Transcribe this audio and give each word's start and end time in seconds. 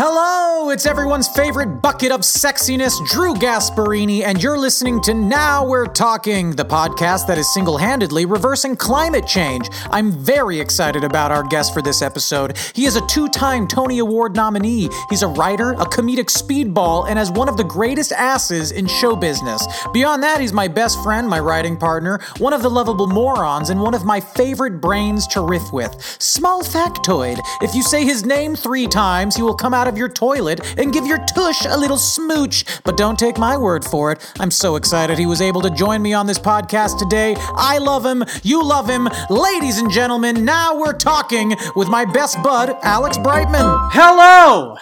Hello, 0.00 0.70
it's 0.70 0.86
everyone's 0.86 1.26
favorite 1.26 1.82
bucket 1.82 2.12
of 2.12 2.20
sexiness, 2.20 3.04
Drew 3.04 3.34
Gasparini, 3.34 4.22
and 4.22 4.40
you're 4.40 4.56
listening 4.56 5.00
to 5.00 5.12
Now 5.12 5.66
We're 5.66 5.86
Talking, 5.86 6.52
the 6.52 6.64
podcast 6.64 7.26
that 7.26 7.36
is 7.36 7.52
single 7.52 7.76
handedly 7.78 8.24
reversing 8.24 8.76
climate 8.76 9.26
change. 9.26 9.68
I'm 9.90 10.12
very 10.12 10.60
excited 10.60 11.02
about 11.02 11.32
our 11.32 11.42
guest 11.42 11.74
for 11.74 11.82
this 11.82 12.00
episode. 12.00 12.56
He 12.76 12.84
is 12.84 12.94
a 12.94 13.04
two 13.08 13.26
time 13.26 13.66
Tony 13.66 13.98
Award 13.98 14.36
nominee. 14.36 14.88
He's 15.10 15.22
a 15.22 15.26
writer, 15.26 15.72
a 15.72 15.84
comedic 15.84 16.26
speedball, 16.30 17.08
and 17.08 17.18
has 17.18 17.32
one 17.32 17.48
of 17.48 17.56
the 17.56 17.64
greatest 17.64 18.12
asses 18.12 18.70
in 18.70 18.86
show 18.86 19.16
business. 19.16 19.66
Beyond 19.92 20.22
that, 20.22 20.40
he's 20.40 20.52
my 20.52 20.68
best 20.68 21.02
friend, 21.02 21.28
my 21.28 21.40
writing 21.40 21.76
partner, 21.76 22.20
one 22.38 22.52
of 22.52 22.62
the 22.62 22.70
lovable 22.70 23.08
morons, 23.08 23.68
and 23.68 23.80
one 23.80 23.94
of 23.94 24.04
my 24.04 24.20
favorite 24.20 24.80
brains 24.80 25.26
to 25.26 25.40
riff 25.40 25.72
with. 25.72 26.00
Small 26.20 26.62
factoid 26.62 27.40
if 27.62 27.74
you 27.74 27.82
say 27.82 28.04
his 28.04 28.24
name 28.24 28.54
three 28.54 28.86
times, 28.86 29.34
he 29.34 29.42
will 29.42 29.56
come 29.56 29.74
out 29.74 29.87
of 29.88 29.98
your 29.98 30.08
toilet 30.08 30.60
and 30.78 30.92
give 30.92 31.06
your 31.06 31.18
tush 31.34 31.64
a 31.66 31.76
little 31.76 31.96
smooch. 31.96 32.64
But 32.84 32.96
don't 32.96 33.18
take 33.18 33.38
my 33.38 33.56
word 33.56 33.84
for 33.84 34.12
it. 34.12 34.32
I'm 34.38 34.50
so 34.50 34.76
excited 34.76 35.18
he 35.18 35.26
was 35.26 35.40
able 35.40 35.60
to 35.62 35.70
join 35.70 36.02
me 36.02 36.12
on 36.12 36.26
this 36.26 36.38
podcast 36.38 36.98
today. 36.98 37.34
I 37.38 37.78
love 37.78 38.04
him. 38.04 38.22
You 38.42 38.62
love 38.64 38.88
him. 38.88 39.08
Ladies 39.30 39.78
and 39.78 39.90
gentlemen, 39.90 40.44
now 40.44 40.78
we're 40.78 40.92
talking 40.92 41.56
with 41.74 41.88
my 41.88 42.04
best 42.04 42.42
bud, 42.42 42.76
Alex 42.82 43.18
Brightman. 43.18 43.64
Hello! 43.92 44.76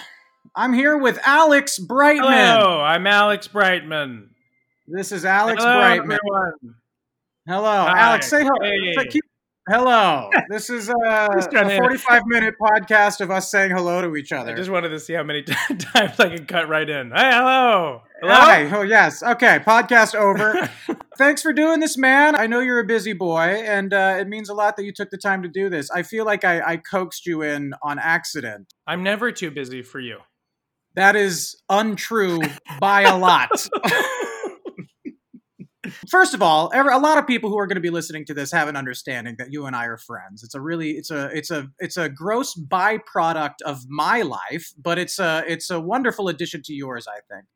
I'm 0.54 0.72
here 0.72 0.96
with 0.96 1.18
Alex 1.26 1.78
Brightman. 1.78 2.32
Hello, 2.32 2.80
I'm 2.80 3.06
Alex 3.06 3.46
Brightman. 3.46 4.30
This 4.88 5.12
is 5.12 5.24
Alex 5.26 5.62
Hello, 5.62 5.78
Brightman. 5.80 6.18
everyone. 6.18 6.76
Hello. 7.46 7.84
Hi. 7.86 7.98
Alex, 7.98 8.28
say 8.28 8.42
hello. 8.42 8.54
Hey. 8.62 8.94
Say- 8.96 9.06
keep- 9.08 9.24
Hello. 9.68 10.30
This 10.48 10.70
is 10.70 10.86
trying 11.50 11.72
a 11.72 11.76
45 11.76 12.22
minute 12.26 12.54
podcast 12.60 13.20
of 13.20 13.32
us 13.32 13.50
saying 13.50 13.72
hello 13.72 14.00
to 14.00 14.14
each 14.14 14.30
other. 14.30 14.52
I 14.52 14.54
just 14.54 14.70
wanted 14.70 14.90
to 14.90 15.00
see 15.00 15.12
how 15.12 15.24
many 15.24 15.42
times 15.78 16.20
I 16.20 16.28
can 16.28 16.46
cut 16.46 16.68
right 16.68 16.88
in. 16.88 17.10
Hey, 17.10 17.30
hello. 17.32 18.02
Hello. 18.20 18.32
Hi. 18.32 18.70
Oh, 18.70 18.82
yes. 18.82 19.24
Okay. 19.24 19.58
Podcast 19.58 20.14
over. 20.14 20.70
Thanks 21.18 21.42
for 21.42 21.52
doing 21.52 21.80
this, 21.80 21.98
man. 21.98 22.36
I 22.36 22.46
know 22.46 22.60
you're 22.60 22.78
a 22.78 22.86
busy 22.86 23.12
boy, 23.12 23.40
and 23.66 23.92
uh, 23.92 24.18
it 24.20 24.28
means 24.28 24.48
a 24.48 24.54
lot 24.54 24.76
that 24.76 24.84
you 24.84 24.92
took 24.92 25.10
the 25.10 25.18
time 25.18 25.42
to 25.42 25.48
do 25.48 25.68
this. 25.68 25.90
I 25.90 26.04
feel 26.04 26.24
like 26.24 26.44
I, 26.44 26.60
I 26.60 26.76
coaxed 26.76 27.26
you 27.26 27.42
in 27.42 27.74
on 27.82 27.98
accident. 27.98 28.72
I'm 28.86 29.02
never 29.02 29.32
too 29.32 29.50
busy 29.50 29.82
for 29.82 29.98
you. 29.98 30.18
That 30.94 31.16
is 31.16 31.56
untrue 31.68 32.40
by 32.78 33.02
a 33.02 33.18
lot. 33.18 33.50
First 36.08 36.34
of 36.34 36.42
all, 36.42 36.70
ever, 36.74 36.90
a 36.90 36.98
lot 36.98 37.18
of 37.18 37.26
people 37.26 37.50
who 37.50 37.58
are 37.58 37.66
going 37.66 37.76
to 37.76 37.80
be 37.80 37.90
listening 37.90 38.24
to 38.26 38.34
this 38.34 38.50
have 38.52 38.68
an 38.68 38.76
understanding 38.76 39.36
that 39.38 39.52
you 39.52 39.66
and 39.66 39.74
I 39.76 39.86
are 39.86 39.98
friends. 39.98 40.42
It's 40.42 40.54
a 40.54 40.60
really, 40.60 40.92
it's 40.92 41.10
a, 41.10 41.26
it's 41.36 41.50
a, 41.50 41.68
it's 41.78 41.96
a 41.96 42.08
gross 42.08 42.54
byproduct 42.58 43.62
of 43.64 43.80
my 43.88 44.22
life, 44.22 44.72
but 44.80 44.98
it's 44.98 45.18
a, 45.18 45.44
it's 45.46 45.70
a 45.70 45.80
wonderful 45.80 46.28
addition 46.28 46.62
to 46.64 46.74
yours. 46.74 47.06
I 47.08 47.20
think. 47.32 47.46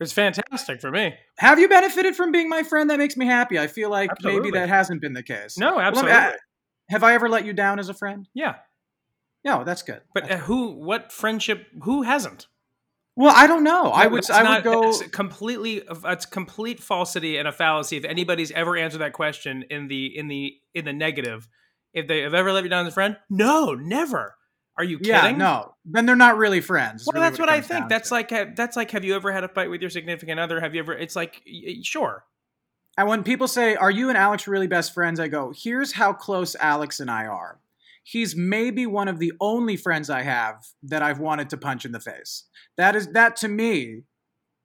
It's 0.00 0.12
fantastic 0.12 0.80
for 0.80 0.90
me. 0.90 1.14
Have 1.38 1.58
you 1.58 1.68
benefited 1.68 2.16
from 2.16 2.32
being 2.32 2.48
my 2.48 2.62
friend? 2.62 2.88
That 2.88 2.98
makes 2.98 3.16
me 3.18 3.26
happy. 3.26 3.58
I 3.58 3.66
feel 3.66 3.90
like 3.90 4.10
Absolutely. 4.10 4.40
maybe 4.50 4.58
that 4.58 4.68
hasn't 4.70 5.02
been 5.02 5.12
the 5.12 5.22
case. 5.22 5.58
No, 5.58 5.76
Well, 5.76 5.84
absolutely. 5.86 6.12
I- 6.16 6.36
have 6.88 7.04
I 7.04 7.12
ever 7.14 7.28
let 7.28 7.44
you 7.44 7.52
down 7.52 7.78
as 7.78 7.88
a 7.90 7.94
friend? 7.94 8.26
yeah, 8.34 8.54
No, 9.44 9.62
that's 9.62 9.82
good. 9.82 10.00
but 10.14 10.30
uh, 10.30 10.38
who? 10.38 10.72
What 10.72 11.12
friendship? 11.12 11.66
Who 11.82 12.02
hasn't? 12.02 12.46
Well, 13.16 13.34
I 13.36 13.46
don't 13.46 13.64
know. 13.64 13.90
I 13.90 14.06
would, 14.06 14.30
I 14.30 14.42
not- 14.42 14.64
would 14.64 14.72
go. 14.72 14.88
It's 14.88 15.02
completely. 15.08 15.82
It's 16.04 16.26
complete 16.26 16.80
falsity 16.80 17.36
and 17.36 17.46
a 17.48 17.52
fallacy. 17.52 17.96
If 17.96 18.04
anybody's 18.04 18.50
ever 18.52 18.76
answered 18.76 18.98
that 18.98 19.12
question 19.12 19.64
in 19.70 19.88
the 19.88 20.16
in 20.16 20.28
the 20.28 20.54
in 20.74 20.84
the 20.84 20.92
negative, 20.92 21.48
if 21.92 22.06
they 22.06 22.20
have 22.20 22.34
ever 22.34 22.52
let 22.52 22.64
you 22.64 22.70
down 22.70 22.86
as 22.86 22.92
a 22.92 22.94
friend, 22.94 23.16
no, 23.28 23.74
never. 23.74 24.34
Are 24.78 24.84
you 24.84 24.98
kidding? 24.98 25.12
Yeah, 25.14 25.30
no. 25.32 25.74
Then 25.84 26.06
they're 26.06 26.16
not 26.16 26.38
really 26.38 26.60
friends. 26.60 27.04
Well, 27.06 27.12
really 27.14 27.26
that's 27.26 27.38
it 27.38 27.42
what 27.42 27.50
I 27.50 27.60
think. 27.60 27.88
That's 27.88 28.08
to. 28.08 28.14
like 28.14 28.56
that's 28.56 28.76
like 28.76 28.90
have 28.92 29.04
you 29.04 29.14
ever 29.14 29.30
had 29.32 29.44
a 29.44 29.48
fight 29.48 29.68
with 29.68 29.80
your 29.82 29.90
significant 29.90 30.40
other? 30.40 30.60
Have 30.60 30.74
you 30.74 30.80
ever? 30.80 30.94
It's 30.94 31.16
like 31.16 31.42
sure. 31.82 32.24
And 32.96 33.08
when 33.08 33.22
people 33.22 33.48
say, 33.48 33.76
Are 33.76 33.90
you 33.90 34.08
and 34.08 34.18
Alex 34.18 34.46
really 34.46 34.66
best 34.66 34.92
friends? 34.94 35.20
I 35.20 35.28
go, 35.28 35.52
Here's 35.56 35.92
how 35.92 36.12
close 36.12 36.56
Alex 36.58 37.00
and 37.00 37.10
I 37.10 37.26
are. 37.26 37.60
He's 38.02 38.34
maybe 38.34 38.86
one 38.86 39.08
of 39.08 39.18
the 39.18 39.32
only 39.40 39.76
friends 39.76 40.10
I 40.10 40.22
have 40.22 40.56
that 40.84 41.02
I've 41.02 41.18
wanted 41.18 41.50
to 41.50 41.56
punch 41.56 41.84
in 41.84 41.92
the 41.92 42.00
face. 42.00 42.44
That 42.76 42.96
is 42.96 43.08
that 43.08 43.36
to 43.36 43.48
me 43.48 44.02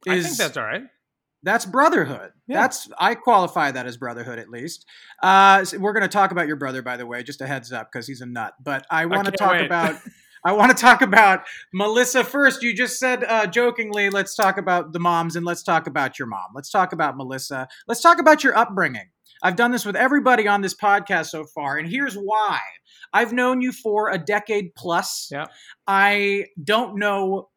I 0.08 0.16
is 0.16 0.26
think 0.26 0.38
that's 0.38 0.58
all 0.58 0.64
right. 0.64 0.84
that's 1.44 1.66
brotherhood. 1.66 2.32
Yeah. 2.48 2.62
That's 2.62 2.90
I 3.00 3.16
qualify 3.16 3.72
that 3.72 3.86
as 3.86 3.98
brotherhood 3.98 4.40
at 4.40 4.50
least. 4.50 4.86
Uh, 5.22 5.66
so 5.66 5.78
we're 5.80 5.94
going 5.94 6.04
to 6.04 6.08
talk 6.10 6.32
about 6.32 6.48
your 6.48 6.58
brother, 6.58 6.82
by 6.82 6.98
the 6.98 7.06
way, 7.06 7.24
just 7.24 7.42
a 7.42 7.48
heads 7.48 7.72
up 7.72 7.92
because 7.92 8.08
he's 8.08 8.22
a 8.22 8.26
nut. 8.26 8.54
But 8.64 8.86
I 8.90 9.06
want 9.06 9.26
to 9.26 9.32
talk 9.32 9.54
wait. 9.54 9.66
about. 9.66 10.00
I 10.46 10.52
want 10.52 10.78
to 10.78 10.80
talk 10.80 11.02
about 11.02 11.42
Melissa 11.74 12.24
first. 12.24 12.62
You 12.62 12.72
just 12.76 13.00
said 13.00 13.24
uh, 13.24 13.48
jokingly, 13.48 14.12
let's 14.12 14.36
talk 14.36 14.60
about 14.60 14.94
the 14.94 15.00
moms 15.00 15.36
and 15.36 15.44
let's 15.44 15.64
talk 15.64 15.88
about 15.88 16.20
your 16.20 16.28
mom. 16.28 16.52
Let's 16.54 16.70
talk 16.70 16.94
about 16.94 17.18
Melissa. 17.18 17.68
Let's 17.88 18.00
talk 18.00 18.20
about 18.20 18.44
your 18.44 18.56
upbringing. 18.56 19.10
I've 19.46 19.56
done 19.56 19.70
this 19.70 19.86
with 19.86 19.96
everybody 19.96 20.48
on 20.48 20.62
this 20.62 20.74
podcast 20.74 21.28
so 21.28 21.46
far, 21.46 21.78
and 21.78 21.88
here's 21.88 22.16
why. 22.16 22.60
I've 23.14 23.32
known 23.32 23.62
you 23.62 23.72
for 23.72 24.10
a 24.10 24.18
decade 24.18 24.74
plus. 24.76 25.30
Yeah. 25.32 25.46
I 25.86 26.46
don't 26.62 26.98
know 26.98 27.50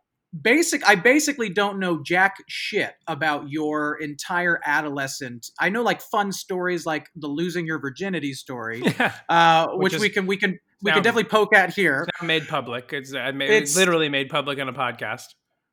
basic 0.43 0.87
I 0.87 0.95
basically 0.95 1.49
don't 1.49 1.79
know 1.79 2.03
jack 2.03 2.37
shit 2.47 2.93
about 3.07 3.49
your 3.49 3.99
entire 4.01 4.61
adolescent. 4.67 5.51
I 5.59 5.71
know 5.71 5.83
like 5.83 6.03
fun 6.03 6.31
stories 6.31 6.85
like 6.85 7.09
the 7.17 7.29
losing 7.29 7.65
your 7.65 7.79
virginity 7.79 8.35
story, 8.35 8.83
uh, 9.31 9.69
which, 9.69 9.95
Which 9.95 10.03
we 10.03 10.11
can 10.11 10.27
we 10.27 10.37
can 10.37 10.59
we 10.83 10.91
now- 10.91 10.97
can 10.97 11.03
definitely 11.03 11.31
poke 11.31 11.55
at 11.55 11.73
here. 11.73 12.07
It's 12.07 12.23
now 12.23 12.27
made 12.27 12.47
public. 12.49 12.93
It's, 12.93 13.15
uh, 13.15 13.33
made, 13.35 13.51
it's 13.51 13.75
literally 13.75 14.11
made 14.11 14.29
public 14.29 14.61
on 14.61 14.69
a 14.69 14.75
podcast. 14.75 15.25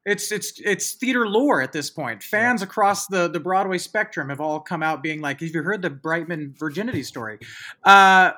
It's 0.05 0.31
it's 0.31 0.59
it's 0.63 0.93
theater 0.93 1.28
lore 1.28 1.61
at 1.61 1.72
this 1.72 1.90
point. 1.90 2.22
Fans 2.22 2.61
across 2.61 3.07
the 3.07 3.28
the 3.28 3.40
Broadway 3.40 3.79
spectrum 3.79 4.29
have 4.29 4.40
all 4.40 4.59
come 4.59 4.84
out 4.84 5.02
being 5.02 5.19
like, 5.19 5.40
"Have 5.40 5.49
you 5.49 5.63
heard 5.63 5.81
the 5.81 5.90
Brightman 5.90 6.53
virginity 6.57 7.02
story?" 7.02 7.40
Uh, 7.84 8.31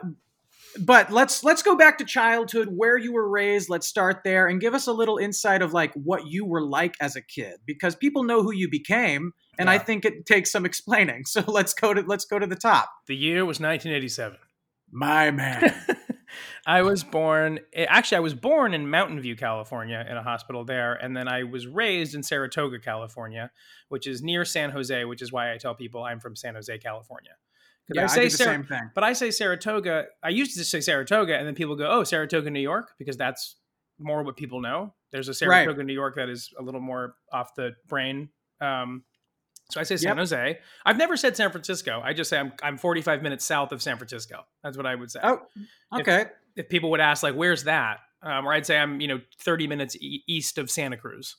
but 0.79 1.11
let's 1.11 1.43
let's 1.43 1.61
go 1.61 1.75
back 1.75 1.97
to 1.97 2.05
childhood, 2.05 2.69
where 2.71 2.97
you 2.97 3.11
were 3.11 3.27
raised. 3.27 3.69
Let's 3.69 3.87
start 3.87 4.21
there 4.23 4.47
and 4.47 4.61
give 4.61 4.73
us 4.73 4.87
a 4.87 4.93
little 4.93 5.17
insight 5.17 5.61
of 5.61 5.73
like 5.73 5.93
what 5.93 6.27
you 6.27 6.45
were 6.45 6.61
like 6.61 6.95
as 7.01 7.15
a 7.15 7.21
kid, 7.21 7.55
because 7.65 7.95
people 7.95 8.23
know 8.23 8.43
who 8.43 8.53
you 8.53 8.69
became, 8.69 9.33
and 9.59 9.69
I 9.69 9.77
think 9.77 10.05
it 10.05 10.25
takes 10.25 10.51
some 10.51 10.65
explaining. 10.65 11.23
So 11.37 11.43
let's 11.47 11.73
go 11.73 11.93
to 11.93 12.01
let's 12.01 12.25
go 12.25 12.39
to 12.39 12.47
the 12.47 12.55
top. 12.55 12.89
The 13.07 13.15
year 13.15 13.45
was 13.45 13.59
1987. 13.59 14.37
My 14.91 15.31
man. 15.31 15.73
I 16.65 16.81
was 16.81 17.03
born, 17.03 17.59
eh, 17.73 17.85
actually, 17.87 18.17
I 18.17 18.21
was 18.21 18.33
born 18.33 18.73
in 18.73 18.89
Mountain 18.89 19.19
View, 19.21 19.35
California, 19.35 20.05
in 20.09 20.17
a 20.17 20.23
hospital 20.23 20.65
there. 20.65 20.93
And 20.93 21.15
then 21.15 21.27
I 21.27 21.43
was 21.43 21.67
raised 21.67 22.15
in 22.15 22.23
Saratoga, 22.23 22.79
California, 22.79 23.51
which 23.89 24.07
is 24.07 24.21
near 24.21 24.45
San 24.45 24.69
Jose, 24.71 25.05
which 25.05 25.21
is 25.21 25.31
why 25.31 25.53
I 25.53 25.57
tell 25.57 25.75
people 25.75 26.03
I'm 26.03 26.19
from 26.19 26.35
San 26.35 26.55
Jose, 26.55 26.77
California. 26.79 27.31
yeah, 27.93 28.03
I, 28.03 28.07
say 28.07 28.23
the 28.25 28.29
Sar- 28.31 28.47
same 28.47 28.63
thing. 28.65 28.91
But 28.93 29.03
I 29.03 29.13
say 29.13 29.31
Saratoga. 29.31 30.07
I 30.23 30.29
used 30.29 30.57
to 30.57 30.63
say 30.65 30.81
Saratoga, 30.81 31.37
and 31.37 31.47
then 31.47 31.55
people 31.55 31.75
go, 31.77 31.87
"Oh, 31.89 32.03
Saratoga, 32.03 32.49
New 32.49 32.59
York," 32.59 32.91
because 32.99 33.15
that's 33.15 33.55
more 33.97 34.23
what 34.23 34.35
people 34.35 34.59
know. 34.61 34.93
There's 35.11 35.29
a 35.29 35.31
Right. 35.31 35.63
Saratoga, 35.63 35.83
New 35.83 35.93
York 35.93 36.15
that 36.17 36.27
is 36.29 36.51
a 36.59 36.61
little 36.61 36.81
more 36.81 37.15
off 37.31 37.55
the 37.55 37.75
brain. 37.87 38.29
Um, 38.59 39.03
so 39.69 39.79
I 39.79 39.83
say 39.83 39.97
San 39.97 40.09
Yep. 40.11 40.17
Jose. 40.17 40.59
I've 40.85 40.97
never 40.97 41.17
said 41.17 41.35
San 41.35 41.51
Francisco. 41.51 42.01
I 42.03 42.13
just 42.13 42.29
say 42.29 42.37
I'm 42.39 42.53
I'm 42.63 42.77
45 42.77 43.21
minutes 43.21 43.45
south 43.45 43.71
of 43.71 43.81
San 43.81 43.97
Francisco. 43.97 44.45
That's 44.63 44.77
what 44.77 44.85
I 44.85 44.95
would 44.95 45.11
say. 45.11 45.19
Oh, 45.23 45.39
okay. 45.99 46.25
If 46.55 46.69
people 46.69 46.89
would 46.91 46.99
ask 47.01 47.23
like, 47.23 47.35
"Where's 47.35 47.63
that?" 47.65 47.99
Um, 48.23 48.47
or 48.47 48.53
I'd 48.53 48.65
say 48.65 48.77
I'm 48.77 48.99
you 49.01 49.07
know 49.07 49.19
30 49.41 49.67
minutes 49.67 49.95
e- 49.97 50.23
east 50.27 50.57
of 50.57 50.69
Santa 50.71 50.97
Cruz. 50.97 51.35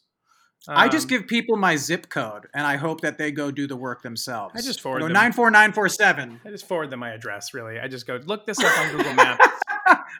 I 0.66 0.88
just 0.88 1.04
Um, 1.04 1.10
give 1.10 1.26
people 1.28 1.56
my 1.56 1.76
zip 1.76 2.08
code, 2.08 2.48
and 2.52 2.66
I 2.66 2.76
hope 2.76 3.00
that 3.02 3.16
they 3.16 3.30
go 3.30 3.50
do 3.52 3.66
the 3.68 3.76
work 3.76 4.02
themselves. 4.02 4.54
I 4.56 4.60
just 4.60 4.80
forward 4.80 5.00
you 5.02 5.06
them. 5.06 5.12
nine 5.14 5.32
four 5.32 5.50
nine 5.50 5.72
four 5.72 5.88
seven. 5.88 6.40
I 6.44 6.50
just 6.50 6.66
forward 6.66 6.90
them 6.90 6.98
my 7.00 7.10
address. 7.10 7.54
Really, 7.54 7.78
I 7.78 7.86
just 7.88 8.06
go 8.06 8.20
look 8.26 8.44
this 8.44 8.58
up 8.58 8.78
on 8.78 8.96
Google 8.96 9.14
Maps. 9.14 9.46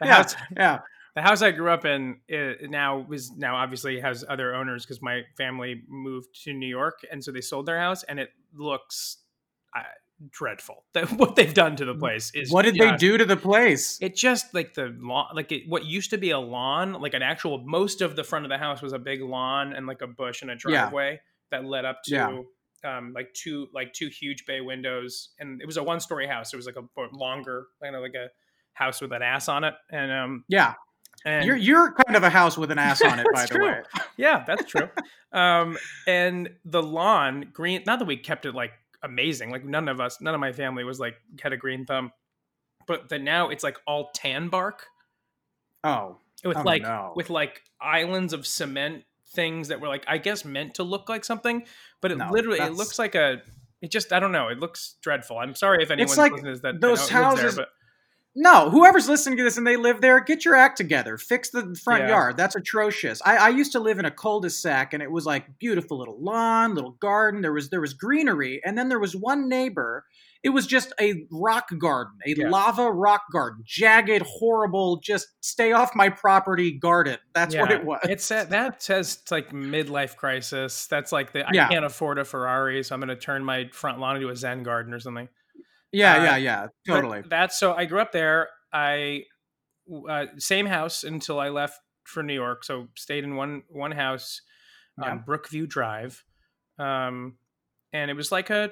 Yeah, 0.01 0.15
house, 0.15 0.37
yeah. 0.57 0.79
The 1.19 1.23
house 1.23 1.43
I 1.43 1.51
grew 1.51 1.71
up 1.71 1.85
in 1.85 2.19
now 2.63 3.05
is 3.11 3.33
now 3.37 3.57
obviously 3.57 3.99
has 3.99 4.25
other 4.29 4.55
owners 4.55 4.85
because 4.85 5.03
my 5.03 5.23
family 5.37 5.83
moved 5.89 6.29
to 6.45 6.53
New 6.53 6.69
York 6.69 7.01
and 7.11 7.25
so 7.25 7.33
they 7.33 7.41
sold 7.41 7.67
their 7.67 7.81
house 7.81 8.05
and 8.05 8.21
it 8.21 8.31
looks 8.55 9.19
uh, 9.77 9.83
dreadful. 10.31 10.85
That 10.95 11.11
what 11.19 11.35
they've 11.35 11.53
done 11.53 11.75
to 11.75 11.85
the 11.85 11.95
place 11.97 12.31
is 12.35 12.53
What 12.53 12.65
did 12.65 12.77
they 12.77 12.95
do 12.97 13.19
to 13.19 13.25
the 13.25 13.37
place? 13.37 13.99
It 14.01 14.15
just 14.15 14.55
like 14.55 14.75
the 14.75 14.95
lawn, 14.97 15.27
like 15.35 15.51
it, 15.51 15.65
what 15.67 15.85
used 15.87 16.11
to 16.11 16.19
be 16.19 16.31
a 16.31 16.39
lawn, 16.39 16.93
like 16.93 17.15
an 17.15 17.23
actual. 17.23 17.59
Most 17.67 18.01
of 18.01 18.15
the 18.15 18.23
front 18.23 18.45
of 18.45 18.49
the 18.51 18.59
house 18.59 18.81
was 18.81 18.93
a 18.93 18.99
big 19.01 19.21
lawn 19.21 19.73
and 19.73 19.89
like 19.89 20.03
a 20.03 20.07
bush 20.07 20.43
and 20.43 20.53
a 20.53 20.55
Yeah. 20.55 20.83
driveway 20.83 21.21
that 21.51 21.65
led 21.65 21.85
up 21.85 22.03
to. 22.05 22.15
Yeah. 22.15 22.43
Um, 22.85 23.13
like 23.13 23.35
two 23.35 23.67
like 23.75 23.93
two 23.93 24.07
huge 24.09 24.47
bay 24.47 24.61
windows, 24.61 25.31
and 25.41 25.61
it 25.61 25.67
was 25.67 25.79
a 25.79 25.83
one 25.83 25.99
story 25.99 26.29
house. 26.29 26.53
It 26.53 26.57
was 26.57 26.67
like 26.67 26.77
a 26.77 26.85
longer, 27.13 27.67
kind 27.83 27.97
of 27.97 28.03
like 28.03 28.15
a 28.15 28.29
house 28.73 29.01
with 29.01 29.11
an 29.13 29.21
ass 29.21 29.49
on 29.49 29.65
it, 29.65 29.75
and 29.91 30.13
um, 30.13 30.45
Yeah, 30.47 30.75
and 31.25 31.45
you're 31.45 31.57
you're 31.57 31.93
kind 31.93 32.17
of 32.17 32.23
a 32.23 32.31
house 32.31 32.57
with 32.57 32.71
an 32.71 32.79
ass 32.79 33.03
on 33.03 33.19
it, 33.19 33.27
by 33.35 33.43
the 33.43 33.49
true. 33.55 33.67
way. 33.67 33.83
yeah, 34.17 34.45
that's 34.47 34.65
true. 34.65 34.89
um, 35.33 35.77
and 36.07 36.51
the 36.65 36.83
lawn, 36.83 37.51
green. 37.53 37.83
Not 37.87 37.99
that 37.99 38.05
we 38.07 38.17
kept 38.17 38.47
it 38.47 38.55
like 38.55 38.73
amazing. 39.03 39.51
Like 39.51 39.65
none 39.65 39.89
of 39.89 40.01
us, 40.01 40.21
none 40.21 40.35
of 40.35 40.41
my 40.41 40.53
family 40.53 40.85
was 40.85 40.99
like 41.01 41.15
had 41.43 41.53
a 41.53 41.57
green 41.57 41.85
thumb. 41.87 42.13
But 42.87 43.09
then 43.11 43.23
now 43.25 43.51
it's 43.51 43.63
like 43.63 43.77
all 43.87 44.11
tan 44.15 44.49
bark 44.49 44.87
Oh, 45.85 46.17
with 46.45 46.57
Oh, 46.57 46.63
like 46.63 46.83
no. 46.83 47.13
with 47.15 47.31
like 47.31 47.63
islands 47.81 48.33
of 48.33 48.47
cement 48.47 49.05
things 49.35 49.69
that 49.69 49.81
were 49.81 49.89
like 49.89 50.05
I 50.09 50.19
guess 50.19 50.45
meant 50.45 50.75
to 50.75 50.83
look 50.83 51.09
like 51.09 51.25
something, 51.25 51.65
but 52.01 52.11
it 52.13 52.19
No, 52.19 52.31
literally 52.31 52.61
it 52.61 52.73
looks 52.75 52.99
like 52.99 53.15
a. 53.15 53.43
It 53.81 53.91
just 53.93 54.13
I 54.13 54.19
don't 54.19 54.33
know. 54.33 54.49
It 54.49 54.59
looks 54.59 54.97
dreadful. 55.03 55.39
I'm 55.39 55.55
sorry 55.55 55.83
if 55.83 55.91
anyone's 55.91 56.19
like 56.19 56.33
listening 56.33 56.55
to 56.55 56.61
that 56.63 56.81
those 56.81 57.07
that 57.09 57.13
houses- 57.15 57.55
there, 57.57 57.65
but 57.65 57.69
no! 58.35 58.71
Whoever's 58.71 59.09
listening 59.09 59.37
to 59.39 59.45
this 59.45 59.57
and 59.59 59.67
they 59.67 59.77
live 59.77 60.01
there, 60.01 60.21
get 60.21 60.45
your 60.45 60.55
act 60.55 60.77
together. 60.77 61.17
Fix 61.19 61.51
the 61.51 61.75
front 61.83 62.05
Yeah. 62.05 62.09
yard. 62.11 62.37
That's 62.37 62.55
atrocious. 62.57 63.21
I, 63.25 63.37
I 63.37 63.49
used 63.49 63.73
to 63.73 63.81
live 63.81 63.99
in 63.99 64.05
a 64.05 64.11
cul-de-sac, 64.11 64.93
and 64.95 65.03
it 65.03 65.11
was 65.11 65.27
like 65.27 65.59
beautiful 65.59 65.99
little 65.99 66.19
lawn, 66.23 66.75
little 66.75 66.93
garden. 67.01 67.43
There 67.43 67.53
was 67.53 67.71
there 67.71 67.81
was 67.81 67.95
greenery, 67.95 68.61
and 68.65 68.77
then 68.79 68.89
there 68.89 68.99
was 69.01 69.17
one 69.17 69.49
neighbor. 69.49 70.05
It 70.45 70.51
was 70.51 70.69
just 70.69 70.93
a 71.01 71.27
rock 71.33 71.69
garden, 71.81 72.13
a 72.25 72.33
Yeah. 72.37 72.49
lava 72.49 72.89
rock 72.93 73.23
garden, 73.33 73.65
jagged, 73.67 74.23
horrible. 74.25 75.01
Just 75.03 75.27
stay 75.41 75.73
off 75.73 75.97
my 75.97 76.11
property 76.11 76.71
garden. 76.79 77.19
That's 77.35 77.57
what 77.57 77.73
it 77.73 77.85
was. 77.85 77.99
It's 78.05 78.31
uh, 78.31 78.45
that 78.45 78.81
says 78.81 79.19
like 79.33 79.51
midlife 79.51 80.15
crisis. 80.15 80.87
That's 80.87 81.11
like 81.11 81.33
the 81.33 81.45
Yeah. 81.53 81.67
I 81.67 81.69
can't 81.73 81.85
afford 81.85 82.21
a 82.21 82.25
Ferrari, 82.25 82.85
so 82.85 82.95
I'm 82.95 83.01
going 83.01 83.09
to 83.09 83.17
turn 83.17 83.45
my 83.45 83.69
front 83.73 83.99
lawn 83.99 84.15
into 84.15 84.29
a 84.29 84.37
Zen 84.37 84.63
garden 84.63 84.95
or 84.95 85.01
something. 85.01 85.29
Yeah, 85.93 86.15
uh, 86.17 86.25
yeah, 86.25 86.37
yeah. 86.37 86.67
Totally. 86.87 87.23
That's 87.29 87.59
so. 87.59 87.75
I 87.75 87.85
grew 87.85 88.01
up 88.01 88.13
there. 88.13 88.49
I 88.73 89.25
uh, 90.09 90.27
same 90.39 90.67
house 90.67 91.05
until 91.05 91.41
I 91.41 91.49
left 91.49 91.79
for 92.05 92.23
New 92.23 92.35
York. 92.35 92.65
So 92.65 92.89
stayed 92.97 93.25
in 93.25 93.37
one 93.37 93.63
one 93.69 93.93
house 93.93 94.43
Yeah. 95.01 95.11
on 95.13 95.25
Brookview 95.25 95.69
Drive, 95.69 96.25
um, 96.79 97.39
and 97.93 98.11
it 98.11 98.15
was 98.15 98.31
like 98.33 98.51
a 98.51 98.71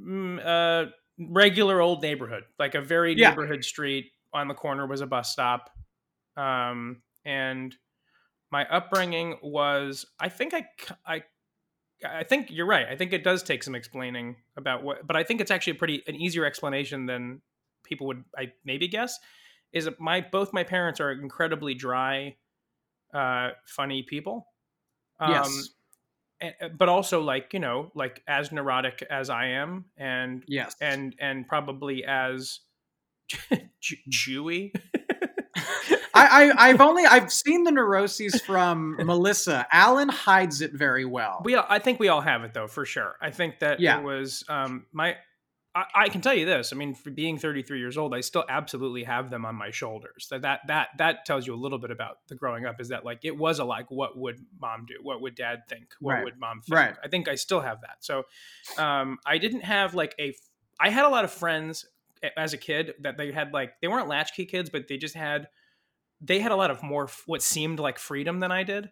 mm, 0.00 0.40
uh, 0.44 0.90
regular 1.18 1.80
old 1.80 2.02
neighborhood, 2.02 2.44
like 2.58 2.74
a 2.74 2.80
very 2.80 3.14
Yeah. 3.16 3.30
neighborhood 3.30 3.64
street. 3.64 4.12
On 4.32 4.46
the 4.46 4.54
corner 4.54 4.86
was 4.86 5.00
a 5.00 5.06
bus 5.06 5.32
stop, 5.32 5.70
um, 6.36 7.02
and 7.24 7.74
my 8.52 8.66
upbringing 8.68 9.38
was. 9.42 10.04
I 10.20 10.28
think 10.28 10.52
I 10.54 10.66
I. 11.06 11.22
I 12.06 12.22
think 12.24 12.50
you're 12.50 12.66
right. 12.66 12.86
I 12.88 12.96
think 12.96 13.12
it 13.12 13.24
does 13.24 13.42
take 13.42 13.62
some 13.62 13.74
explaining 13.74 14.36
about 14.56 14.82
what, 14.82 15.06
but 15.06 15.16
I 15.16 15.24
think 15.24 15.40
it's 15.40 15.50
actually 15.50 15.72
a 15.72 15.76
pretty 15.76 16.02
an 16.06 16.14
easier 16.14 16.44
explanation 16.44 17.06
than 17.06 17.40
people 17.84 18.06
would 18.08 18.24
I 18.36 18.52
maybe 18.64 18.88
guess. 18.88 19.18
Is 19.72 19.84
that 19.86 19.98
my 20.00 20.20
both 20.20 20.52
my 20.52 20.62
parents 20.64 21.00
are 21.00 21.10
incredibly 21.10 21.74
dry, 21.74 22.36
uh, 23.12 23.50
funny 23.66 24.02
people. 24.02 24.46
Um, 25.20 25.32
yes. 25.32 25.70
and- 26.40 26.78
but 26.78 26.88
also 26.88 27.20
like 27.20 27.52
you 27.52 27.58
know 27.58 27.90
like 27.96 28.22
as 28.28 28.52
neurotic 28.52 29.02
as 29.10 29.28
I 29.28 29.46
am, 29.46 29.86
and 29.96 30.44
Yes. 30.46 30.76
and 30.80 31.16
and 31.18 31.48
probably 31.48 32.04
as 32.04 32.60
Jew- 33.80 33.96
Jewy. 34.08 34.72
I, 36.18 36.50
I 36.50 36.68
I've 36.68 36.80
only 36.80 37.04
I've 37.06 37.32
seen 37.32 37.64
the 37.64 37.70
neuroses 37.70 38.40
from 38.42 38.96
Melissa. 39.04 39.66
Alan 39.72 40.08
hides 40.08 40.60
it 40.60 40.72
very 40.72 41.04
well. 41.04 41.42
We, 41.44 41.54
all- 41.54 41.66
I 41.68 41.78
think 41.78 42.00
we 42.00 42.08
all 42.08 42.20
have 42.20 42.44
it 42.44 42.54
though, 42.54 42.66
for 42.68 42.84
sure. 42.84 43.16
I 43.20 43.30
think 43.30 43.60
that 43.60 43.80
Yeah. 43.80 43.98
it 43.98 44.04
was 44.04 44.44
um, 44.48 44.86
my. 44.92 45.16
I, 45.74 45.84
I 45.94 46.08
can 46.08 46.22
tell 46.22 46.32
you 46.34 46.46
this. 46.46 46.72
I 46.72 46.76
mean, 46.76 46.94
for 46.94 47.10
being 47.10 47.36
33 47.38 47.78
years 47.78 47.98
old, 47.98 48.14
I 48.14 48.20
still 48.22 48.44
absolutely 48.48 49.04
have 49.04 49.28
them 49.30 49.44
on 49.44 49.54
my 49.54 49.70
shoulders. 49.70 50.26
That 50.30 50.42
that 50.42 50.60
that 50.68 50.88
that 50.98 51.24
tells 51.26 51.46
you 51.46 51.54
a 51.54 51.60
little 51.60 51.78
bit 51.78 51.90
about 51.90 52.18
the 52.28 52.34
growing 52.34 52.64
up. 52.64 52.80
Is 52.80 52.88
that 52.88 53.04
like 53.04 53.20
it 53.24 53.36
was 53.36 53.58
a 53.58 53.64
like, 53.64 53.90
what 53.90 54.16
would 54.18 54.38
mom 54.60 54.86
do? 54.86 54.94
What 55.02 55.20
would 55.20 55.34
dad 55.34 55.64
think? 55.68 55.88
What 56.00 56.14
Right. 56.14 56.24
would 56.24 56.38
mom 56.38 56.62
think? 56.62 56.74
Right. 56.76 56.94
I 57.04 57.08
think 57.08 57.28
I 57.28 57.34
still 57.34 57.60
have 57.60 57.82
that. 57.82 57.96
So, 58.00 58.24
um, 58.78 59.18
I 59.26 59.38
didn't 59.38 59.60
have 59.64 59.94
like 59.94 60.14
a. 60.18 60.34
I 60.80 60.88
had 60.90 61.04
a 61.04 61.08
lot 61.10 61.24
of 61.24 61.30
friends 61.32 61.84
as 62.36 62.52
a 62.54 62.56
kid 62.58 62.94
that 63.00 63.16
they 63.18 63.30
had 63.30 63.52
like 63.52 63.74
they 63.82 63.88
weren't 63.88 64.08
latchkey 64.08 64.46
kids, 64.46 64.70
but 64.70 64.88
they 64.88 64.96
just 64.96 65.14
had 65.14 65.48
they 66.20 66.40
had 66.40 66.52
a 66.52 66.56
lot 66.56 66.70
of 66.70 66.82
more 66.82 67.04
f- 67.04 67.22
what 67.26 67.42
seemed 67.42 67.78
like 67.80 67.98
freedom 67.98 68.40
than 68.40 68.50
I 68.52 68.62
did 68.64 68.90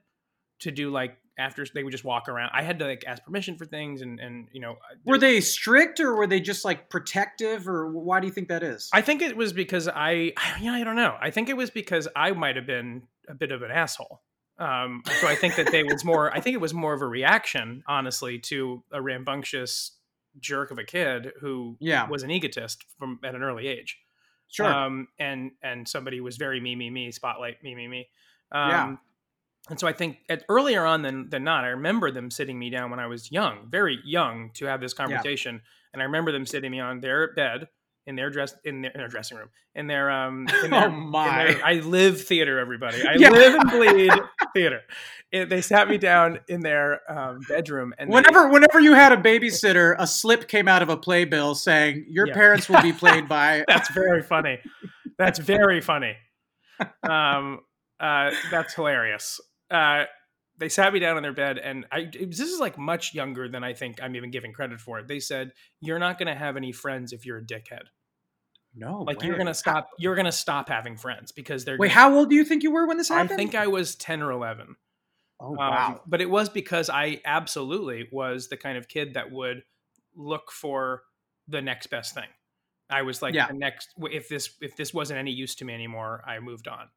to 0.60 0.70
do 0.70 0.90
like 0.90 1.16
after 1.38 1.66
they 1.74 1.84
would 1.84 1.90
just 1.90 2.04
walk 2.04 2.28
around. 2.28 2.50
I 2.54 2.62
had 2.62 2.78
to 2.78 2.86
like 2.86 3.04
ask 3.06 3.22
permission 3.24 3.56
for 3.58 3.66
things 3.66 4.00
and 4.00 4.18
and 4.20 4.48
you 4.52 4.60
know 4.60 4.76
were 5.04 5.18
they 5.18 5.40
strict 5.40 6.00
or 6.00 6.16
were 6.16 6.26
they 6.26 6.40
just 6.40 6.64
like 6.64 6.88
protective 6.88 7.68
or 7.68 7.90
why 7.90 8.20
do 8.20 8.26
you 8.26 8.32
think 8.32 8.48
that 8.48 8.62
is? 8.62 8.88
I 8.92 9.02
think 9.02 9.20
it 9.22 9.36
was 9.36 9.52
because 9.52 9.86
I 9.88 10.32
yeah 10.60 10.72
I 10.72 10.82
don't 10.84 10.96
know. 10.96 11.16
I 11.20 11.30
think 11.30 11.48
it 11.48 11.56
was 11.56 11.70
because 11.70 12.08
I 12.16 12.30
might 12.32 12.56
have 12.56 12.66
been 12.66 13.02
a 13.28 13.34
bit 13.34 13.52
of 13.52 13.62
an 13.62 13.70
asshole. 13.70 14.22
Um, 14.58 15.02
so 15.20 15.28
I 15.28 15.34
think 15.34 15.56
that 15.56 15.70
they 15.70 15.82
was 15.82 16.02
more. 16.02 16.34
I 16.34 16.40
think 16.40 16.54
it 16.54 16.60
was 16.62 16.72
more 16.72 16.94
of 16.94 17.02
a 17.02 17.06
reaction, 17.06 17.82
honestly, 17.86 18.38
to 18.38 18.82
a 18.90 19.02
rambunctious 19.02 19.92
jerk 20.40 20.70
of 20.70 20.78
a 20.78 20.84
kid 20.84 21.32
who 21.40 21.76
Yeah. 21.80 22.08
was 22.08 22.22
an 22.22 22.30
egotist 22.30 22.86
from 22.98 23.20
at 23.22 23.34
an 23.34 23.42
early 23.42 23.66
age. 23.66 23.98
Sure. 24.48 24.66
Um, 24.66 25.08
and 25.18 25.52
and 25.62 25.86
somebody 25.86 26.20
was 26.20 26.36
very 26.36 26.60
me 26.60 26.74
me 26.74 26.90
me 26.90 27.10
spotlight 27.10 27.62
me 27.62 27.74
me 27.74 27.88
me. 27.88 28.08
Um, 28.52 28.70
Yeah. 28.70 28.96
And 29.68 29.80
so 29.80 29.88
I 29.88 29.92
think 29.92 30.18
at, 30.28 30.44
earlier 30.48 30.84
on 30.84 31.02
than 31.02 31.28
than 31.28 31.42
not, 31.44 31.64
I 31.64 31.68
remember 31.68 32.10
them 32.10 32.30
sitting 32.30 32.58
me 32.58 32.70
down 32.70 32.90
when 32.90 33.00
I 33.00 33.06
was 33.06 33.32
young, 33.32 33.68
very 33.68 33.98
young, 34.04 34.50
to 34.54 34.66
have 34.66 34.80
this 34.80 34.92
conversation. 34.92 35.60
And 35.92 36.02
I 36.02 36.04
remember 36.04 36.30
them 36.30 36.46
sitting 36.46 36.70
me 36.70 36.78
on 36.78 37.00
their 37.00 37.32
bed 37.34 37.68
in 38.06 38.16
their 38.16 38.30
dress 38.30 38.54
in 38.64 38.82
their, 38.82 38.90
in 38.92 38.98
their 38.98 39.08
dressing 39.08 39.36
room 39.36 39.48
in 39.74 39.86
their 39.86 40.10
um. 40.10 40.46
In 40.64 40.70
their, 40.70 40.84
Oh, 40.86 40.90
my. 40.90 41.52
their- 41.52 41.64
I 41.64 41.74
live 41.74 42.22
theater, 42.22 42.58
everybody. 42.58 43.06
I 43.06 43.14
Yeah. 43.18 43.30
live 43.30 43.54
and 43.54 43.70
bleed 43.70 44.12
theater. 44.54 44.82
It, 45.32 45.48
they 45.48 45.60
sat 45.60 45.88
me 45.88 45.98
down 45.98 46.38
in 46.48 46.60
their 46.60 47.00
um, 47.10 47.40
bedroom, 47.48 47.92
and 47.98 48.08
they- 48.10 48.14
whenever 48.14 48.48
whenever 48.48 48.80
you 48.80 48.94
had 48.94 49.12
a 49.12 49.16
babysitter, 49.16 49.94
a 49.98 50.06
slip 50.06 50.48
came 50.48 50.68
out 50.68 50.82
of 50.82 50.88
a 50.88 50.96
playbill 50.96 51.54
saying 51.54 52.06
your 52.08 52.28
Yeah. 52.28 52.34
parents 52.34 52.68
will 52.68 52.80
be 52.82 52.92
played 53.04 53.28
by 53.28 53.64
That's 53.68 53.90
very 53.90 54.22
funny. 54.22 54.60
That's 55.18 55.38
very 55.38 55.80
funny. 55.80 56.16
Um, 57.02 57.60
uh, 57.98 58.30
that's 58.50 58.74
hilarious. 58.74 59.40
Uh, 59.70 60.04
they 60.58 60.68
sat 60.68 60.92
me 60.92 60.98
down 61.00 61.16
on 61.16 61.22
their 61.22 61.32
bed, 61.32 61.58
and 61.58 61.86
I. 61.92 62.10
This 62.12 62.40
is 62.40 62.58
like 62.60 62.78
much 62.78 63.14
younger 63.14 63.48
than 63.48 63.62
I 63.64 63.74
think 63.74 64.02
I'm 64.02 64.16
even 64.16 64.30
giving 64.30 64.52
credit 64.52 64.80
for 64.80 64.98
it. 64.98 65.08
They 65.08 65.20
said, 65.20 65.52
"You're 65.80 65.98
not 65.98 66.18
going 66.18 66.28
to 66.28 66.34
have 66.34 66.56
any 66.56 66.72
friends 66.72 67.12
if 67.12 67.26
you're 67.26 67.38
a 67.38 67.44
dickhead. 67.44 67.84
No. 68.74 69.02
Like 69.02 69.20
way. 69.20 69.26
you're 69.26 69.36
going 69.36 69.46
to 69.46 69.54
stop. 69.54 69.88
You're 69.98 70.14
going 70.14 70.26
to 70.26 70.32
stop 70.32 70.68
having 70.68 70.96
friends 70.96 71.32
because 71.32 71.64
they're." 71.64 71.76
Wait, 71.78 71.88
gonna- 71.88 72.00
how 72.00 72.14
old 72.16 72.30
do 72.30 72.36
you 72.36 72.44
think 72.44 72.62
you 72.62 72.70
were 72.70 72.86
when 72.86 72.96
this 72.96 73.08
happened? 73.08 73.32
I 73.32 73.36
think 73.36 73.54
I 73.54 73.66
was 73.66 73.94
ten 73.96 74.22
or 74.22 74.30
eleven. 74.30 74.76
Oh 75.38 75.50
Um, 75.50 75.56
wow. 75.58 76.00
but 76.06 76.22
it 76.22 76.30
was 76.30 76.48
because 76.48 76.88
I 76.88 77.20
absolutely 77.26 78.08
was 78.10 78.48
the 78.48 78.56
kind 78.56 78.78
of 78.78 78.88
kid 78.88 79.14
that 79.14 79.30
would 79.30 79.62
look 80.14 80.50
for 80.50 81.02
the 81.46 81.60
next 81.60 81.88
best 81.88 82.14
thing. 82.14 82.28
I 82.88 83.02
was 83.02 83.20
like 83.20 83.34
Yeah. 83.34 83.48
the 83.48 83.52
next 83.54 83.90
if 84.10 84.28
this 84.30 84.56
if 84.62 84.76
this 84.76 84.94
wasn't 84.94 85.18
any 85.18 85.32
use 85.32 85.54
to 85.56 85.66
me 85.66 85.74
anymore, 85.74 86.22
I 86.26 86.38
moved 86.40 86.68
on. 86.68 86.88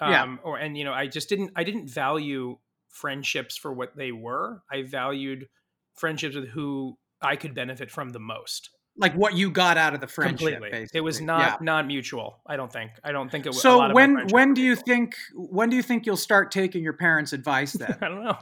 Yeah. 0.00 0.22
Um 0.22 0.38
or 0.44 0.58
and 0.58 0.78
you 0.78 0.84
know, 0.84 0.92
I 0.92 1.08
just 1.08 1.28
didn't 1.28 1.50
I 1.56 1.64
didn't 1.64 1.88
value 1.90 2.58
friendships 2.92 3.56
for 3.56 3.72
what 3.72 3.96
they 3.96 4.12
were. 4.12 4.62
I 4.70 4.82
valued 4.82 5.48
friendships 5.94 6.36
with 6.36 6.48
who 6.50 6.96
I 7.20 7.36
could 7.36 7.54
benefit 7.54 7.90
from 7.90 8.10
the 8.10 8.20
most. 8.20 8.70
like 8.98 9.14
what 9.14 9.34
you 9.34 9.50
got 9.50 9.78
out 9.78 9.94
of 9.94 10.00
the 10.00 10.06
friendship. 10.06 10.38
completely. 10.38 10.70
Basically. 10.70 10.98
It 10.98 11.00
was 11.00 11.20
not 11.20 11.40
Yeah. 11.40 11.56
not 11.62 11.86
mutual. 11.86 12.40
I 12.46 12.56
don't 12.56 12.70
think. 12.72 12.90
I 13.02 13.10
don't 13.12 13.30
think 13.30 13.46
it 13.46 13.48
was. 13.50 13.56
a 13.58 13.60
So 13.60 13.78
lot 13.78 13.94
when 13.94 14.28
when 14.28 14.52
do 14.54 14.60
you 14.60 14.76
think 14.76 15.14
when 15.34 15.70
do 15.70 15.76
you 15.76 15.82
think 15.82 16.04
you'll 16.04 16.16
start 16.18 16.50
taking 16.50 16.82
your 16.82 16.92
parents' 16.92 17.32
advice 17.32 17.72
then? 17.72 17.96
I 18.02 18.08
don't 18.08 18.22
know. 18.22 18.36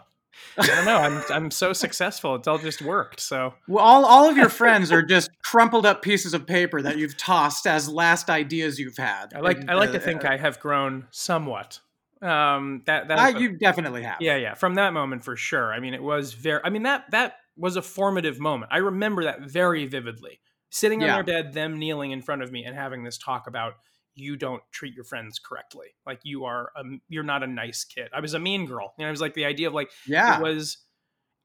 I 0.58 0.66
don't 0.66 0.84
know. 0.84 0.96
I'm 0.96 1.22
I'm 1.30 1.50
so 1.52 1.72
successful. 1.72 2.34
It's 2.34 2.48
all 2.48 2.58
just 2.58 2.82
worked. 2.82 3.20
So 3.20 3.54
Well, 3.68 3.84
all, 3.84 4.04
all 4.04 4.28
of 4.30 4.36
your 4.36 4.48
friends 4.48 4.90
are 4.90 5.02
just 5.02 5.30
crumpled 5.42 5.86
up 5.86 6.02
pieces 6.02 6.34
of 6.34 6.46
paper 6.46 6.82
that 6.82 6.96
you've 6.98 7.16
tossed 7.16 7.66
as 7.66 7.88
last 7.88 8.28
ideas 8.30 8.78
you've 8.80 8.96
had. 8.96 9.32
I 9.34 9.40
like 9.40 9.58
And, 9.58 9.70
I 9.70 9.74
like 9.74 9.90
uh, 9.90 9.94
to 9.94 10.00
think 10.00 10.24
I 10.24 10.36
have 10.36 10.58
grown 10.58 11.06
somewhat. 11.12 11.80
Um, 12.22 12.82
that 12.86 13.08
that 13.08 13.18
uh, 13.18 13.38
you 13.38 13.56
definitely 13.56 14.02
have. 14.02 14.18
Yeah, 14.20 14.36
yeah. 14.36 14.54
From 14.54 14.74
that 14.74 14.92
moment, 14.92 15.24
for 15.24 15.36
sure. 15.36 15.72
I 15.72 15.80
mean, 15.80 15.94
it 15.94 16.02
was 16.02 16.34
very. 16.34 16.60
I 16.62 16.70
mean 16.70 16.82
that 16.82 17.10
that 17.12 17.36
was 17.56 17.76
a 17.76 17.82
formative 17.82 18.38
moment. 18.38 18.70
I 18.72 18.78
remember 18.78 19.24
that 19.24 19.40
very 19.50 19.86
vividly. 19.86 20.40
Sitting 20.70 21.02
on 21.02 21.08
Yeah. 21.08 21.14
their 21.22 21.24
bed, 21.42 21.52
them 21.52 21.78
kneeling 21.78 22.10
in 22.12 22.22
front 22.22 22.42
of 22.42 22.52
me, 22.52 22.64
and 22.64 22.76
having 22.76 23.02
this 23.04 23.18
talk 23.18 23.46
about 23.46 23.74
you 24.14 24.36
don't 24.36 24.62
treat 24.72 24.94
your 24.94 25.04
friends 25.04 25.38
correctly. 25.38 25.88
Like 26.06 26.20
you 26.24 26.44
are, 26.44 26.70
a, 26.76 26.82
you're 27.08 27.22
not 27.24 27.42
a 27.42 27.46
nice 27.46 27.84
kid. 27.84 28.08
I 28.14 28.20
was 28.20 28.34
a 28.34 28.38
mean 28.38 28.66
girl. 28.66 28.92
You 28.98 29.04
know, 29.04 29.08
it 29.08 29.12
was 29.12 29.20
like 29.20 29.34
the 29.34 29.44
idea 29.46 29.68
of 29.68 29.74
like 29.74 29.90
Yeah. 30.06 30.38
it 30.38 30.42
was. 30.42 30.78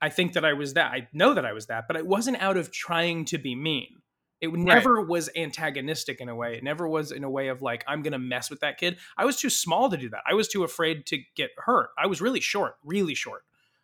I 0.02 0.10
think 0.10 0.34
that 0.34 0.44
I 0.44 0.54
was 0.54 0.74
that. 0.74 0.92
I 0.92 1.08
know 1.14 1.34
that 1.34 1.46
I 1.46 1.54
was 1.54 1.68
that, 1.68 1.86
but 1.88 1.96
it 1.96 2.06
wasn't 2.06 2.42
out 2.42 2.58
of 2.58 2.72
trying 2.72 3.24
to 3.26 3.38
be 3.38 3.56
mean. 3.56 4.02
It 4.46 4.54
never 4.54 5.02
was 5.02 5.30
antagonistic 5.36 6.22
in 6.22 6.30
a 6.30 6.36
way. 6.36 6.56
It 6.56 6.64
never 6.64 6.88
was 6.88 7.12
in 7.12 7.24
a 7.24 7.30
way 7.30 7.50
of 7.50 7.62
like, 7.62 7.84
I'm 7.88 8.02
going 8.02 8.14
to 8.14 8.20
mess 8.20 8.50
with 8.50 8.62
that 8.62 8.78
kid. 8.78 8.98
I 9.18 9.26
was 9.26 9.38
too 9.38 9.50
small 9.50 9.90
to 9.90 9.98
do 9.98 10.10
that. 10.10 10.22
I 10.26 10.34
was 10.34 10.48
too 10.48 10.64
afraid 10.64 11.06
to 11.08 11.20
get 11.36 11.52
hurt. 11.58 11.90
I 11.98 12.08
was 12.08 12.22
really 12.22 12.40
short, 12.40 12.76
really 12.84 13.16
short 13.16 13.44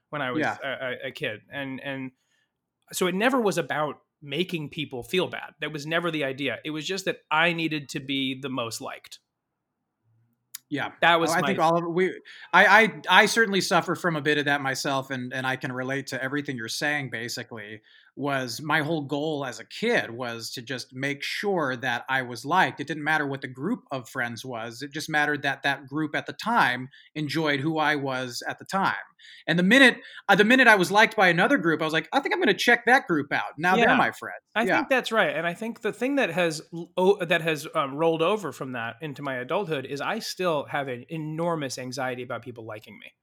when 0.10 0.22
I 0.22 0.32
was 0.32 0.41
Yeah. 0.41 0.58
a, 0.63 1.08
a, 1.08 1.12
kid. 1.12 1.41
And, 1.51 1.80
and 1.84 2.12
so 2.91 3.08
it 3.08 3.15
never 3.15 3.39
was 3.39 3.58
about 3.58 3.96
making 4.22 4.70
people 4.70 5.03
feel 5.03 5.27
bad. 5.27 5.53
That 5.62 5.74
was 5.74 5.86
never 5.86 6.12
the 6.12 6.24
idea. 6.24 6.60
It 6.63 6.72
was 6.72 6.86
just 6.86 7.06
that 7.06 7.18
I 7.30 7.53
needed 7.53 7.89
to 7.89 8.00
be 8.00 8.39
the 8.39 8.50
most 8.50 8.82
liked. 8.82 9.20
Yeah. 10.70 10.91
That 11.01 11.20
was 11.20 11.32
Oh, 11.32 11.34
I 11.34 11.41
my, 11.41 11.48
think 11.48 11.60
all 11.60 11.77
of 11.77 11.94
we 11.94 12.12
I, 12.53 12.65
I 12.84 13.01
I 13.10 13.25
certainly 13.25 13.60
suffer 13.60 13.94
from 13.94 14.15
a 14.15 14.22
bit 14.22 14.38
of 14.38 14.46
that 14.46 14.62
myself 14.62 15.12
and 15.12 15.34
and 15.34 15.46
I 15.46 15.58
can 15.58 15.74
relate 15.74 16.08
to 16.08 16.24
everything 16.24 16.56
you're 16.56 16.70
saying 16.70 17.10
basically 17.10 17.82
was 18.15 18.62
my 18.62 18.82
whole 18.82 19.01
goal 19.01 19.46
as 19.46 19.60
a 19.60 19.65
kid 19.65 20.12
was 20.12 20.51
to 20.51 20.62
just 20.62 20.94
make 20.94 21.24
sure 21.24 21.75
that 21.77 22.03
I 22.10 22.22
was 22.24 22.44
liked. 22.44 22.80
It 22.80 22.88
didn't 22.88 23.03
matter 23.03 23.25
what 23.25 23.41
the 23.41 23.48
group 23.48 23.84
of 23.91 24.10
friends 24.10 24.44
was. 24.44 24.82
It 24.82 24.91
just 24.91 25.10
mattered 25.10 25.44
that 25.44 25.63
that 25.63 25.88
group 25.88 26.15
at 26.15 26.25
the 26.25 26.34
time 26.34 26.89
enjoyed 27.15 27.62
who 27.62 27.77
I 27.77 27.96
was 27.96 28.44
at 28.48 28.60
the 28.60 28.65
time. 28.65 28.96
And 29.48 29.58
the 29.58 29.63
minute 29.63 29.98
uh, 30.27 30.36
the 30.36 30.44
minute 30.44 30.68
I 30.68 30.75
was 30.75 30.91
liked 30.91 31.15
by 31.15 31.30
another 31.30 31.58
group, 31.58 31.82
I 31.82 31.86
was 31.86 31.94
like, 31.94 32.10
I 32.12 32.20
think 32.20 32.34
I'm 32.34 32.39
going 32.39 32.48
to 32.48 32.53
check 32.53 32.86
that 32.86 33.08
group 33.08 33.32
out. 33.32 33.53
Now 33.58 33.75
Yeah. 33.75 33.86
they're 33.86 33.98
my 33.98 34.12
friends. 34.12 34.41
I 34.56 34.63
yeah. 34.63 34.77
think 34.77 34.89
that's 34.89 35.12
right, 35.12 35.36
and 35.36 35.48
I 35.48 35.53
think 35.53 35.82
the 35.82 35.94
thing 35.94 36.15
that 36.15 36.32
has 36.32 36.62
oh, 36.98 37.24
that 37.24 37.41
has 37.41 37.68
um, 37.74 37.96
rolled 37.96 38.22
over 38.22 38.51
from 38.51 38.74
that 38.74 38.96
into 39.01 39.22
my 39.22 39.36
adulthood 39.36 39.86
is 39.86 40.01
I 40.01 40.20
still 40.20 40.65
have 40.65 40.88
an 40.88 41.06
enormous 41.10 41.77
anxiety 41.77 42.24
about 42.24 42.41
people 42.41 42.65
liking 42.65 42.98
me. 43.00 43.13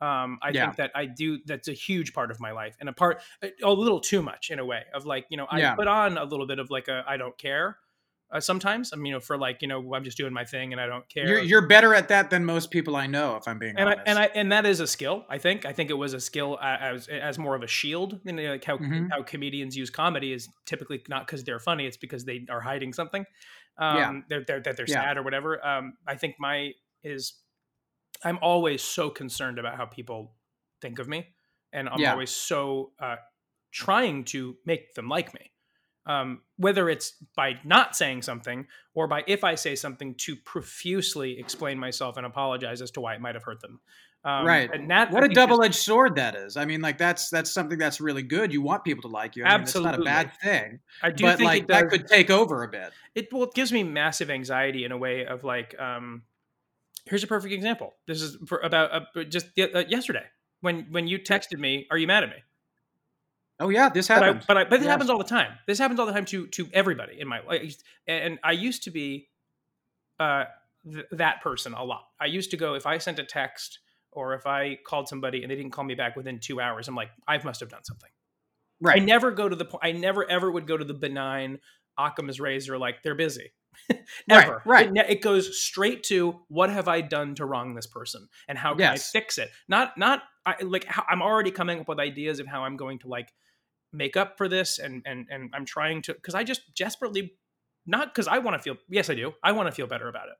Um, 0.00 0.38
I 0.42 0.52
Yeah. 0.52 0.64
think 0.64 0.76
that 0.76 0.90
I 0.94 1.06
do. 1.06 1.38
That's 1.46 1.68
a 1.68 1.72
huge 1.74 2.12
part 2.14 2.30
of 2.30 2.40
my 2.40 2.52
life, 2.52 2.76
and 2.80 2.88
a 2.88 2.92
part 2.92 3.22
a 3.62 3.72
little 3.72 4.00
too 4.00 4.22
much 4.22 4.50
in 4.50 4.58
a 4.58 4.64
way 4.64 4.84
of 4.94 5.04
like 5.06 5.26
you 5.30 5.36
know 5.36 5.46
I 5.50 5.60
Yeah. 5.60 5.74
put 5.76 5.86
on 5.88 6.16
a 6.18 6.24
little 6.24 6.46
bit 6.46 6.58
of 6.58 6.70
like 6.70 6.88
a 6.88 7.04
I 7.06 7.16
don't 7.18 7.36
care. 7.38 7.78
Uh, 8.32 8.40
sometimes 8.40 8.92
I 8.92 8.96
mean, 8.96 9.06
you 9.06 9.12
know, 9.14 9.20
for 9.20 9.36
like 9.38 9.62
you 9.62 9.68
know, 9.68 9.94
I'm 9.94 10.04
just 10.04 10.16
doing 10.16 10.32
my 10.32 10.44
thing 10.44 10.72
and 10.72 10.80
I 10.80 10.86
don't 10.86 11.08
care. 11.08 11.26
You're 11.26 11.38
you're 11.40 11.66
better 11.66 11.94
at 11.94 12.08
that 12.08 12.30
than 12.30 12.44
most 12.44 12.70
people 12.70 12.96
I 12.96 13.06
know 13.06 13.36
if 13.36 13.46
I'm 13.46 13.58
being 13.58 13.76
and 13.76 13.88
I, 13.88 13.92
honest. 13.92 14.06
and 14.06 14.18
I 14.18 14.24
and 14.34 14.52
that 14.52 14.66
is 14.66 14.80
a 14.80 14.86
skill. 14.86 15.24
I 15.28 15.38
think. 15.38 15.64
I 15.64 15.72
think 15.72 15.90
it 15.90 15.94
was 15.94 16.12
a 16.14 16.20
skill 16.20 16.58
as 16.60 17.08
as 17.08 17.38
more 17.38 17.54
of 17.54 17.62
a 17.62 17.66
shield. 17.66 18.20
You 18.24 18.32
know, 18.32 18.42
like 18.50 18.64
how 18.64 18.80
Mhm. 18.80 19.08
how 19.10 19.22
comedians 19.22 19.76
use 19.76 19.90
comedy 19.90 20.32
is 20.32 20.48
typically 20.66 21.02
not 21.08 21.26
because 21.26 21.44
they're 21.44 21.60
funny. 21.60 21.86
It's 21.86 21.96
because 21.96 22.24
they 22.24 22.46
are 22.50 22.60
hiding 22.60 22.92
something. 22.92 23.24
Um, 23.78 23.96
Yeah. 23.96 24.12
they're, 24.28 24.44
they're 24.44 24.60
that 24.62 24.76
they're 24.76 24.86
Yeah. 24.86 25.02
sad 25.02 25.16
or 25.18 25.22
whatever. 25.22 25.64
Um, 25.64 25.94
I 26.06 26.16
think 26.16 26.36
my 26.38 26.72
is. 27.02 27.34
I'm 28.24 28.38
always 28.42 28.82
so 28.82 29.10
concerned 29.10 29.58
about 29.58 29.76
how 29.76 29.86
people 29.86 30.34
think 30.80 30.98
of 30.98 31.08
me, 31.08 31.34
and 31.72 31.88
I'm 31.88 32.00
Yeah. 32.00 32.12
always 32.12 32.30
so 32.30 32.92
uh, 32.98 33.16
trying 33.72 34.24
to 34.26 34.56
make 34.64 34.94
them 34.94 35.08
like 35.08 35.32
me. 35.34 35.52
Um, 36.06 36.42
whether 36.56 36.88
it's 36.88 37.12
by 37.36 37.60
not 37.62 37.94
saying 37.94 38.22
something 38.22 38.66
or 38.94 39.06
by 39.06 39.22
if 39.28 39.44
I 39.44 39.54
say 39.54 39.76
something 39.76 40.14
to 40.16 40.34
profusely 40.34 41.38
explain 41.38 41.78
myself 41.78 42.16
and 42.16 42.24
apologize 42.26 42.80
as 42.80 42.90
to 42.92 43.00
why 43.00 43.14
it 43.14 43.20
might 43.20 43.34
have 43.34 43.44
hurt 43.44 43.60
them. 43.60 43.80
Um, 44.24 44.44
right. 44.46 44.70
And 44.72 44.90
that 44.90 45.10
what 45.10 45.22
I 45.22 45.26
a 45.26 45.28
double-edged 45.28 45.74
sword 45.74 46.16
that 46.16 46.34
is. 46.34 46.56
I 46.56 46.64
mean, 46.64 46.80
like 46.80 46.98
that's 46.98 47.30
that's 47.30 47.50
something 47.50 47.78
that's 47.78 48.00
really 48.00 48.22
good. 48.22 48.52
You 48.52 48.60
want 48.62 48.82
people 48.84 49.02
to 49.02 49.08
like 49.08 49.36
you. 49.36 49.44
I 49.44 49.52
mean, 49.52 49.62
it's 49.62 49.74
not 49.74 49.98
a 49.98 50.02
bad 50.02 50.32
thing. 50.42 50.80
I 51.02 51.10
do 51.10 51.24
but 51.24 51.38
think 51.38 51.46
like 51.46 51.66
that 51.68 51.88
could 51.88 52.06
take 52.06 52.30
over 52.30 52.62
a 52.64 52.68
bit. 52.68 52.92
it 53.14 53.32
well 53.32 53.44
it 53.44 53.54
gives 53.54 53.72
me 53.72 53.82
massive 53.82 54.30
anxiety 54.30 54.84
in 54.84 54.92
a 54.92 54.98
way 54.98 55.26
of 55.26 55.44
like 55.44 55.78
um 55.78 56.22
here's 57.10 57.22
a 57.24 57.26
perfect 57.26 57.52
example 57.52 57.92
this 58.06 58.22
is 58.22 58.36
for 58.46 58.58
about 58.60 59.06
uh, 59.16 59.24
just 59.24 59.46
uh, 59.58 59.84
yesterday 59.88 60.24
when 60.62 60.86
when 60.90 61.06
you 61.06 61.18
texted 61.18 61.58
me 61.58 61.86
are 61.90 61.98
you 61.98 62.06
mad 62.06 62.22
at 62.24 62.30
me 62.30 62.36
Oh 63.62 63.68
yeah, 63.68 63.90
this 63.90 64.08
but 64.08 64.22
I, 64.22 64.26
happened. 64.26 64.44
but 64.48 64.56
I, 64.56 64.64
but 64.64 64.70
this 64.70 64.84
Yes. 64.84 64.90
happens 64.92 65.10
all 65.10 65.18
the 65.18 65.24
time 65.24 65.52
this 65.66 65.78
happens 65.78 66.00
all 66.00 66.06
the 66.06 66.12
time 66.12 66.24
to 66.26 66.46
to 66.46 66.66
everybody 66.72 67.20
in 67.20 67.28
my 67.28 67.40
life 67.42 67.76
and 68.06 68.38
i 68.42 68.52
used 68.52 68.84
to 68.84 68.90
be 68.90 69.28
uh 70.18 70.44
th- 70.90 71.04
that 71.12 71.42
person 71.42 71.74
a 71.74 71.84
lot 71.84 72.04
i 72.20 72.26
used 72.26 72.50
to 72.52 72.56
go 72.56 72.74
if 72.74 72.86
i 72.86 72.96
sent 72.96 73.18
a 73.18 73.24
text 73.24 73.80
or 74.12 74.32
if 74.34 74.46
i 74.46 74.78
called 74.86 75.08
somebody 75.08 75.42
and 75.42 75.50
they 75.50 75.56
didn't 75.56 75.72
call 75.72 75.84
me 75.84 75.94
back 75.94 76.16
within 76.16 76.38
two 76.38 76.58
hours 76.60 76.88
i'm 76.88 76.94
like 76.94 77.10
i 77.28 77.36
must 77.44 77.60
have 77.60 77.68
done 77.68 77.84
something 77.84 78.10
Right. 78.82 79.02
I 79.02 79.04
never 79.04 79.30
go 79.30 79.46
to 79.46 79.54
the 79.54 79.66
point. 79.66 79.84
I 79.84 79.92
never 79.92 80.26
ever 80.30 80.50
would 80.50 80.66
go 80.66 80.74
to 80.74 80.84
the 80.86 80.94
benign 80.94 81.58
Occam's 81.98 82.40
razor 82.40 82.78
like 82.78 83.02
they're 83.02 83.14
busy. 83.14 83.52
Right, 84.30 84.44
Ever. 84.46 84.62
right. 84.66 84.88
It, 84.96 85.06
it 85.08 85.22
goes 85.22 85.60
straight 85.60 86.02
to 86.04 86.40
what 86.48 86.70
have 86.70 86.88
I 86.88 87.00
done 87.00 87.34
to 87.36 87.44
wrong 87.46 87.74
this 87.74 87.86
person 87.86 88.28
and 88.48 88.56
how 88.58 88.74
can 88.74 88.92
I 88.92 88.96
fix 88.96 89.38
it? 89.38 89.50
Not 89.68 89.96
not 89.98 90.22
I, 90.46 90.56
like 90.62 90.84
how, 90.84 91.04
I'm 91.08 91.22
already 91.22 91.50
coming 91.50 91.80
up 91.80 91.88
with 91.88 91.98
ideas 91.98 92.38
of 92.40 92.46
how 92.46 92.64
I'm 92.64 92.76
going 92.76 92.98
to 93.00 93.08
like 93.08 93.32
make 93.92 94.16
up 94.16 94.36
for 94.38 94.48
this 94.48 94.78
and 94.78 95.02
and 95.06 95.26
and 95.30 95.50
I'm 95.54 95.64
trying 95.64 96.02
to 96.02 96.14
because 96.14 96.34
I 96.34 96.44
just 96.44 96.74
desperately 96.76 97.34
not 97.86 98.12
because 98.14 98.28
I 98.28 98.38
want 98.38 98.56
to 98.56 98.62
feel 98.62 98.76
yes 98.88 99.10
I 99.10 99.14
do 99.14 99.32
I 99.42 99.52
want 99.52 99.66
to 99.68 99.72
feel 99.72 99.86
better 99.86 100.08
about 100.08 100.28
it. 100.28 100.36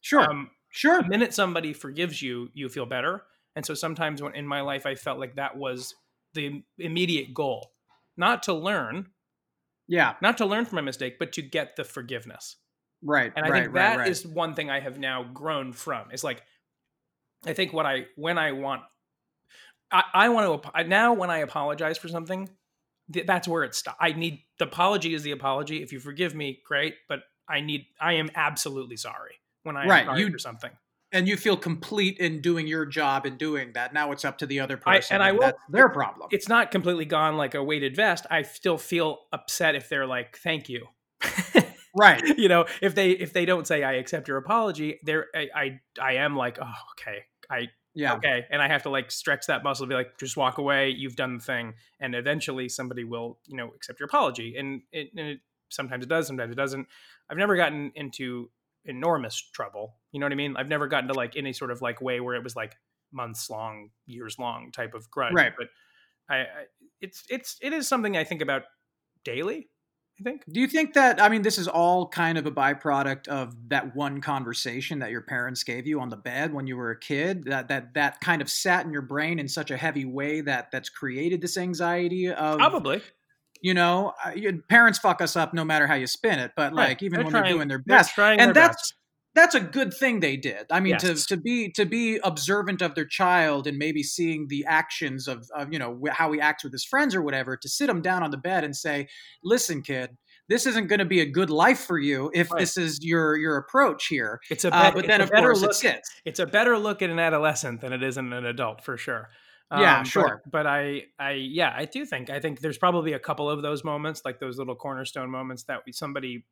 Sure. 0.00 0.20
Um, 0.22 0.50
sure. 0.70 1.02
the 1.02 1.08
minute 1.08 1.32
somebody 1.34 1.72
forgives 1.72 2.20
you, 2.20 2.50
you 2.52 2.68
feel 2.68 2.86
better. 2.86 3.22
And 3.56 3.64
so 3.64 3.74
sometimes 3.74 4.20
when 4.22 4.34
in 4.34 4.46
my 4.46 4.60
life, 4.60 4.84
I 4.86 4.94
felt 4.96 5.18
like 5.18 5.36
that 5.36 5.56
was 5.56 5.94
the 6.34 6.62
immediate 6.78 7.32
goal, 7.32 7.72
not 8.16 8.42
to 8.44 8.52
learn, 8.52 9.08
Yeah. 9.88 10.14
not 10.20 10.36
to 10.38 10.46
learn 10.46 10.64
from 10.66 10.76
my 10.76 10.82
mistake, 10.82 11.18
but 11.18 11.32
to 11.34 11.42
get 11.42 11.76
the 11.76 11.84
forgiveness. 11.84 12.56
Right. 13.04 13.32
And 13.36 13.44
I 13.44 13.50
right, 13.50 13.62
think 13.64 13.74
right, 13.74 13.96
that 13.98 14.08
is 14.08 14.24
right. 14.24 14.34
one 14.34 14.54
thing 14.54 14.70
I 14.70 14.80
have 14.80 14.98
now 14.98 15.22
grown 15.24 15.72
from. 15.72 16.10
It's 16.10 16.24
like, 16.24 16.42
I 17.46 17.52
think 17.52 17.72
what 17.74 17.84
I 17.86 18.06
when 18.16 18.38
I 18.38 18.52
want, 18.52 18.82
I, 19.92 20.02
I 20.14 20.28
want 20.30 20.62
to 20.62 20.84
now 20.84 21.12
when 21.12 21.30
I 21.30 21.38
apologize 21.38 21.98
for 21.98 22.08
something, 22.08 22.48
that's 23.08 23.46
where 23.46 23.62
it 23.64 23.74
stops. 23.74 23.98
I 24.00 24.12
need 24.12 24.40
the 24.58 24.64
apology 24.64 25.12
is 25.14 25.22
the 25.22 25.32
apology. 25.32 25.82
If 25.82 25.92
you 25.92 26.00
forgive 26.00 26.34
me, 26.34 26.60
great. 26.66 26.94
But 27.08 27.20
I 27.46 27.60
need 27.60 27.84
I 28.00 28.14
am 28.14 28.30
absolutely 28.34 28.96
sorry 28.96 29.34
when 29.62 29.76
I 29.76 29.82
am 29.82 29.88
Right, 29.90 30.06
sorry 30.06 30.20
you- 30.20 30.32
for 30.32 30.38
something. 30.38 30.70
and 31.12 31.28
you 31.28 31.36
feel 31.36 31.56
complete 31.58 32.16
in 32.18 32.40
doing 32.40 32.66
your 32.66 32.86
job 32.86 33.26
and 33.26 33.36
doing 33.36 33.72
that. 33.74 33.92
Now 33.92 34.10
it's 34.12 34.24
up 34.24 34.38
to 34.38 34.46
the 34.46 34.60
other 34.60 34.80
I- 34.86 34.96
person. 34.96 35.14
and 35.16 35.22
I 35.22 35.32
will- 35.32 35.40
that's 35.42 35.58
their 35.68 35.90
problem. 35.90 36.28
it's 36.32 36.48
not 36.48 36.70
completely 36.70 37.04
gone 37.04 37.36
like 37.36 37.54
a 37.54 37.62
weighted 37.62 37.94
vest. 37.94 38.24
I 38.30 38.40
still 38.42 38.78
feel 38.78 39.18
upset 39.32 39.74
if 39.74 39.90
they're 39.90 40.06
like, 40.06 40.38
"Thank 40.38 40.70
you." 40.70 40.88
right. 41.94 42.22
you 42.36 42.48
know, 42.48 42.66
if 42.82 42.94
they 42.94 43.10
if 43.10 43.32
they 43.32 43.44
don't 43.44 43.66
say 43.66 43.82
I 43.82 43.94
accept 43.94 44.28
your 44.28 44.36
apology, 44.36 45.00
they're 45.02 45.26
I 45.34 45.48
I, 45.54 45.80
I 46.00 46.12
am 46.14 46.36
like, 46.36 46.58
"Oh, 46.60 46.74
okay, 46.92 47.24
I 47.50 47.68
Yeah. 47.94 48.14
okay," 48.16 48.46
and 48.50 48.60
I 48.62 48.68
have 48.68 48.82
to 48.84 48.90
like 48.90 49.10
stretch 49.10 49.46
that 49.46 49.62
muscle, 49.62 49.86
be 49.86 49.94
like, 49.94 50.18
"Just 50.18 50.36
walk 50.36 50.58
away. 50.58 50.90
You've 50.90 51.16
done 51.16 51.38
the 51.38 51.44
thing," 51.44 51.74
and 52.00 52.14
eventually 52.14 52.68
somebody 52.68 53.04
will 53.04 53.38
you 53.46 53.56
know 53.56 53.70
accept 53.74 54.00
your 54.00 54.06
apology, 54.06 54.56
and 54.56 54.82
it, 54.92 55.10
and 55.16 55.28
it 55.28 55.40
sometimes 55.70 56.04
it 56.04 56.08
does, 56.08 56.26
sometimes 56.26 56.52
it 56.52 56.56
doesn't. 56.56 56.86
I've 57.30 57.38
never 57.38 57.56
gotten 57.56 57.92
into 57.94 58.50
enormous 58.84 59.40
trouble. 59.40 59.96
You 60.12 60.20
know 60.20 60.26
what 60.26 60.32
I 60.32 60.36
mean? 60.36 60.56
I've 60.56 60.68
never 60.68 60.86
gotten 60.88 61.08
to 61.08 61.14
like 61.14 61.36
any 61.36 61.52
sort 61.52 61.70
of 61.70 61.80
like 61.82 62.00
way 62.00 62.20
where 62.20 62.34
it 62.34 62.44
was 62.44 62.54
like 62.56 62.76
months 63.12 63.48
long, 63.48 63.90
years 64.06 64.38
long 64.38 64.72
type 64.72 64.94
of 64.94 65.10
grudge. 65.10 65.34
Right. 65.34 65.52
But 65.56 65.68
I, 66.28 66.36
I 66.38 66.46
it's 67.00 67.24
it's 67.28 67.58
it 67.62 67.72
is 67.72 67.88
something 67.88 68.16
I 68.16 68.24
think 68.24 68.42
about 68.42 68.62
daily. 69.24 69.70
I 70.20 70.22
think. 70.22 70.44
Do 70.48 70.60
you 70.60 70.68
think 70.68 70.94
that 70.94 71.20
I 71.20 71.28
mean 71.28 71.42
this 71.42 71.58
is 71.58 71.66
all 71.66 72.06
kind 72.06 72.38
of 72.38 72.46
a 72.46 72.50
byproduct 72.52 73.26
of 73.28 73.54
that 73.68 73.96
one 73.96 74.20
conversation 74.20 75.00
that 75.00 75.10
your 75.10 75.22
parents 75.22 75.64
gave 75.64 75.86
you 75.88 76.00
on 76.00 76.08
the 76.08 76.16
bed 76.16 76.52
when 76.54 76.66
you 76.68 76.76
were 76.76 76.90
a 76.92 76.98
kid 76.98 77.44
that 77.44 77.66
that 77.68 77.94
that 77.94 78.20
kind 78.20 78.40
of 78.40 78.48
sat 78.48 78.86
in 78.86 78.92
your 78.92 79.02
brain 79.02 79.38
in 79.40 79.48
such 79.48 79.72
a 79.72 79.76
heavy 79.76 80.04
way 80.04 80.40
that 80.42 80.70
that's 80.70 80.88
created 80.88 81.40
this 81.40 81.56
anxiety 81.56 82.28
of 82.30 82.58
Probably. 82.58 83.02
you 83.60 83.74
know 83.74 84.12
your 84.36 84.52
parents 84.68 85.00
fuck 85.00 85.20
us 85.20 85.34
up 85.34 85.52
no 85.52 85.64
matter 85.64 85.88
how 85.88 85.94
you 85.94 86.06
spin 86.06 86.38
it 86.38 86.52
but 86.56 86.72
Right. 86.72 86.90
like 86.90 87.02
even 87.02 87.16
They're 87.16 87.24
when 87.24 87.30
trying- 87.32 87.44
they're 87.44 87.52
doing 87.54 87.68
their 87.68 87.78
best 87.80 88.14
trying 88.14 88.38
and 88.38 88.54
their 88.54 88.68
that's 88.68 88.92
best. 88.92 88.94
That's 89.34 89.54
a 89.54 89.60
good 89.60 89.92
thing 89.92 90.20
they 90.20 90.36
did. 90.36 90.66
I 90.70 90.80
mean, 90.80 90.96
Yes. 91.00 91.26
to 91.26 91.34
to 91.34 91.36
be 91.40 91.70
to 91.72 91.84
be 91.84 92.18
observant 92.22 92.82
of 92.82 92.94
their 92.94 93.06
child 93.06 93.66
and 93.66 93.76
maybe 93.78 94.02
seeing 94.02 94.46
the 94.48 94.64
actions 94.66 95.26
of 95.28 95.48
of 95.54 95.72
you 95.72 95.78
know 95.78 96.00
how 96.12 96.32
he 96.32 96.40
acts 96.40 96.64
with 96.64 96.72
his 96.72 96.84
friends 96.84 97.14
or 97.14 97.22
whatever. 97.22 97.56
To 97.56 97.68
sit 97.68 97.88
him 97.88 98.00
down 98.02 98.22
on 98.22 98.30
the 98.30 98.36
bed 98.38 98.64
and 98.64 98.74
say, 98.76 99.08
"Listen, 99.42 99.82
kid, 99.82 100.10
this 100.48 100.66
isn't 100.66 100.86
going 100.88 100.98
to 101.00 101.04
be 101.04 101.20
a 101.20 101.26
good 101.26 101.50
life 101.50 101.80
for 101.80 101.98
you 101.98 102.30
if 102.34 102.50
Right. 102.50 102.60
this 102.60 102.76
is 102.76 102.98
your 103.02 103.36
your 103.36 103.56
approach 103.56 104.06
here. 104.06 104.40
It's 104.50 104.64
a 104.64 104.74
Uh, 104.74 104.90
but 104.92 104.98
it's 105.00 105.08
then 105.08 105.20
a 105.20 105.24
of 105.24 105.30
better 105.30 105.48
course 105.48 105.62
look 105.62 105.70
it 105.70 105.74
sits. 105.74 106.10
it's 106.24 106.38
a 106.40 106.46
better 106.46 106.78
look 106.78 107.02
at 107.02 107.10
an 107.10 107.18
adolescent 107.18 107.80
than 107.80 107.92
it 107.92 108.02
is 108.02 108.16
in 108.18 108.32
an 108.32 108.44
adult 108.46 108.84
for 108.84 108.96
sure. 108.96 109.30
Yeah, 109.72 110.00
but- 110.00 110.06
sure. 110.06 110.42
But, 110.52 110.66
I, 110.68 111.06
I, 111.18 111.32
yeah, 111.32 111.72
I 111.76 111.86
do 111.86 112.04
think 112.06 112.30
I 112.30 112.38
think 112.38 112.60
there's 112.60 112.78
probably 112.78 113.12
a 113.14 113.18
couple 113.18 113.50
of 113.50 113.62
those 113.62 113.82
moments, 113.82 114.22
like 114.24 114.38
those 114.38 114.56
little 114.56 114.76
cornerstone 114.76 115.30
moments 115.30 115.64
that 115.64 115.80
we, 115.84 115.90
somebody 115.92 116.44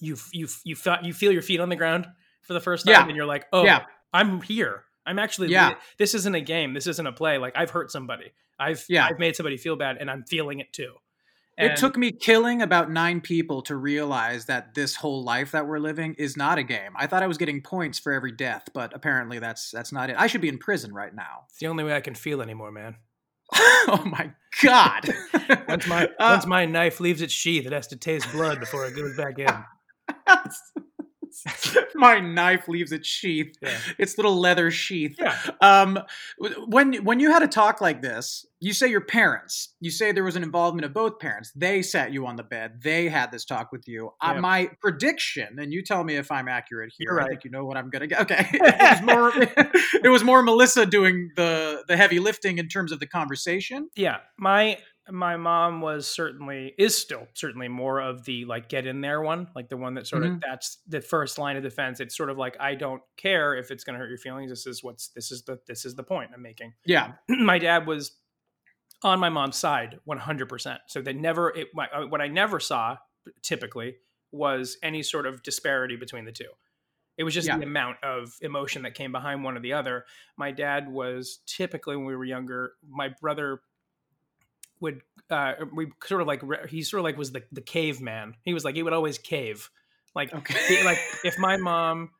you 0.00 0.16
you 0.32 0.48
you 0.64 0.74
feel 0.76 0.96
you 1.02 1.12
feel 1.12 1.32
your 1.32 1.42
feet 1.42 1.60
on 1.60 1.68
the 1.68 1.76
ground 1.76 2.06
for 2.42 2.52
the 2.54 2.60
first 2.60 2.86
time, 2.86 2.92
Yeah. 2.92 3.06
and 3.06 3.16
you're 3.16 3.26
like, 3.26 3.46
oh, 3.52 3.64
Yeah. 3.64 3.84
I'm 4.12 4.40
here. 4.42 4.84
I'm 5.06 5.18
actually 5.18 5.48
Yeah. 5.48 5.74
This 5.98 6.14
isn't 6.14 6.34
a 6.34 6.40
game. 6.40 6.74
This 6.74 6.86
isn't 6.86 7.06
a 7.06 7.12
play. 7.12 7.38
Like 7.38 7.54
I've 7.56 7.70
hurt 7.70 7.90
somebody. 7.90 8.32
I've 8.58 8.84
Yeah. 8.88 9.06
I've 9.06 9.18
made 9.18 9.36
somebody 9.36 9.56
feel 9.56 9.76
bad, 9.76 9.96
and 9.98 10.10
I'm 10.10 10.24
feeling 10.24 10.60
it 10.60 10.72
too. 10.72 10.94
it 11.58 11.76
took 11.76 11.96
me 11.96 12.10
killing 12.10 12.62
about 12.62 12.90
nine 12.90 13.20
people 13.20 13.62
to 13.62 13.76
realize 13.76 14.46
that 14.46 14.74
this 14.74 14.96
whole 14.96 15.22
life 15.22 15.52
that 15.52 15.66
we're 15.66 15.78
living 15.78 16.14
is 16.18 16.36
not 16.36 16.58
a 16.58 16.62
game. 16.62 16.92
I 16.96 17.06
thought 17.06 17.22
I 17.22 17.26
was 17.28 17.38
getting 17.38 17.60
points 17.62 17.98
for 18.00 18.12
every 18.12 18.32
death, 18.32 18.64
but 18.74 18.92
apparently 18.94 19.38
that's 19.38 19.70
that's 19.70 19.92
not 19.92 20.10
it. 20.10 20.16
I 20.18 20.26
should 20.26 20.40
be 20.40 20.48
in 20.48 20.58
prison 20.58 20.92
right 20.92 21.14
now. 21.14 21.44
It's 21.48 21.58
the 21.58 21.66
only 21.68 21.84
way 21.84 21.94
I 21.94 22.00
can 22.00 22.14
feel 22.14 22.42
anymore, 22.42 22.72
man. 22.72 22.96
oh 23.54 24.02
my 24.06 24.32
god! 24.62 25.08
Once 25.68 25.86
my 25.86 26.04
Uh, 26.18 26.32
once 26.34 26.46
my 26.46 26.64
knife 26.64 27.00
leaves 27.00 27.20
its 27.22 27.32
sheath, 27.34 27.66
it 27.66 27.72
has 27.72 27.86
to 27.88 27.96
taste 27.96 28.30
blood 28.32 28.58
before 28.58 28.86
it 28.86 28.96
goes 28.96 29.16
back 29.16 29.38
in. 29.38 29.46
my 31.94 32.20
knife 32.20 32.68
leaves 32.68 32.92
its 32.92 33.08
sheath. 33.08 33.54
Yeah. 33.62 33.78
Its 33.98 34.16
little 34.18 34.38
leather 34.38 34.70
sheath. 34.70 35.16
Yeah. 35.18 35.36
Um, 35.60 35.98
when 36.66 37.04
when 37.04 37.20
you 37.20 37.30
had 37.30 37.42
a 37.42 37.48
talk 37.48 37.80
like 37.80 38.02
this, 38.02 38.46
you 38.60 38.72
say 38.72 38.88
your 38.88 39.00
parents. 39.00 39.74
You 39.80 39.90
say 39.90 40.12
there 40.12 40.24
was 40.24 40.36
an 40.36 40.42
involvement 40.42 40.84
of 40.84 40.92
both 40.92 41.18
parents. 41.18 41.50
They 41.54 41.82
sat 41.82 42.12
you 42.12 42.26
on 42.26 42.36
the 42.36 42.42
bed. 42.42 42.80
They 42.82 43.08
had 43.08 43.32
this 43.32 43.44
talk 43.44 43.72
with 43.72 43.88
you. 43.88 44.10
Uh, 44.20 44.34
my 44.34 44.70
prediction, 44.80 45.58
and 45.58 45.72
you 45.72 45.82
tell 45.82 46.04
me 46.04 46.16
if 46.16 46.30
I'm 46.30 46.48
accurate 46.48 46.92
here. 46.96 47.12
You're 47.12 47.20
I 47.20 47.28
think 47.28 47.44
you 47.44 47.50
know 47.50 47.64
what 47.64 47.76
I'm 47.76 47.90
gonna 47.90 48.06
get. 48.06 48.20
Okay, 48.22 48.46
it 48.52 49.02
was 49.02 49.02
more. 49.02 49.32
it 50.04 50.08
was 50.08 50.24
more 50.24 50.42
Melissa 50.42 50.86
doing 50.86 51.30
the 51.36 51.82
the 51.88 51.96
heavy 51.96 52.18
lifting 52.18 52.58
in 52.58 52.68
terms 52.68 52.92
of 52.92 53.00
the 53.00 53.06
conversation. 53.06 53.88
yeah 53.96 54.18
my 54.38 54.78
my 55.10 55.36
mom 55.36 55.80
was 55.80 56.06
certainly 56.06 56.74
is 56.78 56.96
still 56.96 57.26
certainly 57.34 57.66
more 57.68 58.00
of 58.00 58.24
the 58.24 58.44
like 58.44 58.68
get 58.68 58.86
in 58.86 59.00
there 59.00 59.20
one 59.20 59.48
like 59.56 59.68
the 59.68 59.76
one 59.76 59.94
that 59.94 60.06
sort 60.06 60.22
Mhm. 60.22 60.34
of 60.36 60.40
that's 60.40 60.78
the 60.86 61.00
first 61.00 61.38
line 61.38 61.56
of 61.56 61.62
defense. 61.64 61.98
It's 62.00 62.16
sort 62.16 62.30
of 62.30 62.38
like 62.38 62.56
i 62.60 62.74
don't 62.76 63.02
care 63.16 63.54
if 63.56 63.70
it's 63.72 63.82
going 63.84 63.94
to 63.94 63.98
hurt 64.00 64.08
your 64.10 64.18
feelings. 64.18 64.50
This 64.50 64.66
is 64.66 64.82
what's 64.84 65.08
this 65.08 65.32
is 65.32 65.42
the 65.42 65.58
this 65.66 65.84
is 65.84 65.94
the 65.96 66.04
point 66.04 66.30
i'm 66.34 66.40
making. 66.42 66.74
Yeah, 66.84 67.14
my 67.28 67.58
dad 67.58 67.86
was 67.86 68.16
on 69.02 69.18
my 69.18 69.28
mom's 69.28 69.56
side 69.56 69.98
100% 70.06 70.78
so 70.86 71.02
they 71.02 71.12
never 71.12 71.50
it 71.56 71.68
my, 71.74 71.88
uh, 71.88 72.06
what 72.06 72.20
i 72.20 72.28
never 72.28 72.60
saw 72.60 72.96
typically 73.42 73.96
was 74.30 74.76
any 74.84 75.02
sort 75.02 75.26
of 75.26 75.42
disparity 75.42 75.96
between 75.96 76.24
the 76.24 76.32
two. 76.32 76.48
It 77.18 77.24
was 77.24 77.34
just 77.34 77.48
Yeah. 77.48 77.58
the 77.58 77.64
amount 77.64 77.98
of 78.02 78.32
emotion 78.40 78.82
that 78.82 78.94
came 78.94 79.10
behind 79.12 79.44
one 79.44 79.56
or 79.56 79.60
the 79.60 79.72
other. 79.74 80.06
My 80.38 80.50
dad 80.52 80.88
was 80.88 81.40
typically 81.46 81.96
when 81.96 82.06
we 82.06 82.16
were 82.16 82.24
younger 82.24 82.74
my 82.88 83.08
brother 83.20 83.60
would 84.82 85.00
uh 85.30 85.54
we 85.74 85.90
sort 86.04 86.20
of 86.20 86.26
like 86.26 86.40
re- 86.42 86.66
he 86.68 86.82
sort 86.82 86.98
of 87.00 87.04
like 87.04 87.16
was 87.16 87.32
the 87.32 87.42
the 87.52 87.62
caveman. 87.62 88.34
He 88.42 88.52
was 88.52 88.64
like 88.64 88.74
he 88.74 88.82
would 88.82 88.92
always 88.92 89.16
cave. 89.16 89.70
Like 90.14 90.34
Okay. 90.34 90.58
he- 90.76 90.84
like 90.84 90.98
if 91.24 91.38
my 91.38 91.56
mom 91.68 92.10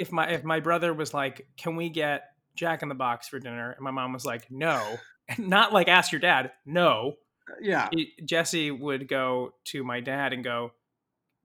if 0.00 0.10
my 0.10 0.28
if 0.30 0.42
my 0.42 0.58
brother 0.58 0.92
was 0.92 1.14
like 1.14 1.46
can 1.56 1.76
we 1.76 1.88
get 1.88 2.24
jack 2.56 2.82
in 2.82 2.88
the 2.88 2.94
box 2.96 3.28
for 3.28 3.38
dinner? 3.38 3.70
and 3.70 3.80
my 3.84 3.90
mom 3.92 4.12
was 4.12 4.24
like 4.24 4.50
no. 4.50 4.82
And 5.28 5.48
not 5.48 5.72
like 5.72 5.88
ask 5.88 6.12
your 6.12 6.20
dad. 6.20 6.52
No. 6.64 7.14
Yeah. 7.60 7.88
he- 7.92 8.12
jesse 8.24 8.70
would 8.70 9.06
go 9.08 9.52
to 9.66 9.84
my 9.84 10.00
dad 10.00 10.32
and 10.32 10.42
go 10.42 10.70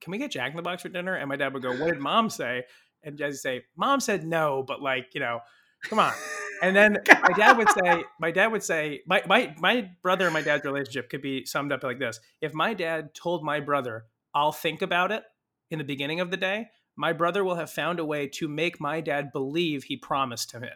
can 0.01 0.11
we 0.11 0.17
get 0.17 0.31
jack 0.31 0.49
in 0.51 0.55
the 0.57 0.63
box 0.63 0.81
for 0.81 0.89
dinner? 0.89 1.13
and 1.15 1.29
my 1.29 1.35
dad 1.35 1.53
would 1.53 1.61
go 1.63 1.71
what 1.77 1.91
did 1.93 1.99
mom 1.99 2.29
say? 2.29 2.63
and 3.03 3.17
jesse 3.17 3.37
say 3.37 3.63
mom 3.75 3.99
said 3.99 4.23
no 4.23 4.63
but 4.67 4.81
like 4.81 5.07
you 5.13 5.19
know 5.19 5.39
come 5.83 5.97
on 5.99 6.13
and 6.61 6.75
then 6.75 6.97
my 7.21 7.33
dad 7.35 7.57
would 7.57 7.69
say 7.69 8.03
my 8.19 8.31
dad 8.31 8.47
would 8.47 8.63
say 8.63 9.01
my, 9.07 9.21
my 9.27 9.53
my 9.59 9.89
brother 10.01 10.25
and 10.25 10.33
my 10.33 10.41
dad's 10.41 10.63
relationship 10.65 11.09
could 11.09 11.21
be 11.21 11.45
summed 11.45 11.71
up 11.71 11.83
like 11.83 11.99
this 11.99 12.19
if 12.41 12.53
my 12.53 12.73
dad 12.73 13.13
told 13.13 13.43
my 13.43 13.59
brother 13.59 14.05
i'll 14.33 14.51
think 14.51 14.81
about 14.81 15.11
it 15.11 15.23
in 15.69 15.77
the 15.79 15.83
beginning 15.85 16.19
of 16.19 16.31
the 16.31 16.37
day 16.37 16.67
my 16.95 17.13
brother 17.13 17.43
will 17.43 17.55
have 17.55 17.69
found 17.71 17.99
a 17.99 18.05
way 18.05 18.27
to 18.27 18.47
make 18.47 18.79
my 18.79 19.01
dad 19.01 19.31
believe 19.31 19.83
he 19.85 19.97
promised 19.97 20.51
him 20.51 20.63
it 20.63 20.73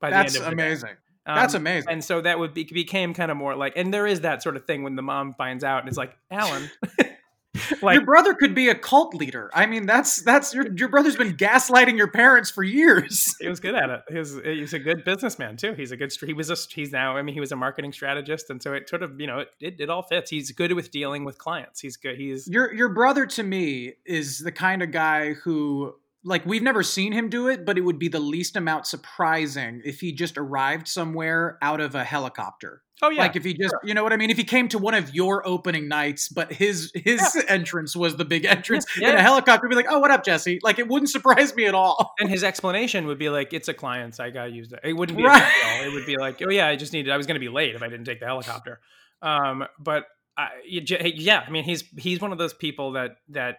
by 0.00 0.10
That's 0.10 0.32
the 0.32 0.38
end 0.44 0.52
of 0.52 0.56
the 0.56 0.62
day. 0.62 0.68
That's 0.68 0.82
amazing. 0.82 0.96
That's 1.26 1.54
Um, 1.54 1.60
amazing. 1.60 1.90
and 1.92 2.04
so 2.04 2.20
that 2.22 2.38
would 2.38 2.54
be 2.54 2.64
became 2.64 3.12
kind 3.14 3.30
of 3.30 3.36
more 3.36 3.54
like 3.54 3.74
and 3.76 3.92
there 3.92 4.06
is 4.06 4.22
that 4.22 4.42
sort 4.42 4.56
of 4.56 4.64
thing 4.64 4.82
when 4.82 4.96
the 4.96 5.02
mom 5.02 5.34
finds 5.34 5.62
out 5.64 5.80
and 5.80 5.88
it's 5.88 5.98
like 5.98 6.16
alan 6.30 6.70
like 7.82 7.96
your 7.96 8.04
brother 8.04 8.34
could 8.34 8.54
be 8.54 8.68
a 8.68 8.74
cult 8.74 9.14
leader. 9.14 9.50
I 9.52 9.66
mean, 9.66 9.86
that's 9.86 10.22
that's 10.22 10.54
your 10.54 10.72
your 10.72 10.88
brother's 10.88 11.16
been 11.16 11.36
gaslighting 11.36 11.96
your 11.96 12.10
parents 12.10 12.50
for 12.50 12.62
years. 12.62 13.34
he 13.40 13.48
was 13.48 13.58
good 13.58 13.74
at 13.74 13.90
it. 13.90 14.02
He 14.08 14.18
was 14.18 14.38
he's 14.44 14.72
a 14.72 14.78
good 14.78 15.04
businessman 15.04 15.56
too. 15.56 15.74
He's 15.74 15.90
a 15.90 15.96
good 15.96 16.12
he 16.24 16.32
was 16.32 16.50
a 16.50 16.56
he's 16.72 16.92
now 16.92 17.16
I 17.16 17.22
mean 17.22 17.34
he 17.34 17.40
was 17.40 17.50
a 17.50 17.56
marketing 17.56 17.92
strategist 17.92 18.50
and 18.50 18.62
so 18.62 18.72
it 18.72 18.88
sort 18.88 19.02
of 19.02 19.20
you 19.20 19.26
know 19.26 19.40
it, 19.40 19.48
it, 19.60 19.80
it 19.80 19.90
all 19.90 20.02
fits. 20.02 20.30
He's 20.30 20.52
good 20.52 20.72
with 20.72 20.90
dealing 20.90 21.24
with 21.24 21.38
clients. 21.38 21.80
He's 21.80 21.96
good. 21.96 22.16
He's 22.16 22.46
Your 22.46 22.72
your 22.72 22.88
brother 22.88 23.26
to 23.26 23.42
me 23.42 23.94
is 24.06 24.38
the 24.38 24.52
kind 24.52 24.82
of 24.82 24.92
guy 24.92 25.34
who 25.34 25.94
like 26.22 26.44
we've 26.46 26.62
never 26.62 26.82
seen 26.82 27.12
him 27.12 27.28
do 27.28 27.48
it, 27.48 27.64
but 27.64 27.78
it 27.78 27.80
would 27.80 27.98
be 27.98 28.08
the 28.08 28.20
least 28.20 28.56
amount 28.56 28.86
surprising 28.86 29.82
if 29.84 30.00
he 30.00 30.12
just 30.12 30.36
arrived 30.36 30.86
somewhere 30.86 31.58
out 31.62 31.80
of 31.80 31.94
a 31.94 32.04
helicopter. 32.04 32.82
Oh 33.02 33.10
yeah 33.10 33.22
Like 33.22 33.36
if 33.36 33.44
he 33.44 33.54
just, 33.54 33.74
you 33.84 33.94
know 33.94 34.02
what 34.02 34.12
I 34.12 34.16
mean? 34.16 34.30
If 34.30 34.36
he 34.36 34.44
came 34.44 34.68
to 34.68 34.78
one 34.78 34.94
of 34.94 35.14
your 35.14 35.46
opening 35.46 35.88
nights, 35.88 36.28
but 36.28 36.52
his 36.52 36.92
his 36.94 37.36
entrance 37.48 37.94
was 37.96 38.16
the 38.16 38.24
big 38.24 38.44
entrance 38.44 38.86
Yeah, 38.98 39.10
in 39.10 39.16
a 39.16 39.22
helicopter, 39.22 39.66
he'd 39.66 39.70
be 39.70 39.76
like, 39.76 39.86
"Oh, 39.88 39.98
what 39.98 40.10
up, 40.10 40.24
Jesse?" 40.24 40.60
Like 40.62 40.78
it 40.78 40.88
wouldn't 40.88 41.10
surprise 41.10 41.54
me 41.54 41.66
at 41.66 41.74
all. 41.74 42.14
and 42.20 42.28
his 42.28 42.44
explanation 42.44 43.06
would 43.06 43.18
be 43.18 43.28
like 43.28 43.52
it's 43.52 43.68
a 43.68 43.74
client's 43.74 44.20
I 44.20 44.30
got 44.30 44.44
to 44.44 44.50
use 44.50 44.72
it. 44.72 44.80
It 44.84 44.94
wouldn't 44.94 45.16
be 45.18 45.24
Right. 45.24 45.82
It 45.84 45.92
would 45.92 46.06
be 46.06 46.16
like 46.16 46.40
oh 46.46 46.50
yeah 46.50 46.66
I 46.66 46.76
just 46.76 46.92
needed 46.92 47.12
I 47.12 47.16
was 47.16 47.26
going 47.26 47.36
to 47.36 47.40
be 47.40 47.48
late 47.48 47.74
if 47.74 47.82
I 47.82 47.88
didn't 47.88 48.06
take 48.06 48.20
the 48.20 48.26
helicopter. 48.26 48.80
Um, 49.22 49.66
but 49.78 50.06
I, 50.36 50.48
yeah 50.64 51.44
I 51.46 51.50
mean 51.50 51.64
he's 51.64 51.84
he's 51.98 52.20
one 52.20 52.32
of 52.32 52.38
those 52.38 52.54
people 52.54 52.92
that 52.92 53.16
that 53.28 53.56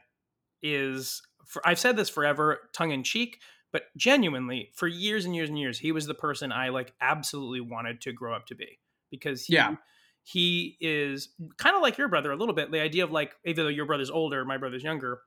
is 0.63 1.21
for, 1.45 1.61
I've 1.65 1.79
said 1.79 1.95
this 1.95 2.09
forever 2.09 2.59
tongue 2.73 2.91
in 2.91 3.03
cheek 3.03 3.39
but 3.71 3.83
genuinely 3.95 4.71
for 4.73 4.87
years 4.87 5.25
and 5.25 5.35
years 5.35 5.49
and 5.49 5.59
years 5.59 5.79
he 5.79 5.91
was 5.91 6.07
the 6.07 6.13
person 6.13 6.51
I 6.51 6.69
like 6.69 6.93
absolutely 6.99 7.61
wanted 7.61 8.01
to 8.01 8.13
grow 8.13 8.33
up 8.33 8.47
to 8.47 8.55
be 8.55 8.79
because 9.11 9.45
he, 9.45 9.53
Yeah. 9.53 9.75
he 10.23 10.77
is 10.81 11.29
kind 11.57 11.75
of 11.75 11.81
like 11.83 11.97
your 11.97 12.07
brother 12.07 12.31
a 12.31 12.35
little 12.35 12.55
bit 12.55 12.71
the 12.71 12.79
idea 12.81 13.03
of 13.03 13.11
like 13.11 13.35
even 13.45 13.65
though 13.65 13.69
your 13.69 13.85
brother's 13.85 14.09
older 14.09 14.43
my 14.45 14.57
brother's 14.57 14.83
younger 14.83 15.19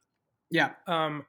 Yeah, 0.51 0.71
um 0.87 1.25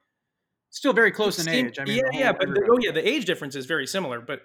still 0.72 0.94
very 0.94 1.12
close 1.12 1.38
in 1.40 1.46
seemed- 1.46 1.68
age. 1.70 1.80
I 1.80 1.86
mean, 1.86 1.98
yeah, 2.12 2.20
yeah, 2.20 2.32
but 2.34 2.48
the, 2.50 2.68
oh 2.72 2.78
yeah, 2.82 2.92
the 2.92 3.08
age 3.08 3.26
difference 3.26 3.56
is 3.56 3.66
very 3.66 3.86
similar, 3.88 4.20
but 4.22 4.42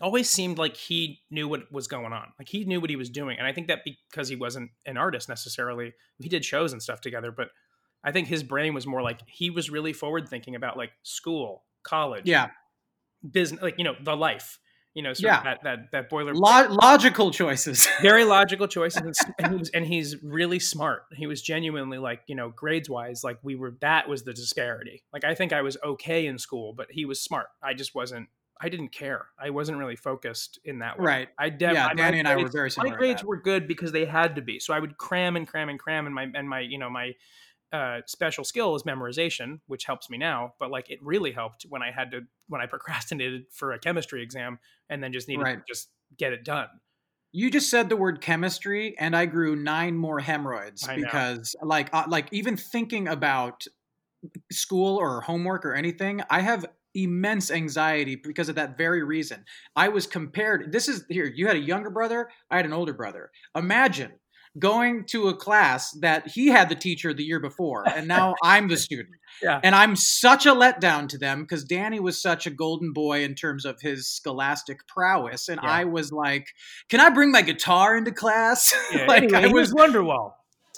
always 0.00 0.28
seemed 0.28 0.58
like 0.58 0.76
he 0.76 1.20
knew 1.30 1.48
what 1.48 1.70
was 1.72 1.86
going 1.88 2.12
on. 2.12 2.32
Like 2.38 2.48
he 2.48 2.64
knew 2.64 2.80
what 2.80 2.90
he 2.90 2.96
was 2.96 3.08
doing, 3.10 3.38
and 3.38 3.46
I 3.46 3.52
think 3.52 3.68
that 3.68 3.80
because 3.84 4.28
he 4.28 4.36
wasn't 4.36 4.70
an 4.84 4.96
artist 4.96 5.28
necessarily, 5.28 5.94
he 6.18 6.28
did 6.28 6.44
shows 6.44 6.72
and 6.72 6.82
stuff 6.82 7.00
together, 7.00 7.30
but 7.32 7.48
I 8.04 8.12
think 8.12 8.28
his 8.28 8.42
brain 8.42 8.74
was 8.74 8.86
more 8.86 9.02
like 9.02 9.20
he 9.28 9.48
was 9.50 9.70
really 9.70 9.92
forward 9.92 10.28
thinking 10.28 10.54
about 10.54 10.76
like 10.76 10.90
school, 11.02 11.64
college, 11.82 12.24
yeah, 12.26 12.48
business, 13.30 13.62
like 13.62 13.76
you 13.78 13.84
know 13.84 13.94
the 14.02 14.14
life, 14.16 14.58
you 14.96 15.02
know, 15.02 15.12
sort 15.12 15.24
Yeah. 15.30 15.38
of 15.38 15.44
that 15.44 15.62
that 15.64 15.78
that 15.92 16.08
boiler. 16.10 16.34
Lo- 16.34 16.68
logical 16.82 17.30
choices. 17.30 17.86
very 18.02 18.24
logical 18.24 18.66
choices 18.66 19.02
and, 19.02 19.14
and, 19.38 19.52
he 19.52 19.58
was, 19.58 19.68
and 19.70 19.86
he's 19.86 20.16
really 20.22 20.58
smart 20.58 21.02
he 21.14 21.26
was 21.26 21.40
genuinely 21.42 21.98
like 21.98 22.22
you 22.26 22.34
know 22.34 22.48
grades 22.48 22.88
wise 22.88 23.22
like 23.22 23.38
we 23.42 23.54
were 23.54 23.76
that 23.80 24.08
was 24.08 24.22
the 24.24 24.32
disparity 24.32 25.02
like 25.12 25.24
i 25.24 25.34
think 25.34 25.52
i 25.52 25.60
was 25.62 25.76
okay 25.84 26.26
in 26.26 26.38
school 26.38 26.72
but 26.72 26.86
he 26.90 27.04
was 27.04 27.20
smart 27.22 27.46
i 27.62 27.74
just 27.74 27.94
wasn't 27.94 28.26
i 28.60 28.68
didn't 28.70 28.88
care 28.90 29.26
i 29.38 29.50
wasn't 29.50 29.76
really 29.76 29.96
focused 29.96 30.58
in 30.64 30.78
that 30.80 30.98
way 30.98 31.04
Right. 31.04 31.28
i 31.38 31.48
de- 31.50 31.72
Yeah, 31.72 31.92
Danny 31.94 32.18
and 32.18 32.26
I 32.28 32.36
were 32.36 32.48
very 32.48 32.70
similar 32.70 32.92
my 32.92 32.96
grades 32.98 33.22
were 33.22 33.36
good 33.40 33.68
because 33.68 33.92
they 33.92 34.06
had 34.06 34.36
to 34.36 34.42
be 34.42 34.58
so 34.58 34.72
i 34.74 34.78
would 34.80 34.96
cram 34.96 35.36
and 35.36 35.46
cram 35.46 35.68
and 35.68 35.78
cram 35.78 36.06
and 36.06 36.14
my 36.14 36.26
and 36.34 36.48
my 36.48 36.60
you 36.60 36.78
know 36.78 36.88
my 36.90 37.12
uh, 37.72 38.00
special 38.06 38.44
skill 38.44 38.74
is 38.74 38.84
memorization, 38.84 39.60
which 39.66 39.84
helps 39.84 40.08
me 40.08 40.18
now. 40.18 40.54
But 40.58 40.70
like, 40.70 40.90
it 40.90 40.98
really 41.02 41.32
helped 41.32 41.64
when 41.68 41.82
I 41.82 41.90
had 41.90 42.10
to 42.12 42.20
when 42.48 42.60
I 42.60 42.66
procrastinated 42.74 43.46
for 43.52 43.72
a 43.72 43.78
chemistry 43.78 44.22
exam 44.22 44.58
and 44.88 45.02
then 45.02 45.12
just 45.12 45.28
needed 45.28 45.42
Right. 45.42 45.58
to 45.58 45.64
just 45.66 45.90
get 46.16 46.32
it 46.32 46.44
done. 46.44 46.68
You 47.32 47.50
just 47.50 47.68
said 47.68 47.88
the 47.90 47.96
word 47.96 48.22
chemistry, 48.22 48.96
and 48.98 49.14
I 49.14 49.26
grew 49.26 49.56
nine 49.56 49.96
more 49.96 50.20
hemorrhoids 50.20 50.86
because, 50.86 51.54
like, 51.60 51.92
uh, 51.92 52.04
like 52.08 52.32
even 52.32 52.56
thinking 52.56 53.08
about 53.08 53.66
school 54.50 54.96
or 54.96 55.20
homework 55.20 55.64
or 55.64 55.74
anything, 55.74 56.22
I 56.30 56.40
have 56.40 56.66
immense 56.94 57.50
anxiety 57.50 58.16
because 58.16 58.48
of 58.48 58.54
that 58.54 58.78
very 58.78 59.02
reason. 59.02 59.44
I 59.74 59.88
was 59.88 60.06
compared. 60.06 60.72
This 60.72 60.88
is 60.88 61.04
here. 61.10 61.26
You 61.26 61.46
had 61.46 61.56
a 61.56 61.60
younger 61.60 61.90
brother. 61.90 62.30
I 62.50 62.56
had 62.56 62.64
an 62.64 62.72
older 62.72 62.94
brother. 62.94 63.30
Imagine 63.54 64.12
going 64.58 65.04
to 65.06 65.28
a 65.28 65.34
class 65.36 65.90
that 66.00 66.26
he 66.28 66.48
had 66.48 66.68
the 66.68 66.74
teacher 66.74 67.12
the 67.14 67.24
year 67.24 67.40
before, 67.40 67.84
and 67.88 68.08
now 68.08 68.34
I'm 68.42 68.68
the 68.68 68.76
student. 68.76 69.16
Yeah. 69.42 69.60
And 69.62 69.74
I'm 69.74 69.96
such 69.96 70.46
a 70.46 70.54
letdown 70.54 71.08
to 71.10 71.18
them 71.18 71.42
because 71.42 71.62
Danny 71.64 72.00
was 72.00 72.20
such 72.22 72.46
a 72.46 72.50
golden 72.50 72.92
boy 72.94 73.22
in 73.22 73.34
terms 73.34 73.66
of 73.66 73.80
his 73.82 74.08
scholastic 74.08 74.86
prowess. 74.88 75.48
And 75.48 75.60
Yeah. 75.62 75.70
I 75.70 75.84
was 75.84 76.10
like, 76.10 76.46
can 76.88 77.00
I 77.00 77.10
bring 77.10 77.30
my 77.32 77.42
guitar 77.42 77.96
into 77.98 78.12
class? 78.12 78.74
Yeah, 78.94 79.06
like 79.06 79.24
anyway, 79.24 79.44
I 79.44 79.46
was 79.48 79.74
was 79.74 79.74
Wonderwall. 79.74 80.32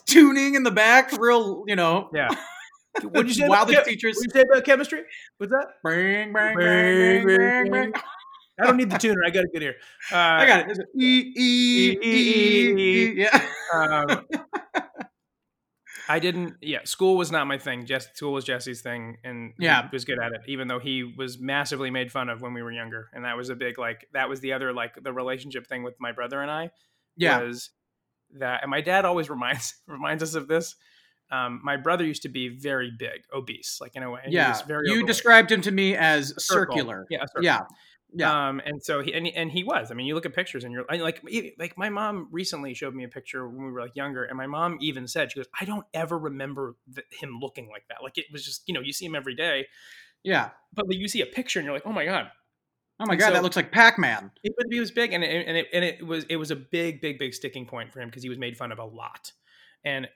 tuning 0.07 0.55
in 0.57 0.63
the 0.65 0.71
back, 0.73 1.13
real, 1.19 1.63
you 1.69 1.77
know. 1.77 2.11
Yeah. 2.13 2.29
What'd 3.03 3.29
you 3.29 3.35
say? 3.35 3.47
While 3.47 3.63
about 3.63 3.69
the 3.69 3.75
chem- 3.75 3.85
teachers- 3.85 4.17
What'd 4.17 4.33
you 4.35 4.41
say 4.41 4.45
about 4.51 4.65
chemistry? 4.65 5.03
What's 5.37 5.53
that? 5.53 5.67
Bang, 5.85 6.33
bang, 6.33 6.57
Bang, 6.57 6.57
bang, 6.57 7.27
bang, 7.27 7.71
bang. 7.71 7.91
bang. 7.93 8.03
I 8.61 8.67
don't 8.67 8.77
need 8.77 8.91
the 8.91 8.99
tuner. 8.99 9.21
I 9.25 9.31
got 9.31 9.45
a 9.45 9.49
good 9.53 9.63
ear. 9.63 9.75
Uh, 10.13 10.17
I 10.17 10.47
got 10.47 10.71
it. 10.71 10.79
E, 10.97 11.33
E, 11.37 11.99
E, 12.03 12.73
E, 12.73 12.75
E. 12.79 13.15
Yeah. 13.23 13.47
um, 13.75 14.25
I 16.11 16.19
didn't. 16.21 16.55
Yeah, 16.63 16.79
school 16.85 17.17
was 17.17 17.31
not 17.31 17.47
my 17.47 17.59
thing. 17.59 17.85
Jess, 17.85 18.09
school 18.15 18.33
was 18.33 18.45
Jesse's 18.45 18.81
thing, 18.81 19.19
and 19.25 19.53
Yeah. 19.59 19.83
he 19.83 19.89
was 19.93 20.05
good 20.07 20.19
at 20.19 20.33
it. 20.33 20.41
Even 20.47 20.67
though 20.67 20.79
he 20.79 21.03
was 21.05 21.39
massively 21.39 21.91
made 21.91 22.11
fun 22.11 22.31
of 22.31 22.41
when 22.41 22.55
we 22.55 22.63
were 22.63 22.73
younger, 22.73 23.09
and 23.13 23.25
that 23.27 23.37
was 23.37 23.51
a 23.51 23.55
big 23.55 23.79
like 23.79 24.07
that 24.15 24.29
was 24.29 24.41
the 24.41 24.55
other 24.55 24.73
like 24.73 24.95
the 25.03 25.13
relationship 25.13 25.67
thing 25.67 25.83
with 25.83 25.95
my 26.01 26.13
brother 26.13 26.41
and 26.41 26.51
I. 26.51 26.71
Yeah. 27.17 27.41
was 27.43 27.71
that, 28.39 28.63
and 28.63 28.71
my 28.71 28.81
dad 28.81 29.05
always 29.05 29.29
reminds 29.29 29.75
reminds 29.87 30.23
us 30.23 30.35
of 30.35 30.49
this. 30.49 30.77
Um, 31.31 31.61
my 31.63 31.77
brother 31.77 32.07
used 32.07 32.23
to 32.23 32.31
be 32.31 32.49
very 32.49 32.91
big, 32.99 33.21
obese, 33.35 33.77
like 33.83 33.95
in 33.95 34.03
a 34.03 34.11
way. 34.11 34.23
He 34.25 34.33
Yeah. 34.33 34.49
was 34.49 34.63
very 34.63 34.87
You 34.87 34.93
overweight. 34.93 35.07
described 35.09 35.53
him 35.53 35.61
to 35.61 35.71
me 35.71 35.95
as 35.95 36.29
Circle. 36.43 36.75
circular. 36.77 37.07
Yeah, 37.11 37.27
circle. 37.27 37.45
Yeah. 37.45 37.61
Yeah. 38.15 38.49
Um, 38.49 38.61
and 38.65 38.83
so 38.83 39.03
he 39.03 39.13
and, 39.13 39.27
he- 39.27 39.35
and 39.35 39.51
he 39.51 39.65
was. 39.65 39.91
I 39.91 39.95
mean, 39.95 40.07
you 40.07 40.15
look 40.15 40.25
at 40.27 40.35
pictures 40.35 40.65
and 40.65 40.73
you're 40.73 40.85
like, 40.91 41.23
like 41.59 41.77
my 41.77 41.91
mom 41.91 42.29
recently 42.31 42.73
showed 42.75 42.95
me 42.95 43.05
a 43.05 43.09
picture 43.09 43.47
when 43.49 43.67
we 43.67 43.71
were 43.73 43.81
like 43.83 43.95
younger, 43.97 44.25
and 44.25 44.37
my 44.37 44.47
mom 44.47 44.79
even 44.81 45.07
said 45.07 45.31
she 45.33 45.39
goes, 45.41 45.49
"I 45.61 45.65
don't 45.67 45.85
ever 45.93 46.19
remember 46.19 46.77
th- 46.95 47.07
him 47.11 47.39
looking 47.41 47.69
like 47.69 47.85
that. 47.91 47.99
Like 48.03 48.17
it 48.17 48.25
was 48.33 48.45
just 48.45 48.63
you 48.67 48.73
know 48.75 48.81
you 48.81 48.93
see 48.95 49.05
him 49.05 49.15
every 49.15 49.35
day, 49.35 49.67
Yeah. 50.25 50.51
but 50.75 50.89
like, 50.89 50.99
you 50.99 51.07
see 51.09 51.21
a 51.21 51.27
picture 51.27 51.59
and 51.59 51.67
you're 51.67 51.75
like, 51.75 51.87
oh 51.87 51.93
my 51.93 52.05
god, 52.07 52.31
Oh 53.01 53.05
my 53.07 53.13
And 53.13 53.21
God, 53.21 53.27
so- 53.29 53.33
that 53.35 53.43
looks 53.43 53.57
like 53.57 53.71
Pac 53.73 53.99
Man. 53.99 54.31
he, 54.43 54.51
but 54.57 54.67
he 54.71 54.81
was 54.81 54.91
big, 54.91 55.13
and 55.13 55.23
it, 55.23 55.47
and 55.47 55.57
it 55.59 55.67
and 55.75 55.85
it 55.85 56.05
was 56.07 56.25
it 56.31 56.37
was 56.37 56.51
a 56.51 56.57
big 56.57 57.01
big 57.03 57.19
big 57.19 57.35
sticking 57.35 57.67
point 57.67 57.93
for 57.93 58.01
him 58.01 58.09
because 58.09 58.23
he 58.23 58.29
was 58.31 58.39
made 58.39 58.57
fun 58.57 58.73
of 58.73 58.79
a 58.79 58.85
lot, 58.87 59.33
and 59.85 60.09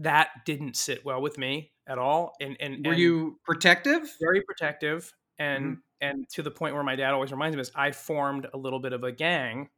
that 0.00 0.28
didn't 0.44 0.76
sit 0.76 1.02
well 1.04 1.22
with 1.22 1.38
me 1.38 1.72
at 1.88 1.96
all. 1.98 2.34
And 2.42 2.56
and 2.60 2.84
Were 2.84 2.92
and- 2.92 3.00
you 3.00 3.40
protective? 3.44 4.02
very 4.20 4.42
protective 4.42 5.12
and 5.38 5.64
Mm-hmm. 5.64 5.80
And 6.00 6.28
to 6.30 6.42
the 6.42 6.50
point 6.50 6.74
where 6.74 6.82
my 6.84 6.96
dad 6.96 7.12
always 7.12 7.30
reminds 7.32 7.56
me 7.56 7.62
is 7.62 7.70
I 7.74 7.90
formed 7.92 8.46
a 8.52 8.56
little 8.56 8.80
bit 8.80 8.92
of 8.92 9.04
a 9.04 9.12
gang 9.12 9.68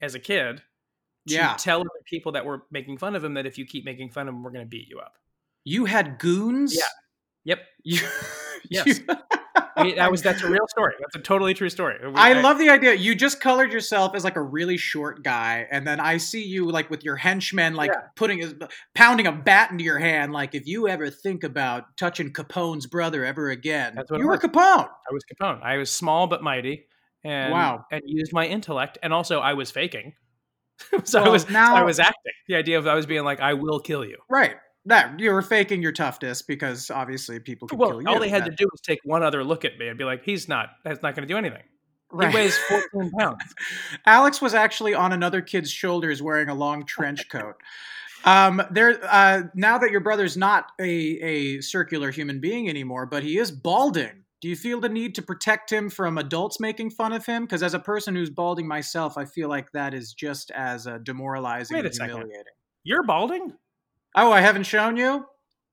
as 0.00 0.14
a 0.14 0.18
kid 0.20 0.58
to 1.28 1.34
Yeah. 1.34 1.54
tell 1.58 1.80
other 1.80 1.88
people 2.06 2.32
that 2.32 2.44
were 2.44 2.64
making 2.70 2.98
fun 2.98 3.14
of 3.16 3.24
him 3.24 3.34
that 3.34 3.46
if 3.46 3.56
you 3.58 3.64
keep 3.66 3.84
making 3.84 4.10
fun 4.10 4.28
of 4.28 4.34
him 4.34 4.42
we're 4.42 4.50
going 4.50 4.64
to 4.64 4.68
beat 4.68 4.88
you 4.88 4.98
up. 4.98 5.14
You 5.64 5.84
had 5.86 6.18
goons? 6.18 6.74
Yeah. 6.76 6.82
Yep. 7.44 7.58
You, 7.84 8.00
Yes. 8.70 8.86
you- 8.98 9.06
I 9.76 9.92
that 9.94 10.10
was 10.10 10.22
that's 10.22 10.42
a 10.42 10.48
real 10.48 10.66
story. 10.68 10.94
That's 11.00 11.16
a 11.16 11.18
totally 11.20 11.54
true 11.54 11.68
story. 11.68 11.96
We- 12.02 12.14
I 12.14 12.34
love 12.40 12.58
the 12.58 12.70
idea. 12.70 12.94
You 12.94 13.14
just 13.14 13.40
colored 13.40 13.72
yourself 13.72 14.14
as 14.14 14.24
like 14.24 14.36
a 14.36 14.42
really 14.42 14.76
short 14.76 15.22
guy, 15.22 15.66
and 15.70 15.86
then 15.86 16.00
I 16.00 16.16
see 16.18 16.44
you 16.44 16.70
like 16.70 16.90
with 16.90 17.04
your 17.04 17.16
henchmen, 17.16 17.74
like 17.74 17.90
Yeah. 17.92 18.00
putting 18.16 18.38
his 18.38 18.54
pounding 18.94 19.26
a 19.26 19.32
bat 19.32 19.70
into 19.70 19.84
your 19.84 19.98
hand. 19.98 20.32
Like 20.32 20.54
if 20.54 20.66
you 20.66 20.88
ever 20.88 21.10
think 21.10 21.42
about 21.44 21.96
touching 21.96 22.32
Capone's 22.32 22.86
brother 22.86 23.24
ever 23.24 23.50
again, 23.50 23.94
That's 23.96 24.10
what 24.10 24.20
you 24.20 24.26
were. 24.26 24.38
Capone. 24.38 24.88
I 24.88 25.12
was 25.12 25.24
Capone. 25.24 25.62
I 25.62 25.76
was 25.78 25.90
small 25.90 26.26
but 26.26 26.42
mighty 26.42 26.86
and 27.24 27.52
Wow. 27.52 27.84
and 27.90 28.02
used 28.06 28.32
my 28.32 28.46
intellect 28.46 28.98
and 29.02 29.12
also 29.12 29.40
I 29.40 29.54
was 29.54 29.70
faking. 29.70 30.14
so 31.04 31.20
I 31.20 31.22
Well, 31.22 31.32
was 31.32 31.42
so 31.42 31.50
now- 31.52 31.74
I 31.76 31.82
was 31.84 31.98
acting. 31.98 32.32
The 32.48 32.56
idea 32.56 32.78
of 32.78 32.86
I 32.86 32.94
was 32.94 33.06
being 33.06 33.24
like 33.24 33.40
I 33.40 33.54
will 33.54 33.80
kill 33.80 34.04
you. 34.04 34.18
Right. 34.28 34.56
That 34.86 35.18
you 35.18 35.32
were 35.32 35.42
faking 35.42 35.80
your 35.82 35.92
toughness 35.92 36.42
because 36.42 36.90
obviously 36.90 37.40
people 37.40 37.68
could 37.68 37.78
Well, 37.78 37.90
kill 37.90 38.02
you. 38.02 38.08
all 38.08 38.20
they 38.20 38.28
had 38.28 38.44
to 38.44 38.50
do 38.50 38.66
was 38.70 38.80
take 38.82 38.98
one 39.04 39.22
other 39.22 39.42
look 39.42 39.64
at 39.64 39.78
me 39.78 39.88
and 39.88 39.96
be 39.96 40.04
like, 40.04 40.24
"He's 40.24 40.46
not. 40.48 40.70
That's 40.84 41.02
not 41.02 41.14
going 41.14 41.26
to 41.26 41.32
do 41.32 41.38
anything." 41.38 41.62
Right. 42.12 42.30
He 42.30 42.36
weighs 42.36 42.56
14 42.92 43.10
pounds. 43.18 43.42
Alex 44.06 44.42
was 44.42 44.52
actually 44.54 44.94
on 44.94 45.12
another 45.12 45.40
kid's 45.40 45.70
shoulders 45.70 46.22
wearing 46.22 46.48
a 46.48 46.54
long 46.54 46.84
trench 46.84 47.28
coat. 47.30 47.54
Um, 48.26 48.62
there, 48.70 48.98
uh, 49.10 49.44
now 49.54 49.78
that 49.78 49.90
your 49.90 50.00
brother's 50.00 50.36
not 50.36 50.66
a, 50.80 50.84
a 50.86 51.60
circular 51.60 52.10
human 52.10 52.40
being 52.40 52.68
anymore, 52.68 53.06
but 53.06 53.22
he 53.22 53.38
is 53.38 53.50
balding. 53.50 54.24
Do 54.40 54.48
you 54.48 54.56
feel 54.56 54.80
the 54.80 54.88
need 54.90 55.14
to 55.14 55.22
protect 55.22 55.72
him 55.72 55.88
from 55.88 56.18
adults 56.18 56.60
making 56.60 56.90
fun 56.90 57.12
of 57.12 57.24
him? 57.24 57.44
Because 57.44 57.62
as 57.62 57.72
a 57.74 57.78
person 57.78 58.14
who's 58.14 58.30
balding 58.30 58.68
myself, 58.68 59.16
I 59.16 59.24
feel 59.24 59.48
like 59.48 59.72
that 59.72 59.94
is 59.94 60.12
just 60.12 60.50
as 60.50 60.86
uh, 60.86 60.98
demoralizing 61.02 61.74
Wait 61.76 61.84
a 61.84 61.88
and 61.88 61.94
second. 61.94 62.32
You're 62.82 63.02
balding? 63.04 63.54
Oh, 64.14 64.30
I 64.32 64.40
haven't 64.40 64.64
shown 64.64 64.96
you. 64.96 65.26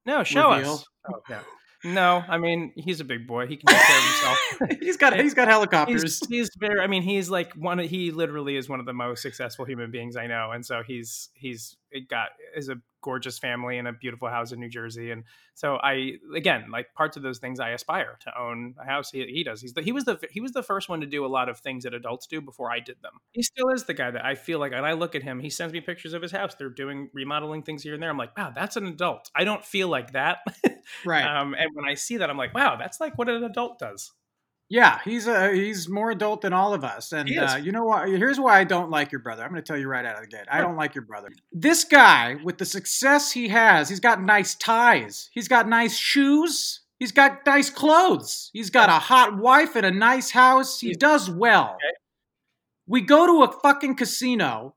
No, 0.05 0.23
show 0.23 0.51
Reveal. 0.55 0.73
us. 0.73 0.85
Oh, 1.11 1.21
yeah. 1.29 1.41
No, 1.83 2.23
I 2.27 2.37
mean 2.37 2.73
he's 2.75 2.99
a 2.99 3.03
big 3.03 3.25
boy. 3.25 3.47
He 3.47 3.57
can 3.57 3.65
take 3.67 3.81
care 3.81 3.97
of 3.97 4.03
himself. 4.03 4.79
he's 4.81 4.97
got 4.97 5.19
he's 5.19 5.33
got 5.33 5.47
helicopters. 5.55 6.03
He's, 6.03 6.27
he's 6.29 6.49
very. 6.59 6.79
I 6.79 6.85
mean, 6.85 7.01
he's 7.01 7.29
like 7.29 7.53
one. 7.53 7.79
of- 7.79 7.89
He 7.89 8.11
literally 8.11 8.55
is 8.55 8.69
one 8.69 8.79
of 8.79 8.85
the 8.85 8.93
most 8.93 9.23
successful 9.23 9.65
human 9.65 9.89
beings 9.89 10.15
I 10.15 10.27
know, 10.27 10.51
and 10.51 10.63
so 10.63 10.83
he's 10.85 11.29
he's 11.33 11.75
got 12.07 12.29
is 12.55 12.69
a 12.69 12.75
gorgeous 13.01 13.39
family 13.39 13.77
and 13.77 13.87
a 13.87 13.93
beautiful 13.93 14.29
house 14.29 14.51
in 14.51 14.59
New 14.59 14.69
Jersey, 14.69 15.11
and 15.11 15.23
so 15.53 15.75
I 15.75 16.13
again 16.35 16.65
like 16.71 16.93
parts 16.93 17.17
of 17.17 17.23
those 17.23 17.39
things 17.39 17.59
I 17.59 17.69
aspire 17.69 18.17
to 18.21 18.39
own 18.39 18.75
a 18.81 18.85
house. 18.85 19.11
He, 19.11 19.25
he 19.25 19.43
does. 19.43 19.61
He's 19.61 19.73
the, 19.73 19.81
he 19.81 19.91
was 19.91 20.05
the 20.05 20.19
he 20.31 20.41
was 20.41 20.51
the 20.51 20.63
first 20.63 20.89
one 20.89 21.01
to 21.01 21.07
do 21.07 21.25
a 21.25 21.27
lot 21.27 21.49
of 21.49 21.59
things 21.59 21.83
that 21.83 21.93
adults 21.93 22.27
do 22.27 22.41
before 22.41 22.71
I 22.71 22.79
did 22.79 22.97
them. 23.01 23.13
He 23.31 23.43
still 23.43 23.69
is 23.69 23.85
the 23.85 23.93
guy 23.93 24.11
that 24.11 24.25
I 24.25 24.35
feel 24.35 24.59
like, 24.59 24.71
and 24.73 24.85
I 24.85 24.93
look 24.93 25.15
at 25.15 25.23
him. 25.23 25.39
He 25.39 25.49
sends 25.49 25.73
me 25.73 25.81
pictures 25.81 26.13
of 26.13 26.21
his 26.21 26.31
house. 26.31 26.55
They're 26.55 26.69
doing 26.69 27.09
remodeling 27.13 27.63
things 27.63 27.83
here 27.83 27.93
and 27.93 28.01
there. 28.01 28.09
I'm 28.09 28.17
like, 28.17 28.37
wow, 28.37 28.51
that's 28.53 28.77
an 28.77 28.85
adult. 28.85 29.29
I 29.35 29.43
don't 29.43 29.63
feel 29.63 29.87
like 29.87 30.13
that. 30.13 30.39
right. 31.05 31.23
Um, 31.23 31.55
and 31.57 31.69
when 31.73 31.85
I 31.85 31.95
see 31.95 32.17
that, 32.17 32.29
I'm 32.29 32.37
like, 32.37 32.53
wow, 32.53 32.75
that's 32.75 32.99
like 32.99 33.17
what 33.17 33.29
an 33.29 33.43
adult 33.43 33.79
does. 33.79 34.11
Yeah, 34.71 34.99
he's 35.03 35.27
uh, 35.27 35.49
he's 35.49 35.89
more 35.89 36.11
adult 36.11 36.39
than 36.43 36.53
all 36.53 36.73
of 36.73 36.85
us, 36.85 37.11
and 37.11 37.29
uh, 37.37 37.57
you 37.61 37.73
know 37.73 37.83
what? 37.83 38.07
Here's 38.07 38.39
why 38.39 38.57
I 38.57 38.63
don't 38.63 38.89
like 38.89 39.11
your 39.11 39.19
brother. 39.19 39.43
I'm 39.43 39.49
going 39.49 39.61
to 39.61 39.67
tell 39.67 39.77
you 39.77 39.89
right 39.89 40.05
out 40.05 40.15
of 40.15 40.21
the 40.21 40.27
gate. 40.27 40.45
I 40.49 40.61
don't 40.61 40.77
like 40.77 40.95
your 40.95 41.03
brother. 41.03 41.27
This 41.51 41.83
guy, 41.83 42.37
with 42.41 42.57
the 42.57 42.63
success 42.63 43.33
he 43.33 43.49
has, 43.49 43.89
he's 43.89 43.99
got 43.99 44.21
nice 44.21 44.55
ties. 44.55 45.29
He's 45.33 45.49
got 45.49 45.67
nice 45.67 45.97
shoes. 45.97 46.79
He's 46.99 47.11
got 47.11 47.45
nice 47.45 47.69
clothes. 47.69 48.49
He's 48.53 48.69
got 48.69 48.87
a 48.87 48.93
hot 48.93 49.37
wife 49.37 49.75
and 49.75 49.85
a 49.85 49.91
nice 49.91 50.31
house. 50.31 50.79
He 50.79 50.93
does 50.93 51.29
well. 51.29 51.71
Okay. 51.71 51.97
We 52.87 53.01
go 53.01 53.27
to 53.27 53.43
a 53.43 53.51
fucking 53.59 53.95
casino, 53.97 54.75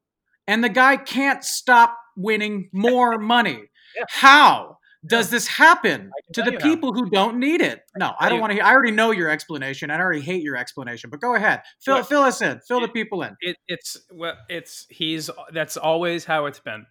and 0.48 0.64
the 0.64 0.70
guy 0.70 0.96
can't 0.96 1.44
stop 1.44 1.96
winning 2.16 2.68
more 2.72 3.16
money. 3.16 3.64
Yeah. 3.96 4.06
How? 4.08 4.78
Does 5.06 5.30
this 5.30 5.46
happen 5.46 6.10
to 6.32 6.42
the 6.42 6.52
how. 6.52 6.58
people 6.58 6.92
who 6.92 7.10
don't 7.10 7.38
need 7.38 7.60
it? 7.60 7.82
No, 7.96 8.14
I 8.18 8.28
don't 8.28 8.40
want 8.40 8.50
to 8.52 8.54
hear. 8.54 8.64
I 8.64 8.72
already 8.72 8.90
know 8.90 9.10
your 9.10 9.28
explanation. 9.28 9.90
I 9.90 9.98
already 9.98 10.20
hate 10.20 10.42
your 10.42 10.56
explanation. 10.56 11.10
But 11.10 11.20
go 11.20 11.34
ahead, 11.34 11.62
fill 11.80 11.96
Look, 11.96 12.08
fill 12.08 12.22
us 12.22 12.40
in. 12.40 12.60
Fill 12.66 12.80
the 12.80 12.88
people 12.88 13.22
in. 13.22 13.36
It, 13.40 13.56
it's 13.68 13.98
well, 14.10 14.36
it's 14.48 14.86
he's 14.88 15.28
that's 15.52 15.76
always 15.76 16.24
how 16.24 16.46
it's 16.46 16.60
been. 16.60 16.86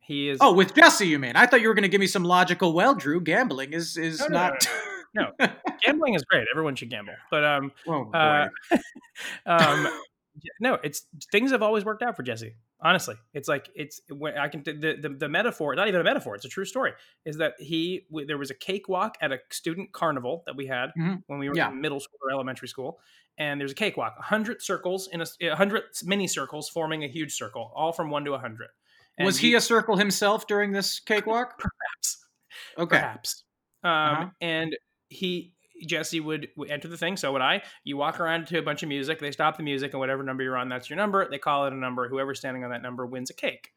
He 0.00 0.28
is. 0.28 0.38
Oh, 0.40 0.52
with 0.52 0.74
Jesse, 0.74 1.06
you 1.06 1.18
mean? 1.18 1.34
I 1.34 1.46
thought 1.46 1.60
you 1.60 1.68
were 1.68 1.74
going 1.74 1.82
to 1.82 1.88
give 1.88 2.00
me 2.00 2.06
some 2.06 2.24
logical. 2.24 2.72
Well, 2.72 2.94
Drew, 2.94 3.20
gambling 3.20 3.72
is 3.72 3.96
is 3.96 4.20
No, 4.20 4.26
no, 4.28 4.32
not. 4.34 4.68
no, 5.14 5.32
gambling 5.84 6.14
is 6.14 6.24
great. 6.24 6.46
Everyone 6.52 6.76
should 6.76 6.90
gamble, 6.90 7.14
but 7.30 7.44
um, 7.44 7.72
oh 7.88 8.10
uh, 8.12 8.48
um, 9.46 9.88
no, 10.60 10.78
it's 10.84 11.06
things 11.32 11.50
have 11.50 11.62
always 11.62 11.84
worked 11.84 12.02
out 12.02 12.16
for 12.16 12.22
Jesse. 12.22 12.54
Honestly, 12.80 13.14
it's 13.32 13.48
like 13.48 13.70
it's 13.74 14.00
when 14.10 14.36
I 14.36 14.48
can 14.48 14.62
the, 14.62 14.98
the 15.00 15.08
the 15.08 15.28
metaphor, 15.30 15.74
not 15.74 15.88
even 15.88 16.00
a 16.00 16.04
metaphor, 16.04 16.34
it's 16.34 16.44
a 16.44 16.48
true 16.48 16.66
story. 16.66 16.92
Is 17.24 17.38
that 17.38 17.54
he 17.58 18.04
w- 18.10 18.26
there 18.26 18.36
was 18.36 18.50
a 18.50 18.54
cakewalk 18.54 19.16
at 19.22 19.32
a 19.32 19.38
student 19.50 19.92
carnival 19.92 20.42
that 20.44 20.56
we 20.56 20.66
had 20.66 20.90
Mhm. 20.98 21.22
when 21.26 21.38
we 21.38 21.48
were 21.48 21.56
Yeah. 21.56 21.70
in 21.70 21.80
middle 21.80 22.00
school 22.00 22.18
or 22.22 22.30
elementary 22.30 22.68
school, 22.68 23.00
and 23.38 23.58
there's 23.58 23.72
a 23.72 23.74
cakewalk, 23.74 24.16
a 24.18 24.22
hundred 24.22 24.60
circles 24.60 25.08
in 25.08 25.22
a 25.22 25.56
hundred 25.56 25.84
mini 26.04 26.26
circles 26.28 26.68
forming 26.68 27.02
a 27.02 27.08
huge 27.08 27.32
circle, 27.32 27.72
all 27.74 27.92
from 27.92 28.10
one 28.10 28.26
to 28.26 28.34
a 28.34 28.38
hundred. 28.38 28.68
And 29.16 29.24
was 29.24 29.38
he 29.38 29.54
a 29.54 29.60
circle 29.62 29.96
himself 29.96 30.46
during 30.46 30.72
this 30.72 31.00
cakewalk? 31.00 31.58
perhaps? 31.58 32.26
Okay. 32.76 32.98
perhaps. 32.98 33.44
Um, 33.84 33.90
Uh-huh. 33.90 34.30
And 34.42 34.76
he, 35.08 35.54
Jesse 35.86 36.20
would, 36.20 36.48
would 36.56 36.70
enter 36.70 36.88
the 36.88 36.96
thing. 36.96 37.16
So 37.16 37.32
would 37.32 37.42
I. 37.42 37.62
You 37.84 37.96
walk 37.96 38.20
around 38.20 38.46
to 38.48 38.58
a 38.58 38.62
bunch 38.62 38.82
of 38.82 38.88
music. 38.88 39.18
They 39.18 39.32
stop 39.32 39.56
the 39.56 39.62
music, 39.62 39.92
and 39.92 40.00
whatever 40.00 40.22
number 40.22 40.42
you're 40.42 40.56
on, 40.56 40.68
that's 40.68 40.88
your 40.88 40.96
number. 40.96 41.28
They 41.28 41.38
call 41.38 41.66
it 41.66 41.72
a 41.72 41.76
number. 41.76 42.08
Whoever's 42.08 42.38
standing 42.38 42.64
on 42.64 42.70
that 42.70 42.82
number 42.82 43.06
wins 43.06 43.30
a 43.30 43.34
cake. 43.34 43.70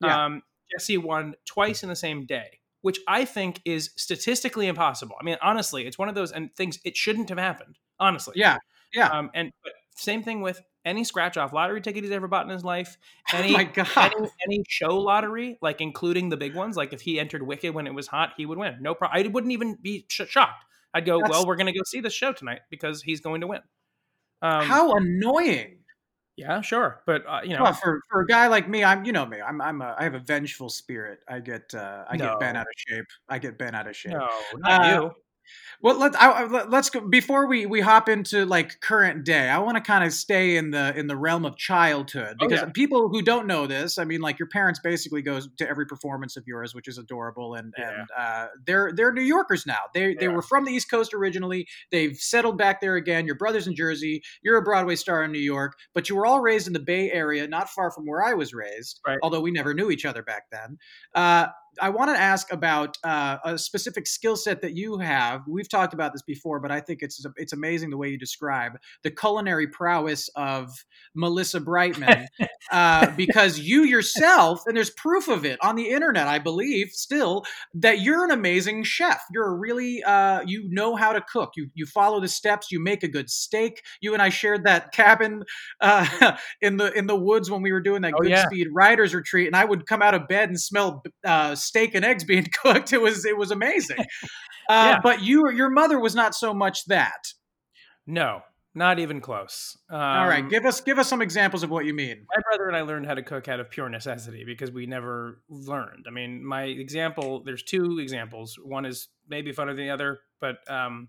Yeah. 0.00 0.24
Um, 0.24 0.42
Jesse 0.70 0.98
won 0.98 1.34
twice 1.44 1.82
in 1.82 1.88
the 1.88 1.96
same 1.96 2.24
day, 2.24 2.60
which 2.80 2.98
I 3.06 3.24
think 3.24 3.60
is 3.64 3.90
statistically 3.96 4.66
impossible. 4.66 5.16
I 5.20 5.24
mean, 5.24 5.36
honestly, 5.42 5.86
it's 5.86 5.98
one 5.98 6.08
of 6.08 6.14
those 6.14 6.32
and 6.32 6.54
things. 6.56 6.78
It 6.84 6.96
shouldn't 6.96 7.28
have 7.28 7.38
happened. 7.38 7.78
Honestly. 8.00 8.34
Yeah. 8.36 8.58
Yeah. 8.94 9.08
Um, 9.08 9.30
and 9.34 9.52
but 9.62 9.72
same 9.94 10.22
thing 10.22 10.40
with 10.40 10.60
any 10.84 11.04
scratch 11.04 11.36
off 11.36 11.52
lottery 11.52 11.80
ticket 11.80 12.02
he's 12.02 12.12
ever 12.12 12.26
bought 12.28 12.44
in 12.44 12.50
his 12.50 12.64
life. 12.64 12.96
Any, 13.32 13.50
oh 13.50 13.52
my 13.52 13.64
god. 13.64 13.88
any, 13.96 14.28
any 14.46 14.64
show 14.68 14.98
lottery, 14.98 15.58
like 15.62 15.80
including 15.80 16.28
the 16.28 16.36
big 16.36 16.54
ones, 16.54 16.76
like 16.76 16.92
if 16.92 17.00
he 17.00 17.20
entered 17.20 17.42
Wicked 17.42 17.72
when 17.72 17.86
it 17.86 17.94
was 17.94 18.08
hot, 18.08 18.32
he 18.36 18.44
would 18.44 18.58
win. 18.58 18.78
No 18.80 18.94
problem. 18.94 19.24
I 19.24 19.28
wouldn't 19.28 19.52
even 19.52 19.78
be 19.80 20.06
sh- 20.08 20.28
shocked. 20.28 20.64
I'd 20.94 21.04
go, 21.06 21.18
That's- 21.18 21.30
well, 21.30 21.46
we're 21.46 21.56
going 21.56 21.72
to 21.72 21.72
go 21.72 21.82
see 21.86 22.00
this 22.00 22.12
show 22.12 22.32
tonight 22.32 22.60
because 22.70 23.02
he's 23.02 23.20
going 23.20 23.40
to 23.42 23.46
win. 23.46 23.60
Um, 24.42 24.66
How 24.66 24.92
annoying. 24.92 25.78
Yeah, 26.36 26.62
sure, 26.62 27.02
but 27.06 27.24
uh, 27.28 27.40
you 27.44 27.54
know, 27.56 27.62
Well, 27.62 27.74
for, 27.74 28.00
for 28.10 28.22
a 28.22 28.26
guy 28.26 28.46
like 28.48 28.66
me, 28.68 28.82
I'm 28.82 29.04
you 29.04 29.12
know 29.12 29.26
me. 29.26 29.40
I'm 29.40 29.60
I'm 29.60 29.82
a, 29.82 29.94
I 29.98 30.04
have 30.04 30.14
a 30.14 30.18
vengeful 30.18 30.70
spirit. 30.70 31.18
I 31.28 31.40
get 31.40 31.74
uh, 31.74 32.04
I 32.10 32.16
No. 32.16 32.24
get 32.30 32.40
bent 32.40 32.56
out 32.56 32.62
of 32.62 32.72
shape. 32.76 33.04
I 33.28 33.38
get 33.38 33.58
bent 33.58 33.76
out 33.76 33.86
of 33.86 33.94
shape. 33.94 34.12
no, 34.12 34.28
not 34.56 34.80
Uh, 34.80 35.00
you. 35.02 35.10
Well, 35.80 35.98
let, 35.98 36.14
I, 36.20 36.44
let- 36.46 36.70
let's 36.70 36.90
go 36.90 37.00
before 37.00 37.46
we 37.48 37.66
we 37.66 37.80
hop 37.80 38.08
into 38.08 38.46
like 38.46 38.80
current 38.80 39.24
day. 39.24 39.48
I 39.48 39.58
want 39.58 39.76
to 39.76 39.82
kind 39.82 40.04
of 40.04 40.12
stay 40.12 40.56
in 40.56 40.70
the 40.70 40.96
in 40.96 41.06
the 41.08 41.16
realm 41.16 41.44
of 41.44 41.56
childhood 41.56 42.36
Oh, 42.40 42.46
because 42.46 42.60
yeah. 42.62 42.70
people 42.72 43.08
who 43.08 43.22
don't 43.22 43.46
know 43.46 43.66
this, 43.66 43.98
I 43.98 44.04
mean, 44.04 44.20
like 44.20 44.38
your 44.38 44.48
parents 44.48 44.78
basically 44.82 45.22
goes 45.22 45.48
to 45.58 45.68
every 45.68 45.86
performance 45.86 46.36
of 46.36 46.44
yours, 46.46 46.74
which 46.74 46.86
is 46.88 46.98
adorable, 46.98 47.54
and 47.54 47.74
Yeah. 47.76 47.90
and 48.00 48.08
uh, 48.16 48.46
they're 48.66 48.92
they're 48.94 49.12
New 49.12 49.22
Yorkers 49.22 49.66
now. 49.66 49.80
They 49.92 50.14
they 50.14 50.26
Yeah. 50.26 50.32
were 50.32 50.42
from 50.42 50.64
the 50.64 50.72
East 50.72 50.90
Coast 50.90 51.12
originally. 51.14 51.66
They've 51.90 52.16
settled 52.16 52.58
back 52.58 52.80
there 52.80 52.94
again. 52.96 53.26
Your 53.26 53.34
brother's 53.36 53.66
in 53.66 53.74
Jersey. 53.74 54.22
You're 54.42 54.58
a 54.58 54.62
Broadway 54.62 54.96
star 54.96 55.24
in 55.24 55.32
New 55.32 55.40
York, 55.40 55.72
but 55.94 56.08
you 56.08 56.16
were 56.16 56.26
all 56.26 56.40
raised 56.40 56.66
in 56.68 56.72
the 56.72 56.80
Bay 56.80 57.10
Area, 57.10 57.46
not 57.48 57.68
far 57.68 57.90
from 57.90 58.06
where 58.06 58.22
I 58.22 58.34
was 58.34 58.54
raised. 58.54 59.00
Right. 59.06 59.18
Although 59.22 59.40
we 59.40 59.50
never 59.50 59.74
knew 59.74 59.90
each 59.90 60.04
other 60.04 60.22
back 60.22 60.44
then. 60.52 60.78
Uh, 61.14 61.48
I 61.80 61.88
want 61.90 62.10
to 62.14 62.20
ask 62.20 62.52
about 62.52 62.96
uh, 63.04 63.38
a 63.44 63.58
specific 63.58 64.06
skill 64.06 64.36
set 64.36 64.60
that 64.62 64.74
you 64.76 64.98
have. 64.98 65.42
We've 65.48 65.68
talked 65.68 65.94
about 65.94 66.12
this 66.12 66.22
before, 66.22 66.60
but 66.60 66.70
I 66.70 66.80
think 66.80 67.00
it's 67.02 67.24
it's 67.36 67.52
amazing 67.52 67.90
the 67.90 67.96
way 67.96 68.08
you 68.08 68.18
describe 68.18 68.78
the 69.02 69.10
culinary 69.10 69.66
prowess 69.66 70.28
of 70.36 70.70
Melissa 71.14 71.60
Brightman, 71.60 72.26
uh, 72.72 73.10
because 73.16 73.58
you 73.58 73.84
yourself, 73.84 74.62
and 74.66 74.76
there's 74.76 74.90
proof 74.90 75.28
of 75.28 75.44
it 75.44 75.58
on 75.62 75.76
the 75.76 75.88
internet, 75.88 76.28
I 76.28 76.38
believe, 76.38 76.90
still 76.90 77.44
that 77.74 78.00
you're 78.00 78.24
an 78.24 78.30
amazing 78.30 78.84
chef. 78.84 79.22
You're 79.32 79.48
a 79.48 79.54
really 79.56 80.02
uh, 80.02 80.42
you 80.46 80.64
know 80.68 80.96
how 80.96 81.12
to 81.12 81.20
cook. 81.20 81.52
You 81.56 81.68
you 81.74 81.86
follow 81.86 82.20
the 82.20 82.28
steps. 82.28 82.70
You 82.70 82.80
make 82.80 83.02
a 83.02 83.08
good 83.08 83.30
steak. 83.30 83.82
You 84.00 84.12
and 84.12 84.22
I 84.22 84.28
shared 84.28 84.64
that 84.64 84.92
cabin 84.92 85.44
uh, 85.80 86.36
in 86.60 86.76
the 86.76 86.92
in 86.92 87.06
the 87.06 87.16
woods 87.16 87.50
when 87.50 87.62
we 87.62 87.72
were 87.72 87.80
doing 87.80 88.02
that 88.02 88.12
Oh, 88.14 88.22
good 88.22 88.30
yeah. 88.30 88.46
speed 88.46 88.68
riders 88.72 89.14
retreat, 89.14 89.46
and 89.46 89.56
I 89.56 89.64
would 89.64 89.86
come 89.86 90.02
out 90.02 90.14
of 90.14 90.28
bed 90.28 90.48
and 90.48 90.60
smell 90.60 91.02
uh, 91.24 91.54
steak 91.62 91.94
and 91.94 92.04
eggs 92.04 92.24
being 92.32 92.46
cooked. 92.62 92.92
It 92.92 93.00
was 93.00 93.24
it 93.24 93.36
was 93.36 93.50
amazing. 93.50 93.98
Uh, 94.68 94.94
Yeah. 94.94 95.00
But 95.02 95.22
you 95.22 95.50
your 95.50 95.70
mother 95.70 95.98
was 95.98 96.14
not 96.14 96.36
so 96.36 96.54
much 96.54 96.84
that. 96.84 97.32
No, 98.06 98.42
not 98.76 99.00
even 99.00 99.20
close. 99.20 99.76
Um, 99.90 100.00
All 100.00 100.28
right, 100.28 100.48
give 100.48 100.64
us 100.64 100.80
give 100.80 101.00
us 101.00 101.08
some 101.08 101.20
examples 101.20 101.64
of 101.64 101.70
what 101.70 101.84
you 101.84 101.92
mean. 101.92 102.26
my 102.34 102.40
brother 102.42 102.68
and 102.68 102.76
I 102.76 102.82
learned 102.82 103.06
how 103.06 103.14
to 103.14 103.22
cook 103.24 103.48
out 103.48 103.58
of 103.58 103.70
pure 103.70 103.88
necessity 103.88 104.44
because 104.44 104.70
we 104.70 104.86
never 104.86 105.42
learned. 105.48 106.06
I 106.06 106.10
mean, 106.10 106.46
my 106.46 106.62
example, 106.62 107.42
there's 107.44 107.64
two 107.64 107.98
examples. 107.98 108.56
One 108.62 108.86
is 108.86 109.08
maybe 109.28 109.50
funnier 109.52 109.74
than 109.74 109.86
the 109.86 109.90
other, 109.90 110.20
but 110.40 110.58
um, 110.70 111.08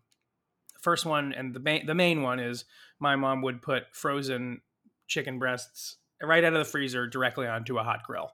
the 0.73 0.81
first 0.81 1.05
one 1.05 1.31
and 1.31 1.53
the 1.53 1.59
main 1.59 1.85
the 1.85 1.95
main 1.95 2.23
one 2.23 2.39
is 2.39 2.65
my 2.99 3.15
mom 3.15 3.43
would 3.43 3.61
put 3.61 3.83
frozen 3.93 4.61
chicken 5.07 5.37
breasts 5.37 5.97
right 6.21 6.43
out 6.43 6.53
of 6.53 6.59
the 6.59 6.65
freezer 6.65 7.05
directly 7.07 7.45
onto 7.47 7.77
a 7.77 7.83
hot 7.83 7.99
grill. 8.03 8.31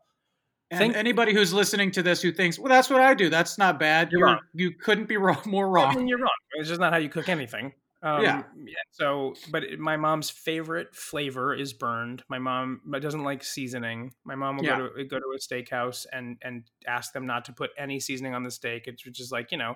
And 0.71 0.79
Think- 0.79 0.95
anybody 0.95 1.33
who's 1.33 1.51
listening 1.53 1.89
to 1.91 2.03
this 2.03 2.21
who 2.21 2.31
thinks, 2.31 2.59
well, 2.59 2.69
that's 2.69 2.89
what 2.89 3.01
I 3.01 3.13
do. 3.15 3.29
That's 3.29 3.57
not 3.57 3.79
bad. 3.79 4.11
You're 4.11 4.19
You're, 4.19 4.27
wrong. 4.27 4.39
you 4.53 4.71
couldn't 4.71 5.07
be 5.07 5.17
wrong, 5.25 5.41
more 5.45 5.67
wrong. 5.69 5.93
I 5.93 5.95
mean, 5.97 6.07
you're 6.07 6.19
wrong. 6.19 6.29
It's 6.53 6.67
just 6.69 6.79
not 6.79 6.93
how 6.93 6.99
you 6.99 7.09
cook 7.09 7.27
anything. 7.29 7.73
Um, 8.01 8.23
Yeah. 8.23 8.43
So, 8.91 9.33
but 9.51 9.63
my 9.79 9.97
mom's 9.97 10.29
favorite 10.29 10.95
flavor 10.95 11.53
is 11.55 11.73
burned. 11.73 12.23
My 12.29 12.37
mom 12.39 12.81
doesn't 13.01 13.23
like 13.23 13.43
seasoning. 13.43 14.13
My 14.23 14.35
mom 14.35 14.57
will 14.57 14.63
Yeah. 14.65 14.77
go 14.77 14.89
to 14.89 15.03
go 15.05 15.17
to 15.19 15.25
a 15.35 15.39
steakhouse 15.39 16.05
and 16.13 16.37
and 16.43 16.63
ask 16.87 17.11
them 17.13 17.25
not 17.25 17.45
to 17.45 17.53
put 17.53 17.71
any 17.77 17.99
seasoning 17.99 18.33
on 18.35 18.43
the 18.43 18.51
steak. 18.51 18.87
It's 18.87 19.01
just 19.03 19.31
like 19.33 19.51
you 19.51 19.57
know, 19.57 19.75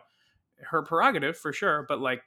her 0.61 0.83
prerogative 0.83 1.37
for 1.37 1.51
sure. 1.51 1.85
But 1.89 1.99
like, 1.99 2.21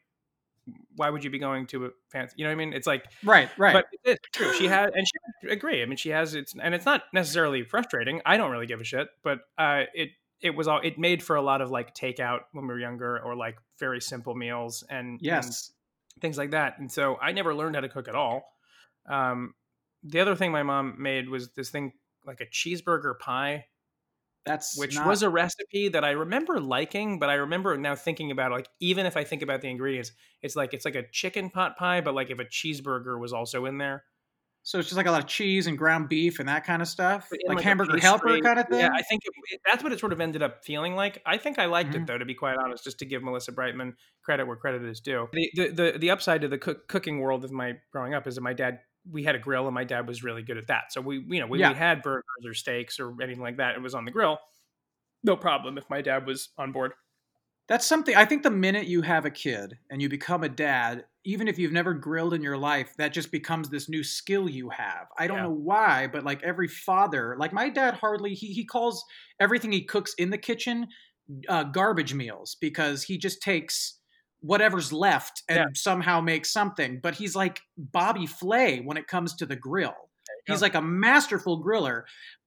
why 0.97 1.11
would 1.11 1.23
you 1.23 1.31
be 1.31 1.39
going 1.39 1.67
to 1.69 1.87
a 1.87 1.91
fancy? 2.11 2.35
You 2.39 2.45
know 2.45 2.51
what 2.51 2.63
I 2.63 2.65
mean? 2.65 2.73
It's 2.73 2.87
like, 2.87 3.05
Right, 3.23 3.49
right. 3.57 3.73
but 3.73 3.87
it's 4.05 4.21
true. 4.33 4.53
She 4.55 4.67
has, 4.67 4.91
and 4.95 5.07
she 5.07 5.49
agree. 5.51 5.83
I 5.83 5.87
mean, 5.87 5.97
she 5.97 6.11
has 6.11 6.35
it's, 6.35 6.55
and 6.61 6.75
it's 6.75 6.87
not 6.87 7.05
necessarily 7.13 7.63
frustrating. 7.63 8.21
I 8.27 8.37
don't 8.37 8.51
really 8.51 8.67
give 8.67 8.81
a 8.81 8.85
shit, 8.85 9.09
but 9.23 9.41
uh, 9.59 9.85
it 9.95 10.11
it 10.41 10.51
was 10.51 10.69
all 10.69 10.81
it 10.83 10.99
made 10.99 11.23
for 11.23 11.37
a 11.37 11.43
lot 11.43 11.61
of 11.61 11.71
like 11.71 11.95
takeout 11.95 12.41
when 12.53 12.67
we 12.67 12.75
were 12.75 12.81
younger, 12.81 13.21
or 13.21 13.35
like 13.37 13.57
very 13.79 14.01
simple 14.01 14.35
meals 14.35 14.85
and 14.91 15.09
and 15.09 15.21
yes. 15.23 15.73
things 16.21 16.37
like 16.39 16.51
that. 16.51 16.79
And 16.79 16.91
so 16.91 17.17
I 17.21 17.33
never 17.33 17.55
learned 17.55 17.75
how 17.75 17.81
to 17.83 17.89
cook 17.89 18.09
at 18.09 18.15
all. 18.15 18.53
Um, 19.09 19.55
the 20.03 20.21
other 20.21 20.35
thing 20.35 20.53
my 20.53 20.63
mom 20.63 20.97
made 20.99 21.29
was 21.29 21.51
this 21.51 21.71
thing 21.71 21.93
like 22.25 22.41
a 22.41 22.47
cheeseburger 22.47 23.19
pie, 23.19 23.67
That's 24.47 24.79
which 24.79 24.95
not- 24.95 25.07
was 25.09 25.23
a 25.23 25.29
recipe 25.31 25.89
that 25.89 26.05
I 26.05 26.13
remember 26.13 26.61
liking, 26.61 27.19
but 27.19 27.29
I 27.31 27.35
remember 27.35 27.77
now 27.77 27.95
thinking 27.97 28.31
about 28.31 28.53
like 28.53 28.69
even 28.81 29.05
if 29.07 29.17
I 29.17 29.25
think 29.25 29.43
about 29.43 29.61
the 29.61 29.69
ingredients, 29.69 30.13
it's 30.43 30.57
like 30.57 30.73
it's 30.73 30.85
like 30.85 30.95
a 30.95 31.09
chicken 31.11 31.51
pot 31.51 31.77
pie, 31.77 32.01
but 32.01 32.15
like 32.15 32.31
if 32.31 32.39
a 32.39 32.45
cheeseburger 32.45 33.19
was 33.21 33.33
also 33.33 33.67
in 33.67 33.79
there. 33.79 34.05
so 34.63 34.79
it's 34.81 34.89
just 34.89 34.97
like 34.97 35.07
a 35.07 35.13
lot 35.13 35.23
of 35.23 35.29
cheese 35.29 35.67
and 35.69 35.79
ground 35.79 36.09
beef 36.09 36.41
and 36.41 36.49
that 36.49 36.65
kind 36.65 36.83
of 36.83 36.89
stuff, 36.89 37.33
in, 37.33 37.39
like, 37.55 37.61
hamburger 37.61 37.99
helper 37.99 38.37
kind 38.41 38.59
of 38.59 38.67
thing. 38.69 38.81
Yeah, 38.81 38.91
I 38.95 39.03
think 39.03 39.23
it, 39.25 39.61
that's 39.65 39.83
what 39.85 39.93
it 39.93 40.01
sort 40.01 40.13
of 40.13 40.21
ended 40.21 40.43
up 40.43 40.65
feeling 40.65 40.97
like. 40.97 41.23
I 41.27 41.39
think 41.39 41.59
I 41.61 41.67
liked 41.67 41.93
Mhm. 41.93 42.03
it 42.03 42.07
though, 42.07 42.19
to 42.19 42.25
be 42.25 42.35
quite 42.35 42.57
honest, 42.59 42.83
just 42.85 42.99
to 43.01 43.07
give 43.07 43.23
Melissa 43.23 43.53
Brightman 43.53 43.97
credit 44.23 44.47
where 44.47 44.57
credit 44.57 44.83
is 44.85 45.01
due. 45.01 45.29
The 45.33 45.51
the 45.55 45.69
the, 45.93 45.99
the 45.99 46.11
upside 46.11 46.41
to 46.43 46.49
the 46.49 46.59
cook, 46.59 46.89
cooking 46.89 47.21
world 47.21 47.45
of 47.45 47.53
my 47.53 47.75
growing 47.93 48.15
up 48.15 48.27
is 48.27 48.35
that 48.37 48.41
my 48.43 48.53
dad 48.55 48.81
we 49.11 49.25
had 49.25 49.35
a 49.35 49.39
grill 49.39 49.67
and 49.67 49.75
my 49.75 49.85
dad 49.85 50.07
was 50.09 50.23
really 50.25 50.43
good 50.43 50.59
at 50.59 50.69
that. 50.69 50.93
So 50.93 51.01
we 51.01 51.19
you 51.29 51.41
know 51.41 51.47
when 51.47 51.61
Yeah. 51.61 51.65
we 51.65 51.75
had 51.75 52.03
burgers 52.03 52.25
or 52.45 52.55
steaks 52.55 53.01
or 53.01 53.15
anything 53.23 53.43
like 53.43 53.59
that, 53.59 53.75
it 53.77 53.83
was 53.83 53.95
on 53.95 54.05
the 54.05 54.11
grill. 54.11 54.39
No 55.23 55.37
problem 55.37 55.79
if 55.79 55.91
my 55.91 56.03
dad 56.03 56.27
was 56.27 56.51
on 56.59 56.73
board. 56.73 56.95
That's 57.69 57.87
something 57.87 58.15
I 58.15 58.25
think 58.25 58.45
the 58.45 58.51
minute 58.51 58.87
you 58.87 59.03
have 59.03 59.25
a 59.25 59.31
kid 59.31 59.79
and 59.91 60.01
you 60.01 60.09
become 60.09 60.45
a 60.45 60.49
dad, 60.49 61.05
even 61.25 61.49
if 61.49 61.59
you've 61.59 61.73
never 61.73 61.95
grilled 61.95 62.33
in 62.33 62.41
your 62.43 62.57
life, 62.57 62.95
that 62.97 63.13
just 63.13 63.33
becomes 63.33 63.69
this 63.71 63.89
new 63.89 64.05
skill 64.05 64.49
you 64.49 64.71
have. 64.71 65.09
I 65.19 65.27
don't 65.27 65.41
Yeah. 65.41 65.43
know 65.43 65.51
why, 65.51 66.07
but 66.07 66.23
like 66.23 66.41
every 66.45 66.69
father, 66.69 67.37
like 67.37 67.53
my 67.53 67.69
dad 67.69 67.95
hardly 67.95 68.35
he 68.35 68.53
he 68.53 68.65
calls 68.65 69.05
everything 69.41 69.73
he 69.73 69.85
cooks 69.85 70.15
in 70.17 70.31
the 70.31 70.39
kitchen 70.39 70.87
uh, 71.49 71.65
garbage 71.65 72.15
meals 72.15 72.57
because 72.61 73.03
he 73.03 73.19
just 73.19 73.43
takes 73.43 73.96
whatever's 74.47 74.93
left 74.93 75.43
and 75.49 75.59
Yeah. 75.59 75.67
somehow 75.75 76.21
make 76.21 76.47
something. 76.47 77.01
But 77.01 77.15
he's 77.15 77.35
like 77.37 77.61
Bobby 77.77 78.27
Flay 78.27 78.81
when 78.81 78.97
it 78.97 79.07
comes 79.09 79.35
to 79.37 79.47
the 79.47 79.57
grill. 79.57 79.95
He's 80.47 80.63
like 80.63 80.75
a 80.75 80.83
masterful 80.83 81.63
griller. 81.65 82.05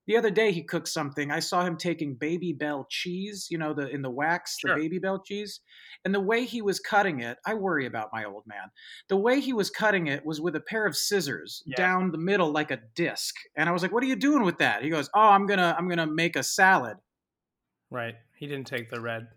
The 0.07 0.17
other 0.17 0.31
day 0.31 0.51
he 0.51 0.63
cooked 0.63 0.87
something. 0.87 1.29
I 1.31 1.39
saw 1.39 1.63
him 1.63 1.77
taking 1.77 2.15
Babybel 2.15 2.85
cheese, 2.89 3.47
you 3.51 3.57
know, 3.57 3.73
the 3.73 3.87
in 3.89 4.01
the 4.01 4.09
wax, 4.09 4.57
Sure. 4.57 4.79
the 4.79 4.89
Babybel 4.89 5.23
cheese. 5.23 5.59
And 6.03 6.15
the 6.15 6.19
way 6.19 6.45
he 6.45 6.61
was 6.61 6.79
cutting 6.79 7.19
it, 7.19 7.37
I 7.45 7.53
worry 7.53 7.85
about 7.85 8.11
my 8.11 8.23
old 8.23 8.47
man. 8.47 8.71
The 9.09 9.17
way 9.17 9.39
he 9.39 9.53
was 9.53 9.69
cutting 9.69 10.07
it 10.07 10.25
was 10.25 10.41
with 10.41 10.55
a 10.55 10.61
pair 10.61 10.85
of 10.87 10.95
scissors 10.95 11.61
Yeah. 11.65 11.75
down 11.75 12.11
the 12.11 12.17
middle 12.17 12.51
like 12.51 12.71
a 12.71 12.77
disc. 12.95 13.35
And 13.55 13.69
I 13.69 13.71
was 13.71 13.83
like, 13.83 13.91
"What 13.91 14.01
are 14.03 14.07
you 14.07 14.15
doing 14.15 14.43
with 14.43 14.57
that?" 14.59 14.81
He 14.81 14.89
goes, 14.89 15.09
"Oh, 15.13 15.19
I'm 15.29 15.45
going 15.45 15.59
to 15.59 15.75
I'm 15.77 15.87
going 15.87 15.99
to 15.99 16.07
make 16.07 16.35
a 16.35 16.43
salad." 16.43 16.97
Right. 17.91 18.15
He 18.35 18.47
didn't 18.47 18.67
take 18.67 18.89
the 18.89 19.01
red 19.01 19.27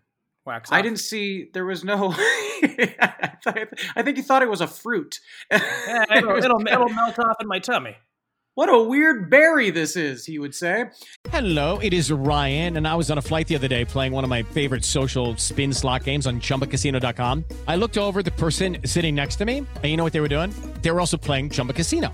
wax. 0.45 0.71
I 0.71 0.81
didn't 0.81 0.99
see 0.99 1.49
there 1.53 1.65
was 1.65 1.83
no 1.83 2.13
I, 2.15 3.31
thought- 3.43 3.57
I 3.95 4.01
think 4.03 4.17
he 4.17 4.23
thought 4.23 4.41
it 4.43 4.49
was 4.49 4.61
a 4.61 4.67
fruit. 4.67 5.19
Yeah, 5.51 6.05
it'll, 6.17 6.37
it'll, 6.43 6.67
it'll 6.67 6.89
melt 6.89 7.19
off 7.19 7.37
in 7.41 7.47
my 7.47 7.59
tummy. 7.59 7.95
what 8.55 8.69
a 8.69 8.83
weird 8.83 9.29
berry 9.31 9.71
this 9.71 9.95
is, 9.95 10.25
he 10.25 10.37
would 10.39 10.53
say. 10.53 10.85
Hello, 11.29 11.79
it 11.79 11.93
is 11.93 12.11
Ryan, 12.11 12.77
and 12.77 12.87
I 12.87 12.95
was 12.95 13.09
on 13.09 13.17
a 13.17 13.21
flight 13.21 13.47
the 13.47 13.55
other 13.55 13.67
day 13.67 13.83
playing 13.85 14.11
one 14.13 14.23
of 14.23 14.29
my 14.29 14.43
favorite 14.43 14.85
social 14.85 15.35
spin 15.37 15.73
slot 15.73 16.03
games 16.03 16.27
on 16.27 16.39
chumbacasino.com. 16.39 17.45
I 17.67 17.75
looked 17.75 17.97
over 17.97 18.19
at 18.19 18.25
the 18.25 18.31
person 18.31 18.77
sitting 18.85 19.15
next 19.15 19.37
to 19.37 19.45
me, 19.45 19.57
and 19.59 19.85
you 19.85 19.97
know 19.97 20.03
what 20.03 20.13
they 20.13 20.19
were 20.21 20.27
doing? 20.27 20.53
They 20.81 20.91
were 20.91 20.99
also 20.99 21.17
playing 21.17 21.49
Chumba 21.49 21.73
Casino. 21.73 22.13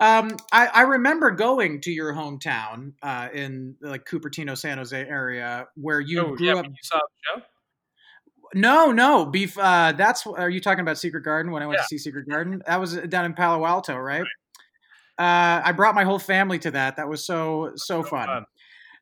Um, 0.00 0.36
I, 0.52 0.66
I 0.66 0.82
remember 0.82 1.30
going 1.30 1.80
to 1.82 1.90
your 1.90 2.12
hometown 2.12 2.92
uh, 3.02 3.28
in 3.32 3.76
like 3.80 4.04
Cupertino, 4.04 4.56
San 4.56 4.78
Jose 4.78 4.96
area 4.96 5.66
where 5.76 6.00
you 6.00 6.20
oh, 6.20 6.36
grew 6.36 6.46
yeah, 6.46 6.54
up. 6.54 6.66
you 6.66 6.72
saw 6.82 6.98
the 6.98 7.40
show? 7.40 7.42
No, 8.54 8.92
no, 8.92 9.26
beef. 9.26 9.58
Uh, 9.58 9.92
that's 9.92 10.26
are 10.26 10.48
you 10.48 10.60
talking 10.60 10.80
about 10.80 10.98
Secret 10.98 11.22
Garden 11.22 11.52
when 11.52 11.62
I 11.62 11.66
went 11.66 11.78
Yeah. 11.78 11.82
to 11.82 11.88
see 11.88 11.98
Secret 11.98 12.28
Garden? 12.28 12.62
That 12.66 12.80
was 12.80 12.94
down 12.96 13.24
in 13.26 13.34
Palo 13.34 13.64
Alto, 13.66 13.96
right? 13.96 14.24
Uh, 15.18 15.60
I 15.64 15.72
brought 15.72 15.94
my 15.94 16.04
whole 16.04 16.18
family 16.18 16.58
to 16.60 16.70
that. 16.70 16.96
That 16.96 17.08
was 17.08 17.26
so 17.26 17.72
so 17.76 18.02
fun. 18.02 18.26
fun. 18.26 18.44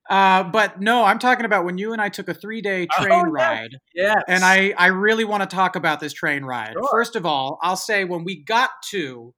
Uh, 0.09 0.45
but 0.45 0.81
no, 0.81 1.05
I'm 1.05 1.19
talking 1.19 1.45
about 1.45 1.65
when 1.65 1.79
you 1.79 1.93
and 1.93 2.01
I 2.01 2.09
took 2.09 2.29
a 2.29 2.35
three 2.35 2.61
day 2.61 2.87
Oh, 2.99 3.03
train 3.03 3.25
yeah. 3.27 3.31
ride. 3.31 3.77
Yes. 3.95 4.23
And 4.29 4.45
I, 4.45 4.73
I 4.79 4.87
really 4.87 5.25
want 5.25 5.49
to 5.49 5.55
talk 5.55 5.75
about 5.77 6.01
this 6.01 6.13
train 6.13 6.45
ride. 6.45 6.75
Sure. 6.75 6.89
First 6.91 7.17
of 7.17 7.27
all, 7.27 7.59
I'll 7.61 7.77
say 7.77 8.05
when 8.05 8.25
we 8.25 8.43
got 8.43 8.71
to 8.91 9.35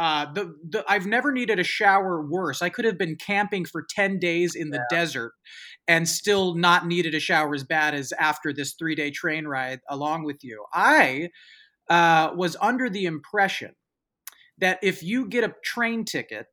uh, 0.00 0.32
the, 0.32 0.56
the 0.66 0.82
I've 0.88 1.04
never 1.04 1.30
needed 1.30 1.58
a 1.58 1.62
shower 1.62 2.22
worse. 2.22 2.62
I 2.62 2.70
could 2.70 2.86
have 2.86 2.96
been 2.96 3.16
camping 3.16 3.66
for 3.66 3.84
10 3.86 4.18
days 4.18 4.54
in 4.54 4.70
the 4.70 4.82
desert 4.88 5.34
and 5.86 6.08
still 6.08 6.54
not 6.54 6.86
needed 6.86 7.14
a 7.14 7.20
shower 7.20 7.54
as 7.54 7.64
bad 7.64 7.94
as 7.94 8.10
after 8.18 8.50
this 8.50 8.72
three 8.72 8.94
day 8.94 9.10
train 9.10 9.46
ride 9.46 9.80
along 9.90 10.24
with 10.24 10.42
you. 10.42 10.64
I 10.72 11.28
uh, 11.90 12.30
was 12.34 12.56
under 12.62 12.88
the 12.88 13.04
impression 13.04 13.74
that 14.56 14.78
if 14.82 15.02
you 15.02 15.28
get 15.28 15.44
a 15.44 15.54
train 15.62 16.06
ticket 16.06 16.46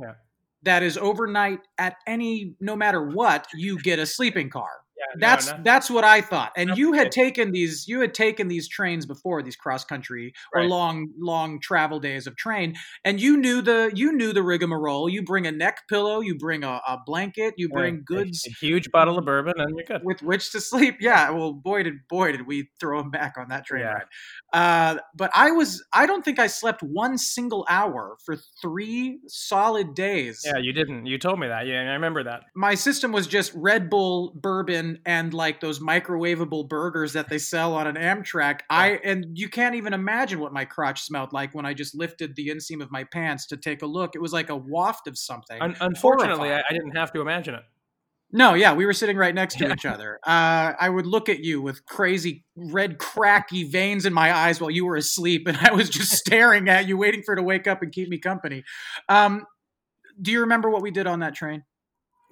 Yeah. 0.00 0.14
that 0.62 0.82
is 0.82 0.96
overnight 0.96 1.60
at 1.76 1.96
any 2.06 2.54
no 2.58 2.74
matter 2.74 3.06
what, 3.06 3.46
you 3.52 3.78
get 3.78 3.98
a 3.98 4.06
sleeping 4.06 4.48
car. 4.48 4.83
That's 5.18 5.50
no. 5.50 5.58
that's 5.62 5.90
what 5.90 6.04
I 6.04 6.20
thought. 6.20 6.52
And 6.56 6.70
No, 6.70 6.74
you 6.76 6.92
had 6.92 7.10
taken 7.12 7.52
these 7.52 7.86
you 7.88 8.00
had 8.00 8.14
taken 8.14 8.48
these 8.48 8.68
trains 8.68 9.06
before, 9.06 9.42
these 9.42 9.56
cross 9.56 9.84
country 9.84 10.32
or 10.54 10.64
long 10.64 11.08
long 11.18 11.60
travel 11.60 12.00
days 12.00 12.26
of 12.26 12.36
train, 12.36 12.74
and 13.04 13.20
you 13.20 13.36
knew 13.36 13.62
the 13.62 13.90
you 13.94 14.12
knew 14.12 14.32
the 14.32 14.42
rigmarole. 14.42 15.08
You 15.08 15.22
bring 15.22 15.46
a 15.46 15.52
neck 15.52 15.82
pillow, 15.88 16.20
you 16.20 16.36
bring 16.36 16.64
a, 16.64 16.80
a 16.86 16.98
blanket, 17.04 17.54
you 17.56 17.68
bring 17.68 17.94
Right. 17.94 18.00
A- 18.00 18.04
goods 18.04 18.46
a, 18.46 18.50
huge 18.50 18.90
bottle 18.90 19.18
of 19.18 19.24
bourbon, 19.24 19.54
and 19.58 19.76
you're 19.76 19.84
good. 19.86 20.04
with 20.04 20.22
which 20.22 20.50
to 20.52 20.60
sleep. 20.60 20.96
Yeah, 21.00 21.30
well, 21.30 21.52
boy 21.52 21.82
did 21.82 21.94
boy 22.08 22.32
did 22.32 22.46
we 22.46 22.68
throw 22.80 23.00
him 23.00 23.10
back 23.10 23.34
on 23.38 23.48
that 23.48 23.66
train 23.66 23.82
Yeah. 23.82 23.92
ride. 23.92 24.04
Uh, 24.52 24.98
but 25.16 25.30
I 25.34 25.50
was 25.50 25.84
I 25.92 26.06
don't 26.06 26.24
think 26.24 26.38
I 26.38 26.46
slept 26.46 26.82
one 26.82 27.18
single 27.18 27.66
hour 27.68 28.16
for 28.24 28.36
three 28.62 29.20
solid 29.26 29.94
days. 29.94 30.42
Yeah, 30.44 30.58
you 30.58 30.72
didn't. 30.72 31.06
You 31.06 31.18
told 31.18 31.38
me 31.40 31.48
that. 31.48 31.66
Yeah, 31.66 31.80
I 31.80 31.94
remember 31.94 32.24
that. 32.24 32.42
my 32.54 32.74
system 32.74 33.12
was 33.12 33.26
just 33.26 33.52
Red 33.54 33.90
Bull, 33.90 34.32
bourbon, 34.34 34.93
and 35.04 35.32
like 35.34 35.60
those 35.60 35.80
microwavable 35.80 36.68
burgers 36.68 37.12
that 37.12 37.28
they 37.28 37.38
sell 37.38 37.74
on 37.74 37.86
an 37.86 37.96
Amtrak. 37.96 38.60
I 38.70 39.00
and 39.04 39.26
you 39.38 39.48
can't 39.48 39.74
even 39.74 39.92
imagine 39.92 40.40
what 40.40 40.52
my 40.52 40.64
crotch 40.64 41.02
smelled 41.02 41.32
like 41.32 41.54
when 41.54 41.66
I 41.66 41.74
just 41.74 41.94
lifted 41.94 42.36
the 42.36 42.48
inseam 42.48 42.82
of 42.82 42.90
my 42.90 43.04
pants 43.04 43.46
to 43.48 43.56
take 43.56 43.82
a 43.82 43.86
look. 43.86 44.14
It 44.14 44.20
was 44.20 44.32
like 44.32 44.50
a 44.50 44.56
waft 44.56 45.06
of 45.06 45.18
something. 45.18 45.60
Un- 45.60 45.76
unfortunately, 45.80 46.52
I, 46.52 46.60
I 46.60 46.72
didn't 46.72 46.96
have 46.96 47.12
to 47.12 47.20
imagine 47.20 47.54
it. 47.54 47.64
No, 48.36 48.54
yeah, 48.54 48.74
we 48.74 48.84
were 48.84 48.92
sitting 48.92 49.16
right 49.16 49.32
next 49.32 49.58
to 49.58 49.72
each 49.72 49.86
other. 49.86 50.18
Uh, 50.26 50.72
I 50.80 50.88
would 50.88 51.06
look 51.06 51.28
at 51.28 51.38
you 51.38 51.62
with 51.62 51.86
crazy 51.86 52.44
red, 52.56 52.98
cracky 52.98 53.62
veins 53.62 54.06
in 54.06 54.12
my 54.12 54.32
eyes 54.32 54.60
while 54.60 54.72
you 54.72 54.86
were 54.86 54.96
asleep, 54.96 55.46
and 55.46 55.56
I 55.56 55.72
was 55.72 55.88
just 55.88 56.10
staring 56.26 56.68
at 56.68 56.88
you, 56.88 56.96
waiting 56.96 57.22
for 57.22 57.34
you 57.34 57.36
to 57.36 57.42
wake 57.44 57.68
up 57.68 57.82
and 57.82 57.92
keep 57.92 58.08
me 58.08 58.18
company. 58.18 58.64
Um, 59.08 59.46
do 60.20 60.32
you 60.32 60.40
remember 60.40 60.68
what 60.68 60.82
we 60.82 60.90
did 60.90 61.06
on 61.06 61.20
that 61.20 61.36
train? 61.36 61.62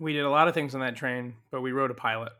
We 0.00 0.12
did 0.12 0.24
a 0.24 0.30
lot 0.30 0.48
of 0.48 0.54
things 0.54 0.74
on 0.74 0.80
that 0.80 0.96
train, 0.96 1.34
but 1.52 1.60
we 1.60 1.70
rode 1.70 1.92
a 1.92 1.94
pilot. 1.94 2.32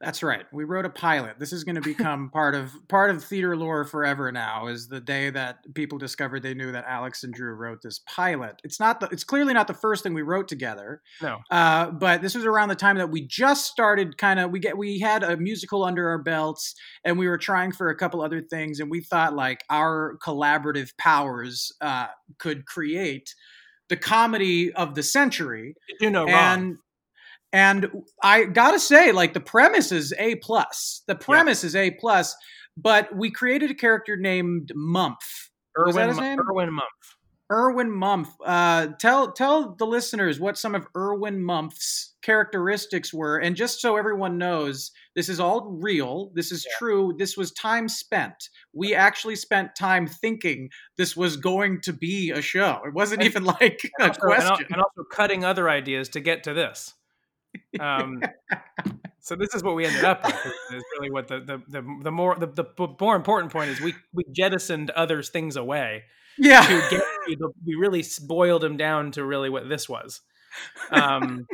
That's 0.00 0.22
right. 0.22 0.46
We 0.50 0.64
wrote 0.64 0.86
a 0.86 0.90
pilot. 0.90 1.38
This 1.38 1.52
is 1.52 1.62
going 1.62 1.74
to 1.80 1.82
become 1.82 2.30
part 2.30 2.54
of 2.54 2.72
part 2.88 3.10
of 3.10 3.22
theater 3.22 3.56
lore 3.56 3.84
forever 3.84 4.32
now. 4.32 4.66
Is 4.68 4.88
the 4.88 5.00
day 5.00 5.30
that 5.30 5.58
people 5.74 5.98
discovered 5.98 6.42
they 6.42 6.54
knew 6.54 6.72
that 6.72 6.84
Alex 6.86 7.22
and 7.22 7.34
Drew 7.34 7.52
wrote 7.54 7.82
this 7.82 8.00
pilot. 8.06 8.60
It's 8.64 8.80
not 8.80 9.00
the. 9.00 9.08
It's 9.08 9.24
clearly 9.24 9.52
not 9.52 9.66
the 9.66 9.74
first 9.74 10.02
thing 10.02 10.14
we 10.14 10.22
wrote 10.22 10.48
together. 10.48 11.02
No. 11.20 11.38
Uh, 11.50 11.90
but 11.90 12.22
this 12.22 12.34
was 12.34 12.46
around 12.46 12.70
the 12.70 12.76
time 12.76 12.96
that 12.96 13.10
we 13.10 13.26
just 13.26 13.66
started. 13.66 14.16
Kind 14.16 14.40
of, 14.40 14.50
we 14.50 14.58
get 14.58 14.78
we 14.78 14.98
had 15.00 15.22
a 15.22 15.36
musical 15.36 15.84
under 15.84 16.08
our 16.08 16.18
belts, 16.18 16.74
and 17.04 17.18
we 17.18 17.28
were 17.28 17.38
trying 17.38 17.72
for 17.72 17.90
a 17.90 17.96
couple 17.96 18.22
other 18.22 18.40
things, 18.40 18.80
and 18.80 18.90
we 18.90 19.02
thought 19.02 19.34
like 19.34 19.64
our 19.68 20.16
collaborative 20.24 20.96
powers 20.96 21.72
uh, 21.82 22.06
could 22.38 22.64
create 22.64 23.34
the 23.90 23.96
comedy 23.96 24.72
of 24.72 24.94
the 24.94 25.02
century 25.02 25.74
You 26.00 26.10
know, 26.10 26.24
no 26.24 26.32
wrong. 26.32 26.78
And 27.52 27.84
and 27.84 27.90
I 28.22 28.44
gotta 28.44 28.78
say, 28.80 29.12
like 29.12 29.34
the 29.34 29.40
premise 29.40 29.92
is 29.92 30.12
a 30.18 30.36
plus. 30.36 31.02
The 31.06 31.14
premise 31.16 31.64
is 31.64 31.74
a 31.76 31.90
plus, 31.92 32.34
but 32.76 33.14
we 33.16 33.30
created 33.30 33.70
a 33.70 33.74
character 33.74 34.16
named 34.16 34.72
Mumph. 34.76 35.16
Erwin, 35.78 36.08
his 36.08 36.18
name? 36.18 36.38
Erwin 36.40 36.70
Mumph. 36.70 37.16
Erwin 37.52 37.90
Mumph. 37.90 38.28
Uh, 38.44 38.88
tell 39.00 39.32
tell 39.32 39.74
the 39.74 39.86
listeners 39.86 40.38
what 40.38 40.56
some 40.58 40.74
of 40.76 40.86
Erwin 40.96 41.42
Mumph's 41.42 42.14
characteristics 42.22 43.12
were, 43.12 43.38
and 43.38 43.56
just 43.56 43.80
so 43.80 43.96
everyone 43.96 44.38
knows, 44.38 44.92
this 45.16 45.28
is 45.28 45.40
all 45.40 45.76
real. 45.82 46.30
This 46.34 46.52
is 46.52 46.64
true. 46.78 47.14
This 47.18 47.36
was 47.36 47.50
time 47.52 47.88
spent. 47.88 48.50
We 48.72 48.94
actually 48.94 49.34
spent 49.36 49.74
time 49.74 50.06
thinking 50.06 50.70
this 50.96 51.16
was 51.16 51.36
going 51.36 51.80
to 51.82 51.92
be 51.92 52.30
a 52.30 52.40
show. 52.40 52.80
It 52.86 52.94
wasn't 52.94 53.22
even 53.24 53.42
like 53.44 53.80
a 54.00 54.04
Also- 54.04 54.20
and, 54.22 54.32
al- 54.32 54.48
question. 54.48 54.66
and 54.72 54.80
also 54.82 55.02
cutting 55.10 55.44
other 55.44 55.68
ideas 55.68 56.08
to 56.10 56.20
get 56.20 56.44
to 56.44 56.54
this. 56.54 56.94
Um, 57.78 58.22
so 59.20 59.36
this 59.36 59.54
is 59.54 59.62
what 59.62 59.74
we 59.74 59.86
ended 59.86 60.04
up 60.04 60.24
with. 60.24 60.34
Is, 60.74 60.82
really 60.98 61.10
what 61.10 61.28
the 61.28 61.40
the 61.40 61.62
the, 61.68 61.98
the 62.02 62.10
more 62.10 62.36
the, 62.36 62.46
the 62.46 62.88
more 63.00 63.16
important 63.16 63.52
point 63.52 63.70
is 63.70 63.80
we 63.80 63.94
we 64.12 64.24
jettisoned 64.32 64.90
others 64.90 65.30
things 65.30 65.56
away 65.56 66.04
yeah. 66.38 66.66
to 66.66 66.82
get 66.90 67.02
we 67.64 67.74
really 67.74 68.04
boiled 68.26 68.62
them 68.62 68.76
down 68.76 69.12
to 69.12 69.24
really 69.24 69.50
what 69.50 69.68
this 69.68 69.88
was. 69.88 70.20
Um, 70.90 71.46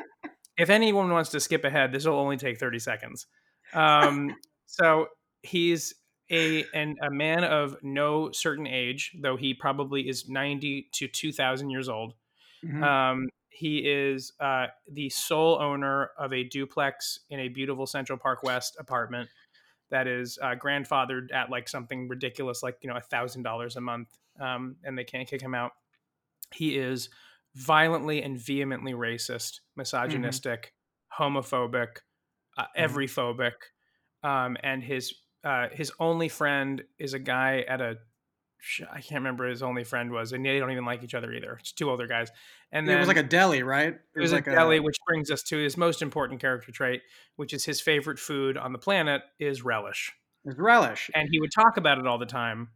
if 0.56 0.70
anyone 0.70 1.10
wants 1.10 1.30
to 1.30 1.40
skip 1.40 1.64
ahead, 1.64 1.92
this 1.92 2.06
will 2.06 2.14
only 2.14 2.36
take 2.36 2.58
thirty 2.58 2.78
seconds. 2.78 3.26
Um, 3.74 4.34
so 4.66 5.06
he's 5.42 5.94
a 6.30 6.64
and 6.74 6.96
a 7.02 7.10
man 7.10 7.44
of 7.44 7.76
no 7.82 8.30
certain 8.32 8.66
age, 8.66 9.12
though 9.20 9.36
he 9.36 9.54
probably 9.54 10.08
is 10.08 10.28
ninety 10.28 10.88
to 10.94 11.08
two 11.08 11.32
thousand 11.32 11.70
years 11.70 11.88
old. 11.88 12.14
Mhm. 12.64 12.82
Um, 12.82 13.28
he 13.56 13.78
is 13.78 14.32
uh, 14.38 14.66
the 14.92 15.08
sole 15.08 15.58
owner 15.60 16.10
of 16.18 16.34
a 16.34 16.44
duplex 16.44 17.20
in 17.30 17.40
a 17.40 17.48
beautiful 17.48 17.86
Central 17.86 18.18
Park 18.18 18.42
West 18.42 18.76
apartment 18.78 19.30
that 19.90 20.06
is 20.06 20.38
uh, 20.42 20.54
grandfathered 20.54 21.32
at 21.32 21.48
like 21.48 21.66
something 21.66 22.06
ridiculous, 22.06 22.62
like 22.62 22.76
you 22.82 22.90
know 22.90 22.96
a 22.96 23.00
thousand 23.00 23.44
dollars 23.44 23.76
a 23.76 23.80
month, 23.80 24.08
um, 24.38 24.76
and 24.84 24.98
they 24.98 25.04
can't 25.04 25.26
kick 25.26 25.40
him 25.40 25.54
out. 25.54 25.72
He 26.52 26.76
is 26.76 27.08
violently 27.54 28.22
and 28.22 28.38
vehemently 28.38 28.92
racist, 28.92 29.60
misogynistic, 29.74 30.74
homophobic, 31.18 32.00
uh, 32.58 32.64
every 32.76 33.06
phobic, 33.06 33.54
um, 34.22 34.58
and 34.62 34.82
his 34.82 35.14
uh, 35.44 35.68
his 35.72 35.92
only 35.98 36.28
friend 36.28 36.82
is 36.98 37.14
a 37.14 37.18
guy 37.18 37.64
at 37.66 37.80
a 37.80 37.96
I 38.90 39.00
can't 39.00 39.20
remember 39.20 39.48
his 39.48 39.62
only 39.62 39.84
friend 39.84 40.10
was, 40.10 40.32
and 40.32 40.44
they 40.44 40.58
don't 40.58 40.70
even 40.72 40.84
like 40.84 41.02
each 41.02 41.14
other 41.14 41.32
either. 41.32 41.56
It's 41.60 41.72
two 41.72 41.90
older 41.90 42.06
guys, 42.06 42.30
and 42.72 42.88
then 42.88 42.96
it 42.96 42.98
was 43.00 43.08
like 43.08 43.16
a 43.16 43.22
deli, 43.22 43.62
right? 43.62 43.94
it 44.14 44.20
was, 44.20 44.32
like 44.32 44.46
a 44.46 44.52
deli, 44.52 44.80
which 44.80 44.96
brings 45.06 45.30
us 45.30 45.42
to 45.44 45.56
his 45.56 45.76
most 45.76 46.02
important 46.02 46.40
character 46.40 46.72
trait, 46.72 47.02
which 47.36 47.52
is 47.52 47.64
his 47.64 47.80
favorite 47.80 48.18
food 48.18 48.56
on 48.56 48.72
the 48.72 48.78
planet 48.78 49.22
is 49.38 49.62
relish, 49.62 50.12
it 50.44 50.48
was 50.48 50.58
relish. 50.58 51.10
and 51.14 51.28
he 51.30 51.40
would 51.40 51.52
talk 51.52 51.76
about 51.76 51.98
it 51.98 52.06
all 52.06 52.18
the 52.18 52.26
time. 52.26 52.68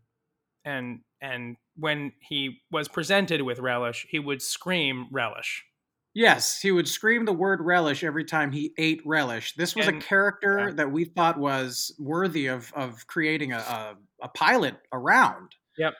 And 0.64 1.00
and 1.22 1.57
when 1.76 2.12
he 2.20 2.61
was 2.70 2.88
presented 2.88 3.42
with 3.42 3.59
relish, 3.59 4.07
he 4.11 4.18
would 4.18 4.42
scream 4.42 5.07
relish. 5.11 5.64
Yes, 6.12 6.61
he 6.61 6.72
would 6.72 6.88
scream 6.88 7.24
the 7.24 7.33
word 7.33 7.61
relish 7.62 8.03
every 8.03 8.24
time 8.24 8.50
he 8.50 8.72
ate 8.76 9.00
relish. 9.07 9.55
This 9.55 9.76
was 9.76 9.87
And- 9.87 9.98
a 9.98 10.05
character 10.05 10.59
yeah. 10.68 10.74
that 10.74 10.90
we 10.90 11.05
thought 11.05 11.38
was 11.38 11.94
worthy 11.98 12.48
of 12.48 12.72
of 12.74 13.07
creating 13.07 13.53
a 13.53 13.59
a, 13.59 13.96
a 14.22 14.29
pilot 14.29 14.76
around. 14.92 15.55
Yep. 15.81 15.95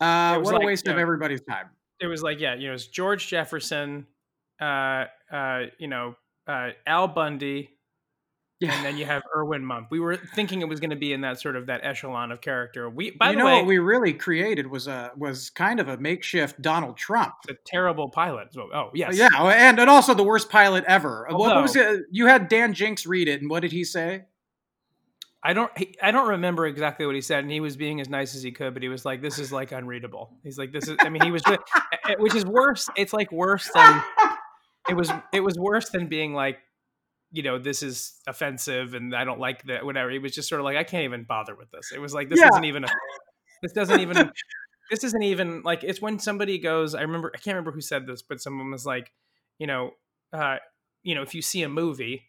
Uh, 0.00 0.40
what 0.40 0.62
a 0.62 0.66
waste 0.66 0.86
you 0.86 0.92
of 0.92 0.98
everybody's 0.98 1.40
time. 1.42 1.70
It 2.00 2.06
was 2.06 2.22
like 2.22 2.38
yeah, 2.40 2.54
you 2.54 2.68
know, 2.68 2.74
it's 2.74 2.86
George 2.86 3.28
Jefferson, 3.28 4.06
uh, 4.60 5.04
uh, 5.32 5.62
you 5.78 5.88
know, 5.88 6.14
uh, 6.46 6.70
Al 6.86 7.08
Bundy, 7.08 7.70
Yeah. 8.60 8.74
and 8.74 8.84
then 8.84 8.98
you 8.98 9.06
have 9.06 9.22
Erwin 9.34 9.62
Mumph. 9.62 9.86
We 9.90 9.98
were 10.00 10.16
thinking 10.16 10.60
it 10.60 10.68
was 10.68 10.78
going 10.80 10.90
to 10.90 10.96
be 10.96 11.14
in 11.14 11.22
that 11.22 11.40
sort 11.40 11.56
of 11.56 11.66
that 11.66 11.80
echelon 11.82 12.30
of 12.32 12.42
character. 12.42 12.90
We 12.90 13.12
by 13.12 13.30
you 13.30 13.36
the 13.36 13.38
know 13.38 13.46
way, 13.46 13.54
what 13.56 13.66
we 13.66 13.78
really 13.78 14.12
created 14.12 14.66
was 14.66 14.86
a 14.86 15.12
was 15.16 15.48
kind 15.48 15.80
of 15.80 15.88
a 15.88 15.96
makeshift 15.96 16.60
Donald 16.60 16.98
Trump. 16.98 17.32
a 17.48 17.54
terrible 17.64 18.10
pilot. 18.10 18.52
So, 18.52 18.68
oh 18.74 18.90
yes, 18.92 19.16
Yeah, 19.16 19.28
and 19.32 19.78
and 19.80 19.88
also 19.88 20.12
the 20.12 20.22
worst 20.24 20.50
pilot 20.50 20.84
ever. 20.86 21.26
what, 21.30 21.38
what 21.38 21.62
was 21.62 21.74
Although- 21.76 21.94
it? 21.94 22.00
You 22.10 22.26
had 22.26 22.48
Dan 22.48 22.74
Jinks 22.74 23.06
read 23.06 23.28
it, 23.28 23.40
and 23.40 23.48
what 23.50 23.60
did 23.60 23.72
he 23.72 23.84
say? 23.84 24.24
I 25.46 25.52
don't 25.52 25.70
he, 25.78 25.94
I 26.02 26.10
don't 26.10 26.28
remember 26.30 26.66
exactly 26.66 27.06
what 27.06 27.14
he 27.14 27.20
said, 27.20 27.44
and 27.44 27.52
he 27.52 27.60
was 27.60 27.76
being 27.76 28.00
as 28.00 28.08
nice 28.08 28.34
as 28.34 28.42
he 28.42 28.50
could, 28.50 28.74
but 28.74 28.82
he 28.82 28.88
was 28.88 29.04
like, 29.04 29.22
"This 29.22 29.38
is 29.38 29.52
like 29.52 29.70
unreadable." 29.70 30.36
He's 30.42 30.58
like, 30.58 30.72
"This 30.72 30.88
is." 30.88 30.96
I 31.00 31.08
mean, 31.08 31.22
he 31.22 31.30
was, 31.30 31.42
which 32.18 32.34
is 32.34 32.44
worse. 32.44 32.88
It's 32.96 33.12
like 33.12 33.30
worse 33.30 33.70
than 33.72 34.02
it 34.88 34.94
was. 34.94 35.12
It 35.32 35.40
was 35.40 35.56
worse 35.56 35.88
than 35.90 36.08
being 36.08 36.34
like, 36.34 36.58
you 37.30 37.44
know, 37.44 37.58
this 37.58 37.84
is 37.84 38.14
offensive, 38.26 38.94
and 38.94 39.14
I 39.14 39.22
don't 39.24 39.38
like 39.38 39.62
that. 39.66 39.84
Whatever. 39.84 40.10
He 40.10 40.18
was 40.18 40.32
just 40.32 40.48
sort 40.48 40.60
of 40.60 40.64
like, 40.64 40.76
I 40.76 40.82
can't 40.82 41.04
even 41.04 41.22
bother 41.22 41.54
with 41.54 41.70
this. 41.70 41.92
It 41.94 42.00
was 42.00 42.12
like 42.12 42.28
this 42.28 42.40
Yeah. 42.40 42.48
isn't 42.48 42.64
even. 42.64 42.82
A, 42.82 42.88
this 43.62 43.72
doesn't 43.72 44.00
even. 44.00 44.32
this 44.90 45.04
isn't 45.04 45.22
even 45.22 45.62
like 45.62 45.84
it's 45.84 46.02
when 46.02 46.18
somebody 46.18 46.58
goes. 46.58 46.96
I 46.96 47.02
remember. 47.02 47.30
I 47.32 47.38
can't 47.38 47.54
remember 47.54 47.70
who 47.70 47.80
said 47.80 48.04
this, 48.04 48.20
but 48.20 48.40
someone 48.40 48.72
was 48.72 48.84
like, 48.84 49.12
you 49.60 49.68
know, 49.68 49.92
uh, 50.32 50.56
you 51.04 51.14
know, 51.14 51.22
if 51.22 51.36
you 51.36 51.42
see 51.42 51.62
a 51.62 51.68
movie 51.68 52.24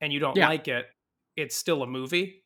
and 0.00 0.12
you 0.14 0.18
don't 0.20 0.34
Yeah. 0.36 0.48
like 0.48 0.66
it, 0.66 0.86
it's 1.38 1.56
still 1.56 1.82
a 1.82 1.86
movie, 1.86 2.44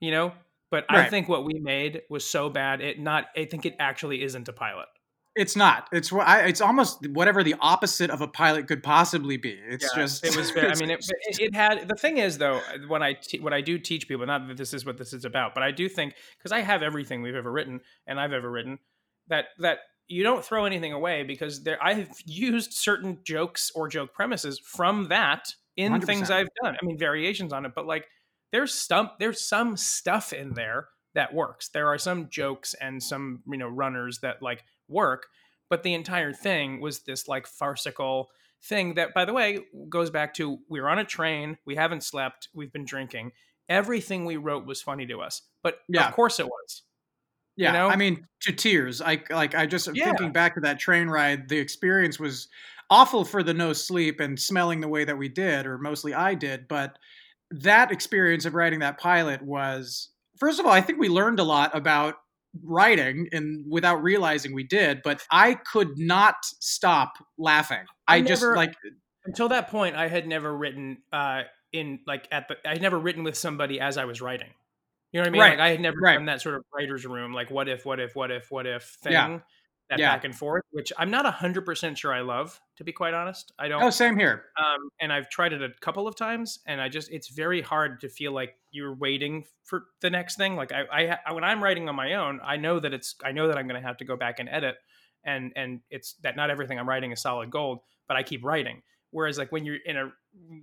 you 0.00 0.10
know. 0.10 0.32
But 0.70 0.86
I 0.88 1.10
think 1.10 1.28
what 1.28 1.44
we 1.44 1.58
made 1.60 2.00
was 2.08 2.24
so 2.26 2.48
bad. 2.48 2.80
It 2.80 2.98
not. 2.98 3.26
I 3.36 3.44
think 3.44 3.66
it 3.66 3.76
actually 3.78 4.22
isn't 4.22 4.48
a 4.48 4.54
pilot. 4.54 4.86
It's 5.34 5.56
not. 5.56 5.88
It's 5.92 6.12
wha- 6.12 6.24
I, 6.24 6.40
it's 6.40 6.60
almost 6.60 7.06
whatever 7.08 7.42
the 7.42 7.54
opposite 7.60 8.10
of 8.10 8.20
a 8.20 8.28
pilot 8.28 8.68
could 8.68 8.82
possibly 8.82 9.38
be. 9.38 9.58
It's 9.68 9.84
Yeah, 9.84 10.02
just 10.02 10.24
it 10.24 10.36
was 10.36 10.50
very, 10.50 10.70
I 10.70 10.74
mean 10.74 10.90
it, 10.90 11.04
it, 11.26 11.54
had 11.54 11.88
the 11.88 11.94
thing 11.94 12.18
is 12.18 12.36
though 12.38 12.56
uh, 12.56 12.78
when 12.86 13.02
I 13.02 13.14
te- 13.14 13.40
what 13.40 13.54
I 13.54 13.62
do 13.62 13.78
teach 13.78 14.08
people 14.08 14.26
not 14.26 14.46
that 14.48 14.58
this 14.58 14.74
is 14.74 14.84
what 14.84 14.98
this 14.98 15.14
is 15.14 15.24
about 15.24 15.54
but 15.54 15.62
I 15.62 15.70
do 15.70 15.88
think 15.88 16.14
because 16.36 16.52
I 16.52 16.60
have 16.60 16.82
everything 16.82 17.22
we've 17.22 17.34
ever 17.34 17.50
written 17.50 17.80
and 18.06 18.20
I've 18.20 18.34
ever 18.34 18.50
written 18.50 18.78
that 19.28 19.46
that 19.60 19.78
you 20.06 20.22
don't 20.22 20.44
throw 20.44 20.66
anything 20.66 20.92
away 20.92 21.22
because 21.22 21.62
there 21.62 21.82
I've 21.82 22.10
used 22.26 22.74
certain 22.74 23.20
jokes 23.24 23.70
or 23.74 23.88
joke 23.88 24.12
premises 24.12 24.58
from 24.58 25.08
that 25.08 25.54
in 25.76 26.00
things 26.00 26.28
100%. 26.28 26.30
I've 26.30 26.48
done 26.62 26.76
I 26.80 26.84
mean 26.84 26.98
variations 26.98 27.52
on 27.52 27.64
it 27.66 27.72
but 27.74 27.86
like 27.86 28.06
there's 28.52 28.74
stump 28.74 29.12
there's 29.18 29.40
some 29.46 29.76
stuff 29.76 30.32
in 30.32 30.54
there 30.54 30.88
that 31.14 31.34
works 31.34 31.68
there 31.70 31.88
are 31.88 31.98
some 31.98 32.28
jokes 32.28 32.74
and 32.74 33.02
some 33.02 33.42
you 33.46 33.58
know 33.58 33.68
runners 33.68 34.18
that 34.20 34.42
like 34.42 34.64
work 34.88 35.26
but 35.70 35.82
the 35.82 35.94
entire 35.94 36.32
thing 36.32 36.80
was 36.80 37.00
this 37.04 37.28
like 37.28 37.46
farcical 37.46 38.28
thing 38.62 38.94
that 38.94 39.14
by 39.14 39.24
the 39.24 39.32
way 39.32 39.60
goes 39.88 40.10
back 40.10 40.34
to 40.34 40.58
we're 40.68 40.88
on 40.88 40.98
a 40.98 41.04
train 41.04 41.56
we 41.66 41.74
haven't 41.74 42.02
slept 42.02 42.48
we've 42.54 42.72
been 42.72 42.84
drinking 42.84 43.32
everything 43.68 44.24
we 44.24 44.36
wrote 44.36 44.66
was 44.66 44.82
funny 44.82 45.06
to 45.06 45.20
us 45.20 45.42
but 45.62 45.78
Yeah. 45.88 46.08
of 46.08 46.14
course 46.14 46.38
it 46.38 46.46
was 46.46 46.82
Yeah, 47.56 47.72
know? 47.72 47.88
I 47.90 47.96
mean, 47.96 48.26
to 48.42 48.52
tears. 48.52 49.02
I 49.02 49.22
like. 49.30 49.54
I 49.54 49.66
just 49.66 49.86
Yeah. 49.92 50.04
thinking 50.06 50.32
back 50.32 50.54
to 50.54 50.60
that 50.62 50.78
train 50.78 51.08
ride. 51.08 51.50
The 51.50 51.58
experience 51.58 52.18
was 52.18 52.48
awful 52.92 53.24
for 53.24 53.42
the 53.42 53.54
no 53.54 53.72
sleep 53.72 54.20
and 54.20 54.38
smelling 54.38 54.80
the 54.80 54.88
way 54.88 55.04
that 55.04 55.16
we 55.18 55.28
did, 55.28 55.66
or 55.66 55.78
mostly 55.78 56.12
I 56.12 56.34
did. 56.34 56.68
But 56.68 56.98
that 57.50 57.90
experience 57.90 58.44
of 58.44 58.54
writing 58.54 58.80
that 58.80 58.98
pilot 58.98 59.40
was, 59.42 60.10
first 60.38 60.60
of 60.60 60.66
all, 60.66 60.72
I 60.72 60.80
think 60.82 60.98
we 60.98 61.08
learned 61.08 61.40
a 61.40 61.44
lot 61.44 61.74
about 61.76 62.14
writing, 62.62 63.28
and 63.32 63.64
without 63.70 64.02
realizing 64.02 64.54
we 64.54 64.64
did. 64.64 65.00
But 65.02 65.22
I 65.30 65.54
could 65.54 65.96
not 65.96 66.34
stop 66.60 67.14
laughing. 67.38 67.84
I, 68.06 68.16
I 68.16 68.20
just 68.22 68.42
never- 68.42 68.56
like. 68.56 68.74
until 69.24 69.48
that 69.48 69.70
point 69.70 69.94
i 69.94 70.08
had 70.08 70.26
never 70.26 70.50
written 70.54 70.98
uh 71.12 71.42
in 71.72 72.00
like 72.08 72.26
at 72.32 72.48
the 72.48 72.56
i 72.66 72.72
had 72.72 72.82
never 72.82 72.98
written 72.98 73.22
with 73.22 73.36
somebody 73.36 73.78
as 73.78 73.96
i 73.96 74.04
was 74.04 74.20
writing 74.20 74.48
you 75.12 75.20
know 75.20 75.22
what 75.22 75.28
i 75.28 75.30
mean 75.30 75.40
Right, 75.40 75.50
like 75.50 75.60
i 75.60 75.68
had 75.70 75.80
never 75.80 75.96
right. 76.02 76.14
done 76.16 76.26
that 76.26 76.40
sort 76.42 76.56
of 76.56 76.64
writer's 76.74 77.06
room 77.06 77.32
like 77.32 77.48
what 77.48 77.68
if 77.68 77.86
what 77.86 78.00
if 78.00 78.16
what 78.16 78.32
if 78.32 78.50
what 78.50 78.66
if 78.66 78.82
thing 79.04 79.12
Yeah, 79.12 79.38
that 79.92 80.00
yeah. 80.00 80.14
back 80.14 80.24
and 80.24 80.34
forth 80.34 80.62
which 80.70 80.92
i'm 80.98 81.10
not 81.10 81.24
100% 81.24 81.96
sure 81.96 82.12
i 82.12 82.20
love 82.20 82.58
to 82.76 82.84
be 82.84 82.92
quite 82.92 83.14
honest 83.14 83.52
i 83.58 83.68
don't 83.68 83.82
Oh, 83.82 83.90
same 83.90 84.16
here. 84.16 84.44
um, 84.56 84.90
and 85.00 85.12
I've 85.12 85.28
tried 85.28 85.52
it 85.52 85.60
a 85.62 85.70
couple 85.80 86.06
of 86.06 86.14
times, 86.16 86.60
and 86.66 86.80
I 86.80 86.88
just 86.88 87.10
it's 87.10 87.28
very 87.28 87.60
hard 87.60 88.00
to 88.00 88.08
feel 88.08 88.32
like 88.32 88.54
you're 88.70 88.94
waiting 88.94 89.44
for 89.64 89.84
the 90.00 90.08
next 90.08 90.36
thing. 90.36 90.54
Like 90.54 90.70
I, 90.72 90.82
I, 90.92 91.18
I 91.26 91.32
when 91.32 91.42
I'm 91.42 91.62
writing 91.62 91.88
on 91.88 91.96
my 91.96 92.14
own, 92.14 92.40
I 92.44 92.56
know 92.56 92.78
that 92.78 92.92
it's 92.94 93.16
I 93.24 93.32
know 93.32 93.48
that 93.48 93.58
I'm 93.58 93.66
going 93.66 93.80
to 93.80 93.86
have 93.86 93.96
to 93.98 94.04
go 94.04 94.16
back 94.16 94.38
and 94.38 94.48
edit, 94.48 94.76
and 95.24 95.52
and 95.56 95.80
it's 95.90 96.14
that 96.22 96.36
not 96.36 96.50
everything 96.50 96.78
I'm 96.78 96.88
writing 96.88 97.10
is 97.10 97.20
solid 97.20 97.50
gold, 97.50 97.80
but 98.06 98.16
I 98.16 98.22
keep 98.22 98.44
writing. 98.44 98.82
Whereas 99.10 99.36
like 99.36 99.50
when 99.52 99.64
you're 99.64 99.78
in 99.84 99.96
a 99.96 100.12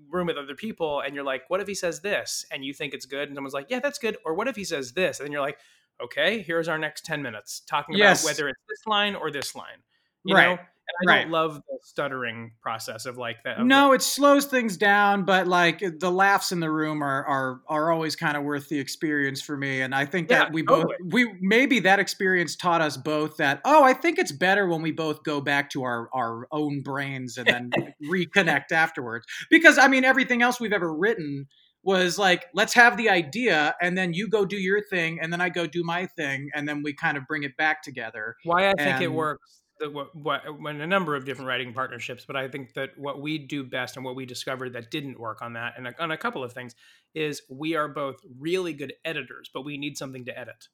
room 0.10 0.28
with 0.28 0.38
other 0.38 0.56
people 0.56 1.02
and 1.02 1.14
you're 1.14 1.24
like, 1.26 1.44
what 1.50 1.60
if 1.60 1.68
he 1.68 1.76
says 1.76 2.00
this, 2.00 2.46
and 2.52 2.64
you 2.64 2.74
think 2.74 2.94
it's 2.94 3.06
good, 3.06 3.28
and 3.28 3.36
someone's 3.36 3.54
like, 3.54 3.68
yeah, 3.70 3.80
that's 3.80 4.00
good, 4.00 4.18
or 4.26 4.34
what 4.34 4.48
if 4.48 4.56
he 4.56 4.64
says 4.64 4.94
this, 4.94 5.20
and 5.20 5.26
then 5.26 5.32
you're 5.32 5.42
like, 5.42 5.60
okay, 6.02 6.42
here's 6.42 6.68
our 6.68 6.78
next 6.78 7.06
ten 7.06 7.22
minutes 7.22 7.62
talking 7.68 7.96
Yes. 7.96 8.24
about 8.24 8.32
whether 8.32 8.50
it's 8.50 8.62
this 8.68 8.86
line 8.88 9.16
or 9.16 9.32
this 9.32 9.56
line, 9.56 9.84
you 10.26 10.34
Right, 10.34 10.48
know. 10.48 10.52
And 10.54 11.10
I 11.12 11.14
right. 11.14 11.22
don't 11.22 11.32
love 11.32 11.56
the 11.56 11.80
stuttering 11.84 12.52
process 12.62 13.06
of 13.06 13.18
like 13.18 13.44
that. 13.44 13.60
of 13.60 13.68
No, 13.68 13.92
it 13.94 14.02
slows 14.02 14.46
things 14.46 14.78
down, 14.78 15.24
but 15.26 15.48
like 15.48 15.80
the 16.00 16.12
laughs 16.12 16.52
in 16.52 16.60
the 16.62 16.72
room 16.72 17.04
are 17.04 17.26
are 17.26 17.62
are 17.68 17.92
always 17.92 18.16
kind 18.16 18.38
of 18.38 18.44
worth 18.44 18.70
the 18.70 18.80
experience 18.80 19.42
for 19.42 19.58
me. 19.58 19.82
And 19.82 19.94
I 19.94 20.06
think 20.06 20.30
Yeah, 20.30 20.38
that 20.40 20.54
we 20.54 20.62
totally. 20.68 20.96
both 20.96 21.12
we 21.12 21.34
maybe 21.42 21.80
that 21.82 22.00
experience 22.00 22.56
taught 22.56 22.82
us 22.82 22.98
both 22.98 23.38
that 23.38 23.62
oh, 23.66 23.84
I 23.84 23.94
think 23.94 24.18
it's 24.18 24.32
better 24.32 24.68
when 24.68 24.82
we 24.82 24.92
both 24.92 25.24
go 25.24 25.42
back 25.42 25.70
to 25.72 25.84
our 25.84 26.10
our 26.14 26.48
own 26.52 26.82
brains 26.82 27.38
and 27.38 27.50
then 27.50 27.76
reconnect 28.04 28.72
afterwards. 28.72 29.26
Because 29.50 29.78
I 29.78 29.88
mean, 29.88 30.06
everything 30.06 30.42
else 30.42 30.60
we've 30.60 30.74
ever 30.74 30.94
written 30.94 31.48
was 31.84 32.18
like 32.18 32.46
let's 32.54 32.74
have 32.74 32.98
the 32.98 33.10
idea 33.10 33.74
and 33.82 33.98
then 33.98 34.14
you 34.14 34.28
go 34.28 34.46
do 34.46 34.58
your 34.58 34.82
thing 34.90 35.20
and 35.22 35.32
then 35.32 35.40
I 35.40 35.50
go 35.50 35.66
do 35.66 35.84
my 35.84 36.06
thing 36.06 36.50
and 36.54 36.68
then 36.68 36.84
we 36.84 36.94
kind 36.94 37.18
of 37.18 37.26
bring 37.26 37.44
it 37.44 37.56
back 37.58 37.84
together. 37.84 38.36
why 38.44 38.70
I 38.70 38.74
think 38.74 39.02
it 39.02 39.12
works 39.12 39.60
what, 39.88 40.16
what 40.16 40.42
when 40.60 40.82
a 40.82 40.88
number 40.88 41.16
of 41.16 41.26
different 41.26 41.48
writing 41.48 41.74
partnerships, 41.74 42.26
but 42.26 42.36
I 42.36 42.48
think 42.48 42.74
that 42.74 42.92
what 42.98 43.22
we 43.22 43.38
do 43.38 43.64
best 43.64 43.96
and 43.96 44.06
what 44.06 44.16
we 44.16 44.26
discovered 44.26 44.74
that 44.74 44.92
didn't 44.92 45.20
work 45.20 45.42
on 45.42 45.54
that 45.54 45.74
and 45.78 45.94
on 46.00 46.12
a 46.12 46.18
couple 46.18 46.44
of 46.44 46.54
things 46.54 46.76
is 47.16 47.42
we 47.50 47.76
are 47.76 47.88
both 47.88 48.18
really 48.40 48.74
good 48.74 48.94
editors, 49.06 49.50
but 49.54 49.64
we 49.64 49.78
need 49.78 49.98
something 49.98 50.26
to 50.26 50.38
edit. 50.38 50.68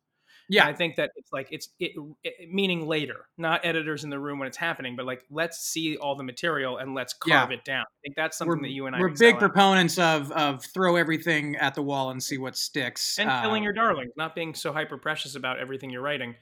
Yeah. 0.50 0.66
And 0.68 0.76
I 0.76 0.78
think 0.78 0.96
that 0.98 1.12
it's 1.16 1.32
like 1.34 1.48
it's 1.52 1.70
it, 1.80 1.92
it, 2.24 2.52
meaning 2.52 2.86
later, 2.88 3.26
not 3.38 3.66
editors 3.66 4.04
in 4.04 4.10
the 4.10 4.20
room 4.20 4.40
when 4.40 4.48
it's 4.48 4.58
happening, 4.58 4.96
but 4.96 5.06
like 5.06 5.24
let's 5.32 5.58
see 5.60 5.98
all 5.98 6.16
the 6.16 6.24
material 6.24 6.78
and 6.78 6.94
let's 6.94 7.16
Yeah. 7.26 7.40
carve 7.40 7.52
it 7.52 7.64
down. 7.66 7.82
I 7.84 7.98
think 8.04 8.16
that's 8.16 8.38
something 8.38 8.62
that 8.62 8.70
you 8.72 8.86
and 8.86 8.96
I 8.96 9.00
we're 9.00 9.10
big 9.10 9.36
at. 9.36 9.40
proponents 9.40 9.98
of 9.98 10.32
of 10.32 10.64
throw 10.74 10.96
everything 10.96 11.56
at 11.56 11.74
the 11.76 11.82
wall 11.82 12.12
and 12.12 12.22
see 12.22 12.38
what 12.38 12.56
sticks. 12.58 13.18
and 13.20 13.30
killing 13.42 13.64
Uh, 13.64 13.66
your 13.66 13.74
darlings, 13.74 14.12
not 14.18 14.36
being 14.36 14.54
so 14.54 14.72
hyper 14.72 14.98
precious 14.98 15.36
about 15.36 15.60
everything 15.60 15.90
you're 15.90 16.02
writing. 16.02 16.36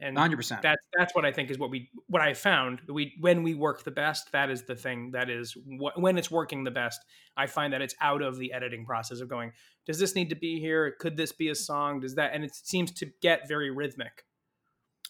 And 0.00 0.16
100%. 0.16 0.62
That's 0.62 0.80
that's 0.96 1.12
what 1.16 1.24
I 1.24 1.32
think 1.32 1.50
is 1.50 1.58
what 1.58 1.70
we 1.70 1.90
what 2.06 2.22
I 2.22 2.32
found. 2.32 2.82
We 2.86 3.16
when 3.18 3.42
we 3.42 3.54
work 3.54 3.82
the 3.82 3.90
best, 3.90 4.30
that 4.30 4.48
is 4.48 4.62
the 4.62 4.76
thing 4.76 5.10
that 5.10 5.28
is 5.28 5.54
wh- 5.54 5.98
when 5.98 6.16
it's 6.16 6.30
working 6.30 6.62
the 6.62 6.70
best. 6.70 7.04
I 7.36 7.48
find 7.48 7.72
that 7.72 7.82
it's 7.82 7.96
out 8.00 8.22
of 8.22 8.38
the 8.38 8.52
editing 8.52 8.84
process 8.86 9.18
of 9.18 9.28
going. 9.28 9.50
Does 9.88 9.98
this 9.98 10.14
need 10.14 10.28
to 10.28 10.36
be 10.36 10.60
here? 10.60 10.94
Could 11.00 11.16
this 11.16 11.32
be 11.32 11.48
a 11.48 11.54
song? 11.54 12.00
Does 12.00 12.14
that? 12.14 12.32
And 12.34 12.44
it 12.44 12.54
seems 12.54 12.92
to 12.92 13.06
get 13.20 13.48
very 13.48 13.70
rhythmic. 13.70 14.24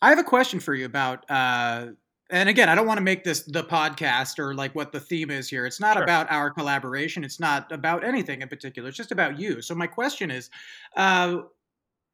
I 0.00 0.08
have 0.10 0.18
a 0.18 0.24
question 0.24 0.60
for 0.60 0.74
you 0.74 0.86
about 0.86 1.28
uh 1.30 1.88
and 2.30 2.48
again, 2.50 2.68
I 2.68 2.74
don't 2.74 2.86
want 2.86 2.98
to 2.98 3.04
make 3.04 3.24
this 3.24 3.42
the 3.42 3.64
podcast 3.64 4.38
or 4.38 4.54
like 4.54 4.74
what 4.74 4.92
the 4.92 5.00
theme 5.00 5.30
is 5.30 5.48
here. 5.48 5.66
It's 5.66 5.80
not 5.80 5.94
Sure. 5.94 6.02
about 6.04 6.30
our 6.30 6.50
collaboration. 6.50 7.24
It's 7.24 7.40
not 7.40 7.72
about 7.72 8.04
anything 8.04 8.42
in 8.42 8.48
particular. 8.48 8.88
It's 8.88 8.98
just 8.98 9.12
about 9.12 9.38
you. 9.40 9.62
So 9.62 9.74
my 9.74 9.86
question 9.86 10.30
is, 10.30 10.50
uh, 10.96 11.38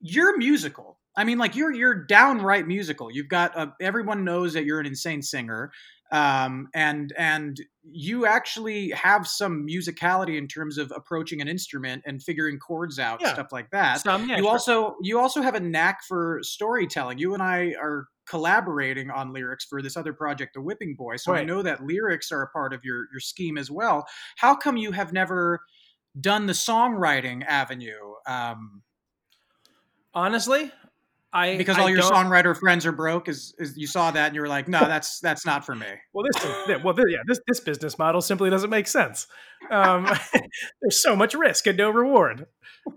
you're 0.00 0.36
musical. 0.38 0.98
I 1.16 1.24
mean, 1.24 1.38
like 1.38 1.54
you're 1.56 1.72
you're 1.72 1.94
downright 2.06 2.66
musical. 2.66 3.10
You've 3.10 3.28
got 3.28 3.56
uh, 3.56 3.68
everyone 3.80 4.24
knows 4.24 4.52
that 4.54 4.64
you're 4.64 4.80
an 4.80 4.86
insane 4.86 5.20
singer, 5.22 5.70
um, 6.14 6.68
and 6.74 7.12
and 7.18 7.60
you 7.82 8.24
actually 8.24 8.90
have 8.90 9.26
some 9.26 9.66
musicality 9.66 10.38
in 10.38 10.46
terms 10.46 10.78
of 10.78 10.92
approaching 10.94 11.40
an 11.40 11.48
instrument 11.48 12.02
and 12.06 12.22
figuring 12.22 12.56
chords 12.58 13.00
out, 13.00 13.20
Yeah. 13.20 13.34
stuff 13.34 13.48
like 13.50 13.68
that 13.70 14.00
Some, 14.00 14.28
yeah, 14.28 14.36
you 14.36 14.44
sure. 14.44 14.52
also 14.52 14.94
you 15.02 15.18
also 15.18 15.42
have 15.42 15.56
a 15.56 15.60
knack 15.60 16.04
for 16.04 16.38
storytelling. 16.42 17.18
You 17.18 17.34
and 17.34 17.42
I 17.42 17.74
are 17.82 18.06
collaborating 18.26 19.10
on 19.10 19.32
lyrics 19.32 19.64
for 19.64 19.82
this 19.82 19.96
other 19.96 20.12
project, 20.12 20.54
The 20.54 20.60
Whipping 20.62 20.94
Boy. 20.94 21.16
So 21.16 21.34
I 21.34 21.42
know 21.42 21.62
that 21.62 21.84
lyrics 21.84 22.30
are 22.30 22.42
a 22.42 22.48
part 22.50 22.72
of 22.72 22.84
your 22.84 23.06
your 23.12 23.20
scheme 23.20 23.58
as 23.58 23.68
well. 23.68 24.06
How 24.36 24.54
come 24.54 24.76
you 24.76 24.92
have 24.92 25.12
never 25.12 25.60
done 26.20 26.46
the 26.46 26.52
songwriting 26.52 27.44
avenue? 27.44 28.14
Um, 28.28 28.82
honestly, 30.14 30.70
I 31.34 31.56
because 31.56 31.76
I 31.76 31.82
all 31.82 31.90
your 31.90 32.00
songwriter 32.00 32.56
friends 32.56 32.86
are 32.86 32.92
broke. 32.92 33.28
Is, 33.28 33.54
is 33.58 33.76
you 33.76 33.88
saw 33.88 34.12
that 34.12 34.26
and 34.26 34.36
you 34.36 34.40
were 34.40 34.48
like, 34.48 34.68
no, 34.68 34.78
that's 34.78 35.18
that's 35.18 35.44
not 35.44 35.66
for 35.66 35.74
me. 35.74 35.86
Well, 36.12 36.24
this 36.24 36.44
yeah, 36.68 36.76
well, 36.76 36.94
yeah, 37.08 37.18
this 37.26 37.40
this 37.48 37.58
business 37.58 37.98
model 37.98 38.20
simply 38.20 38.50
doesn't 38.50 38.70
make 38.70 38.86
sense. 38.86 39.26
Um, 39.68 40.08
there's 40.80 41.02
so 41.02 41.16
much 41.16 41.34
risk 41.34 41.66
and 41.66 41.76
no 41.76 41.90
reward. 41.90 42.46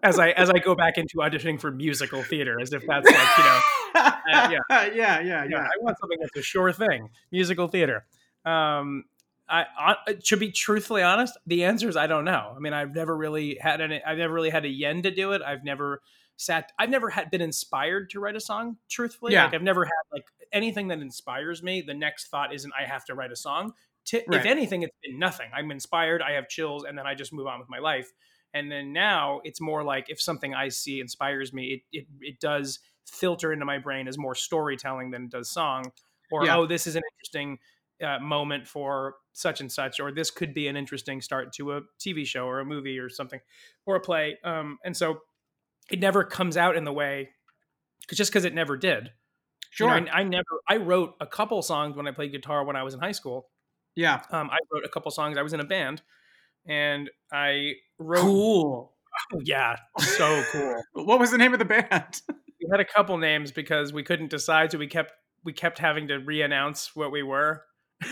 As 0.04 0.20
I 0.20 0.30
as 0.32 0.52
I 0.52 0.60
go 0.60 0.76
back 0.76 1.00
into 1.00 1.18
auditioning 1.18 1.60
for 1.60 1.72
musical 1.72 2.22
theater, 2.22 2.62
as 2.62 2.72
if 2.74 2.86
that's 2.86 3.10
like 3.10 3.38
you 3.38 3.44
know, 3.44 3.62
yeah, 3.96 4.12
yeah. 4.28 4.60
yeah, 4.70 4.86
yeah, 4.94 5.22
yeah, 5.22 5.46
yeah. 5.50 5.64
I 5.64 5.82
want 5.82 5.98
something 6.00 6.20
that's 6.22 6.38
a 6.38 6.44
sure 6.44 6.72
thing. 6.72 7.10
Musical 7.32 7.68
theater. 7.68 8.06
Um, 8.46 9.06
I, 9.50 9.66
I 9.80 10.14
to 10.26 10.38
be 10.38 10.52
truthfully 10.52 11.02
honest, 11.02 11.36
the 11.48 11.64
answer 11.64 11.90
is 11.90 11.98
I 11.98 12.06
don't 12.06 12.26
know. 12.26 12.54
I 12.56 12.60
mean, 12.60 12.74
I've 12.74 12.94
never 12.94 13.18
really 13.18 13.58
had 13.60 13.82
any. 13.82 14.04
I've 14.04 14.20
never 14.20 14.34
really 14.34 14.52
had 14.52 14.64
a 14.64 14.70
yen 14.70 15.02
to 15.02 15.12
do 15.12 15.32
it. 15.32 15.42
I've 15.42 15.64
never 15.64 16.02
sat. 16.38 16.72
I've 16.80 16.90
never 16.90 17.10
had 17.10 17.30
been 17.32 17.42
inspired 17.42 18.10
to 18.12 18.20
write 18.20 18.36
a 18.36 18.40
song. 18.40 18.78
Truthfully, 18.90 19.34
Yeah. 19.34 19.46
like 19.46 19.54
I've 19.56 19.64
never 19.64 19.86
had 19.86 19.92
like 20.12 20.24
anything 20.54 20.88
that 20.90 21.00
inspires 21.00 21.62
me. 21.62 21.82
The 21.82 21.94
next 21.94 22.28
thought 22.28 22.54
isn't 22.54 22.72
I 22.80 22.86
have 22.86 23.04
to 23.06 23.16
write 23.16 23.32
a 23.32 23.36
song. 23.36 23.74
T- 24.06 24.24
Right. 24.28 24.40
If 24.40 24.46
anything, 24.46 24.84
it's 24.84 24.96
been 25.04 25.20
nothing. 25.20 25.50
I'm 25.54 25.70
inspired. 25.72 26.22
I 26.22 26.32
have 26.34 26.48
chills, 26.48 26.86
and 26.86 26.98
then 26.98 27.06
I 27.06 27.14
just 27.16 27.34
move 27.34 27.48
on 27.48 27.60
with 27.60 27.68
my 27.70 27.80
life. 27.80 28.12
And 28.54 28.72
then 28.72 28.94
now 28.94 29.42
it's 29.44 29.60
more 29.60 29.84
like 29.84 30.10
if 30.10 30.22
something 30.22 30.54
I 30.54 30.70
see 30.70 31.02
inspires 31.02 31.52
me, 31.52 31.84
it 31.92 32.00
it, 32.00 32.08
it 32.22 32.40
does 32.40 32.80
filter 33.06 33.52
into 33.52 33.66
my 33.66 33.78
brain 33.78 34.08
as 34.08 34.18
more 34.18 34.36
storytelling 34.36 35.12
than 35.12 35.24
it 35.26 35.30
does 35.32 35.50
song. 35.52 35.92
Or 36.32 36.46
Yeah. 36.46 36.58
oh, 36.58 36.66
this 36.66 36.88
is 36.88 36.96
an 36.96 37.04
interesting 37.16 37.60
uh, 38.02 38.20
moment 38.20 38.68
for 38.68 39.16
such 39.34 39.60
and 39.60 39.72
such, 39.72 40.00
or 40.00 40.12
this 40.12 40.30
could 40.30 40.54
be 40.54 40.68
an 40.68 40.78
interesting 40.78 41.20
start 41.22 41.52
to 41.54 41.74
a 41.74 41.82
TV 42.00 42.26
show 42.26 42.46
or 42.46 42.60
a 42.60 42.66
movie 42.66 43.00
or 43.00 43.10
something, 43.10 43.40
or 43.86 43.96
a 43.96 44.00
play. 44.00 44.38
Um, 44.44 44.78
and 44.86 44.96
so 44.96 45.22
it 45.92 46.00
never 46.00 46.24
comes 46.24 46.58
out 46.58 46.76
in 46.76 46.84
the 46.84 46.94
way, 46.94 47.30
'cause- 48.08 48.18
just 48.18 48.32
because 48.32 48.46
it 48.46 48.54
never 48.54 48.78
did. 48.78 49.14
You 49.80 49.86
know, 49.86 49.94
Sure. 49.98 50.10
I, 50.10 50.20
I 50.22 50.24
never. 50.24 50.62
I 50.68 50.78
wrote 50.78 51.16
a 51.20 51.28
couple 51.28 51.62
songs 51.62 51.96
when 51.96 52.08
I 52.08 52.12
played 52.12 52.32
guitar 52.32 52.64
when 52.64 52.76
I 52.76 52.84
was 52.84 52.94
in 52.94 53.00
high 53.00 53.12
school. 53.12 53.50
yeah. 53.96 54.22
Um, 54.32 54.50
I 54.50 54.58
wrote 54.72 54.84
a 54.86 54.90
couple 54.90 55.12
songs. 55.12 55.38
I 55.38 55.42
was 55.44 55.54
in 55.54 55.60
a 55.60 55.64
band, 55.66 56.02
and 56.68 57.10
I 57.32 57.74
wrote. 58.00 58.22
Cool. 58.22 58.94
Yeah, 59.44 59.78
so 60.00 60.44
cool. 60.52 60.82
What 61.06 61.20
was 61.20 61.32
the 61.32 61.38
name 61.38 61.54
of 61.54 61.60
the 61.60 61.66
band? 61.66 62.22
we 62.30 62.68
had 62.72 62.80
a 62.80 62.86
couple 62.86 63.18
names 63.18 63.52
because 63.52 63.92
we 63.94 64.04
couldn't 64.04 64.30
decide, 64.30 64.72
so 64.72 64.78
we 64.78 64.88
kept 64.88 65.12
we 65.44 65.54
kept 65.54 65.80
having 65.80 66.08
to 66.10 66.16
re-announce 66.18 66.96
what 66.96 67.12
we 67.12 67.24
were. 67.24 67.64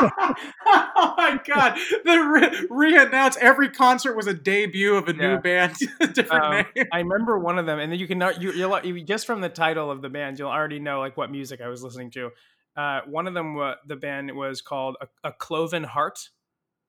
oh 0.66 1.14
my 1.16 1.40
god! 1.46 1.78
The 2.04 2.18
re- 2.18 2.66
re-announce 2.70 3.36
every 3.38 3.70
concert 3.70 4.16
was 4.16 4.26
a 4.26 4.34
debut 4.34 4.96
of 4.96 5.08
a 5.08 5.14
Yeah. 5.14 5.34
new 5.36 5.38
band, 5.40 5.74
different 6.14 6.44
Um, 6.44 6.50
name. 6.74 6.86
I 6.92 6.98
remember 7.00 7.38
one 7.38 7.58
of 7.58 7.66
them, 7.66 7.78
and 7.78 7.90
then 7.92 7.98
you 7.98 8.06
can 8.06 8.18
know 8.18 8.30
you, 8.30 8.52
you'll 8.52 8.78
you, 8.84 9.02
just 9.04 9.26
from 9.26 9.40
the 9.40 9.48
title 9.48 9.90
of 9.90 10.02
the 10.02 10.08
band, 10.08 10.38
you'll 10.38 10.50
already 10.50 10.78
know 10.78 11.00
like 11.00 11.16
what 11.16 11.30
music 11.30 11.60
I 11.60 11.68
was 11.68 11.82
listening 11.82 12.10
to. 12.12 12.30
Uh, 12.76 13.00
one 13.06 13.26
of 13.28 13.34
them, 13.34 13.54
wa- 13.54 13.76
the 13.86 13.96
band 13.96 14.34
was 14.36 14.60
called 14.60 14.96
a, 15.00 15.28
a 15.28 15.32
Cloven 15.32 15.84
Heart. 15.84 16.18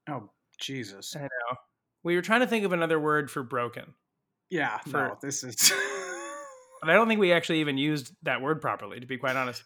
Oh 0.10 0.30
Jesus! 0.60 1.16
I 1.16 1.22
know. 1.22 1.58
We 2.04 2.16
were 2.16 2.22
trying 2.22 2.42
to 2.42 2.48
think 2.48 2.66
of 2.66 2.74
another 2.74 3.00
word 3.00 3.30
for 3.32 3.44
broken, 3.44 3.94
Yeah, 4.50 4.78
For- 4.80 4.92
no, 5.10 5.18
this 5.22 5.44
is. 5.44 5.56
but 6.82 6.90
I 6.90 6.94
don't 6.94 7.08
think 7.08 7.20
we 7.20 7.34
actually 7.34 7.62
even 7.62 7.78
used 7.78 8.14
that 8.24 8.42
word 8.42 8.62
properly, 8.62 9.00
to 9.00 9.06
be 9.08 9.18
quite 9.18 9.36
honest. 9.36 9.64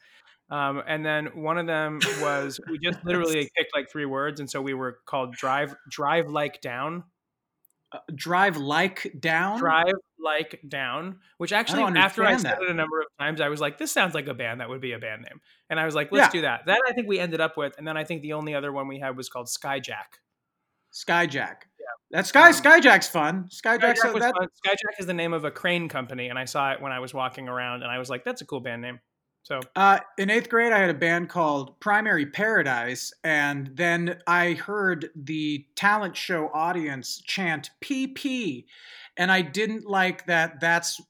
Um, 0.52 0.82
and 0.88 1.06
then 1.06 1.28
one 1.42 1.58
of 1.58 1.68
them 1.68 2.00
was 2.22 2.60
we 2.70 2.80
just 2.80 3.00
literally 3.06 3.50
picked 3.56 3.76
like 3.76 3.90
three 3.92 4.06
words, 4.06 4.40
and 4.40 4.50
so 4.50 4.62
we 4.62 4.74
were 4.74 5.00
called 5.06 5.34
drive 5.34 5.76
drive 5.92 6.28
like 6.30 6.60
down. 6.62 7.04
drive 8.16 8.58
like 8.58 9.12
down. 9.20 9.58
drive 9.60 9.94
like 10.24 10.60
down 10.68 11.18
which 11.38 11.54
actually 11.54 11.80
don't 11.82 11.96
after 11.98 12.24
i 12.26 12.36
said 12.36 12.44
that. 12.52 12.62
it 12.62 12.70
a 12.70 12.74
number 12.74 13.00
of 13.00 13.08
times 13.20 13.40
i 13.40 13.48
was 13.48 13.62
like 13.62 13.78
this 13.78 13.90
sounds 13.92 14.14
like 14.14 14.28
a 14.28 14.34
band 14.34 14.60
that 14.60 14.68
would 14.70 14.82
be 14.82 14.92
a 14.92 15.00
band 15.00 15.22
name 15.22 15.40
and 15.70 15.80
i 15.80 15.86
was 15.86 15.96
like 15.96 16.12
let's 16.12 16.28
Yeah. 16.28 16.40
do 16.40 16.42
that 16.42 16.66
that 16.66 16.82
i 16.88 16.92
think 16.92 17.08
we 17.08 17.18
ended 17.20 17.40
up 17.40 17.56
with 17.56 17.74
and 17.78 17.88
then 17.88 17.96
i 17.96 18.04
think 18.04 18.22
the 18.22 18.34
only 18.34 18.54
other 18.54 18.72
one 18.74 18.88
we 18.90 19.00
had 19.00 19.16
was 19.16 19.30
called 19.30 19.48
skyjack 19.48 20.20
Skyjack. 20.94 21.58
Yeah, 21.80 21.86
that 22.12 22.26
Sky 22.28 22.48
Um, 22.48 22.54
Skyjack's 22.54 23.08
fun. 23.08 23.46
Skyjack's 23.50 24.02
skyjack, 24.02 24.20
that. 24.20 24.34
fun. 24.38 24.48
skyjack 24.66 25.00
is 25.00 25.06
the 25.06 25.14
name 25.14 25.34
of 25.34 25.46
a 25.46 25.52
crane 25.52 25.88
company 25.88 26.28
and 26.30 26.38
i 26.38 26.46
saw 26.46 26.72
it 26.74 26.82
when 26.82 26.92
i 26.92 27.00
was 27.00 27.14
walking 27.14 27.48
around 27.48 27.84
and 27.84 27.92
i 27.92 27.98
was 27.98 28.10
like 28.10 28.24
that's 28.26 28.42
a 28.42 28.46
cool 28.46 28.60
band 28.60 28.82
name 28.82 29.00
so 29.44 29.60
Uh, 29.76 30.00
in 30.18 30.30
eighth 30.30 30.50
grade, 30.50 30.72
I 30.74 30.80
had 30.80 30.90
a 30.90 30.94
band 30.94 31.30
called 31.30 31.80
Primary 31.80 32.26
Paradise, 32.26 33.12
and 33.24 33.72
then 33.76 34.22
I 34.28 34.54
heard 34.54 35.10
the 35.16 35.66
talent 35.76 36.16
show 36.18 36.50
audience 36.54 37.22
chant 37.26 37.70
"PP," 37.82 38.66
and 39.18 39.32
I 39.32 39.42
didn't 39.42 39.86
like 39.86 40.26
that. 40.28 40.60
That's 40.60 41.02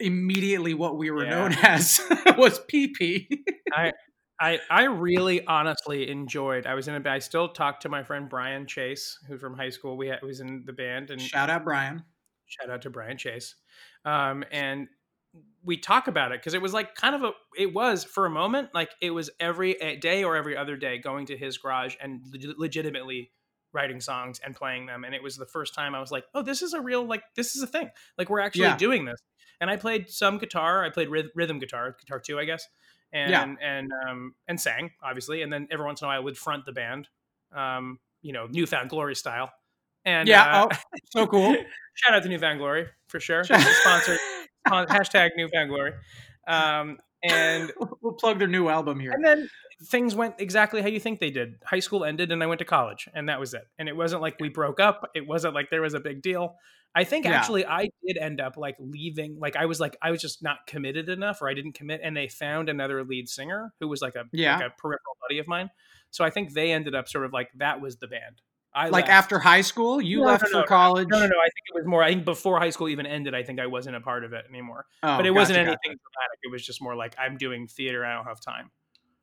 immediately 0.00 0.74
what 0.74 0.96
we 0.98 1.10
were 1.10 1.24
Yeah. 1.24 1.30
known 1.30 1.52
as 1.62 2.00
was 2.38 2.58
PP. 2.66 3.26
I 3.74 3.92
I 4.40 4.58
I 4.70 4.84
really 4.84 5.44
honestly 5.46 6.08
enjoyed. 6.10 6.66
I 6.66 6.74
was 6.74 6.88
in 6.88 6.94
a. 6.94 7.10
I 7.10 7.18
still 7.20 7.48
talk 7.48 7.80
to 7.80 7.88
my 7.88 8.02
friend 8.02 8.28
Brian 8.28 8.66
Chase, 8.66 9.18
who's 9.28 9.40
from 9.40 9.56
high 9.56 9.70
school. 9.70 9.96
We 9.96 10.08
had, 10.08 10.22
was 10.22 10.40
in 10.40 10.64
the 10.66 10.72
band, 10.72 11.10
and 11.10 11.20
Shout 11.20 11.50
out 11.50 11.64
Brian. 11.64 12.04
shout 12.46 12.70
out 12.70 12.82
to 12.82 12.90
Brian 12.90 13.16
Chase. 13.18 13.54
Um, 14.04 14.44
and 14.50 14.88
we 15.64 15.76
talk 15.76 16.08
about 16.08 16.32
it 16.32 16.40
because 16.40 16.54
it 16.54 16.62
was 16.62 16.72
like 16.74 16.94
kind 16.94 17.14
of 17.14 17.22
a. 17.22 17.30
It 17.56 17.72
was 17.72 18.04
for 18.04 18.26
a 18.26 18.30
moment 18.30 18.70
like 18.74 18.90
it 19.00 19.10
was 19.10 19.30
every 19.40 19.74
day 20.00 20.24
or 20.24 20.36
every 20.36 20.56
other 20.56 20.76
day 20.76 20.98
going 20.98 21.26
to 21.26 21.36
his 21.36 21.58
garage 21.58 21.94
and 22.00 22.20
leg- 22.32 22.54
legitimately 22.58 23.30
writing 23.72 24.00
songs 24.00 24.40
and 24.44 24.54
playing 24.54 24.86
them. 24.86 25.04
And 25.04 25.14
it 25.14 25.22
was 25.22 25.36
the 25.36 25.46
first 25.46 25.74
time 25.74 25.94
I 25.94 26.00
was 26.00 26.10
like, 26.10 26.24
oh, 26.34 26.42
this 26.42 26.60
is 26.62 26.74
a 26.74 26.80
real 26.80 27.04
like 27.06 27.22
this 27.36 27.56
is 27.56 27.62
a 27.62 27.66
thing. 27.66 27.90
Like 28.18 28.28
we're 28.28 28.40
actually 28.40 28.62
Yeah. 28.64 28.76
doing 28.76 29.04
this. 29.04 29.20
And 29.60 29.70
I 29.70 29.76
played 29.76 30.10
some 30.10 30.38
guitar. 30.38 30.84
I 30.84 30.90
played 30.90 31.08
ryth- 31.08 31.30
rhythm 31.34 31.58
guitar, 31.60 31.96
guitar 31.98 32.18
two, 32.20 32.38
I 32.38 32.44
guess 32.44 32.66
and 33.12 33.30
Yeah. 33.30 33.54
and 33.60 33.90
um 34.08 34.34
and 34.48 34.58
sang 34.60 34.90
obviously 35.02 35.42
and 35.42 35.52
then 35.52 35.68
every 35.70 35.84
once 35.84 36.00
in 36.00 36.06
a 36.06 36.08
while 36.08 36.16
I 36.16 36.20
would 36.20 36.36
front 36.38 36.64
the 36.64 36.72
band 36.72 37.08
um 37.54 37.98
you 38.22 38.32
know 38.32 38.46
newfound 38.50 38.88
glory 38.88 39.14
style 39.14 39.52
and 40.06 40.26
yeah. 40.26 40.62
uh, 40.62 40.68
oh, 40.72 40.76
so 41.12 41.26
cool. 41.26 41.54
shout 41.94 42.14
out 42.14 42.22
to 42.22 42.28
newfound 42.30 42.58
glory 42.58 42.86
for 43.08 43.20
sure 43.20 43.44
Shout- 43.44 43.60
hashtag 44.68 45.30
newfound 45.36 45.68
glory 45.70 45.92
um 46.46 46.98
and 47.22 47.72
we'll 48.02 48.14
plug 48.14 48.38
their 48.38 48.48
new 48.48 48.68
album 48.68 48.98
here. 49.00 49.12
and 49.12 49.24
then 49.24 49.48
things 49.84 50.14
went 50.14 50.34
exactly 50.38 50.80
how 50.82 50.88
you 50.88 51.00
think 51.00 51.18
they 51.18 51.30
did. 51.30 51.54
High 51.64 51.80
school 51.80 52.04
ended 52.04 52.30
and 52.32 52.42
i 52.42 52.46
went 52.46 52.58
to 52.60 52.64
college 52.64 53.08
and 53.14 53.28
that 53.28 53.40
was 53.40 53.52
it. 53.54 53.62
And 53.78 53.88
it 53.88 53.96
wasn't 53.96 54.22
like 54.22 54.36
we 54.40 54.48
broke 54.48 54.78
up. 54.80 55.10
It 55.14 55.26
wasn't 55.26 55.54
like 55.54 55.70
there 55.70 55.82
was 55.82 55.94
a 55.94 56.00
big 56.00 56.22
deal. 56.22 56.56
I 56.94 57.04
think 57.04 57.24
Yeah. 57.24 57.32
actually 57.32 57.64
i 57.66 57.88
did 58.06 58.16
end 58.18 58.40
up 58.40 58.56
like 58.56 58.76
leaving 58.78 59.38
like 59.40 59.56
i 59.56 59.64
was 59.66 59.80
like 59.80 59.96
i 60.02 60.10
was 60.10 60.20
just 60.20 60.42
not 60.42 60.58
committed 60.66 61.08
enough 61.08 61.40
or 61.40 61.48
i 61.48 61.54
didn't 61.54 61.72
commit 61.72 62.00
and 62.04 62.14
they 62.16 62.28
found 62.28 62.68
another 62.68 63.02
lead 63.02 63.28
singer 63.30 63.72
who 63.80 63.88
was 63.88 64.02
like 64.02 64.14
a 64.14 64.24
Yeah. 64.32 64.56
like 64.58 64.66
a 64.66 64.70
peripheral 64.70 65.16
buddy 65.22 65.38
of 65.38 65.48
mine. 65.48 65.70
So 66.10 66.22
i 66.24 66.30
think 66.30 66.52
they 66.52 66.70
ended 66.70 66.94
up 66.94 67.08
sort 67.08 67.24
of 67.24 67.32
like 67.32 67.48
that 67.56 67.80
was 67.80 67.96
the 67.96 68.08
band 68.08 68.42
i 68.74 68.88
like 68.88 69.04
left. 69.06 69.10
after 69.10 69.38
high 69.38 69.60
school, 69.60 70.00
you 70.00 70.18
No, 70.18 70.24
left 70.26 70.44
no, 70.52 70.60
for 70.62 70.66
college. 70.66 71.08
no 71.10 71.18
no 71.18 71.26
no 71.26 71.36
i 71.36 71.48
think 71.50 71.64
it 71.68 71.74
was 71.74 71.86
more 71.86 72.02
i 72.02 72.08
think 72.08 72.24
before 72.24 72.58
high 72.58 72.70
school 72.70 72.88
even 72.88 73.06
ended 73.06 73.34
i 73.34 73.42
think 73.42 73.60
i 73.60 73.66
wasn't 73.66 73.96
a 73.96 74.00
part 74.00 74.24
of 74.24 74.32
it 74.32 74.44
anymore 74.48 74.86
Oh, 75.02 75.16
but 75.16 75.26
it 75.26 75.30
wasn't 75.30 75.58
anything 75.58 75.76
gotcha. 75.76 75.84
dramatic 75.86 76.38
it 76.42 76.50
was 76.50 76.64
just 76.64 76.80
more 76.82 76.94
like 76.96 77.14
i'm 77.18 77.36
doing 77.36 77.66
theater 77.68 78.04
i 78.04 78.14
don't 78.14 78.24
have 78.26 78.40
time 78.40 78.70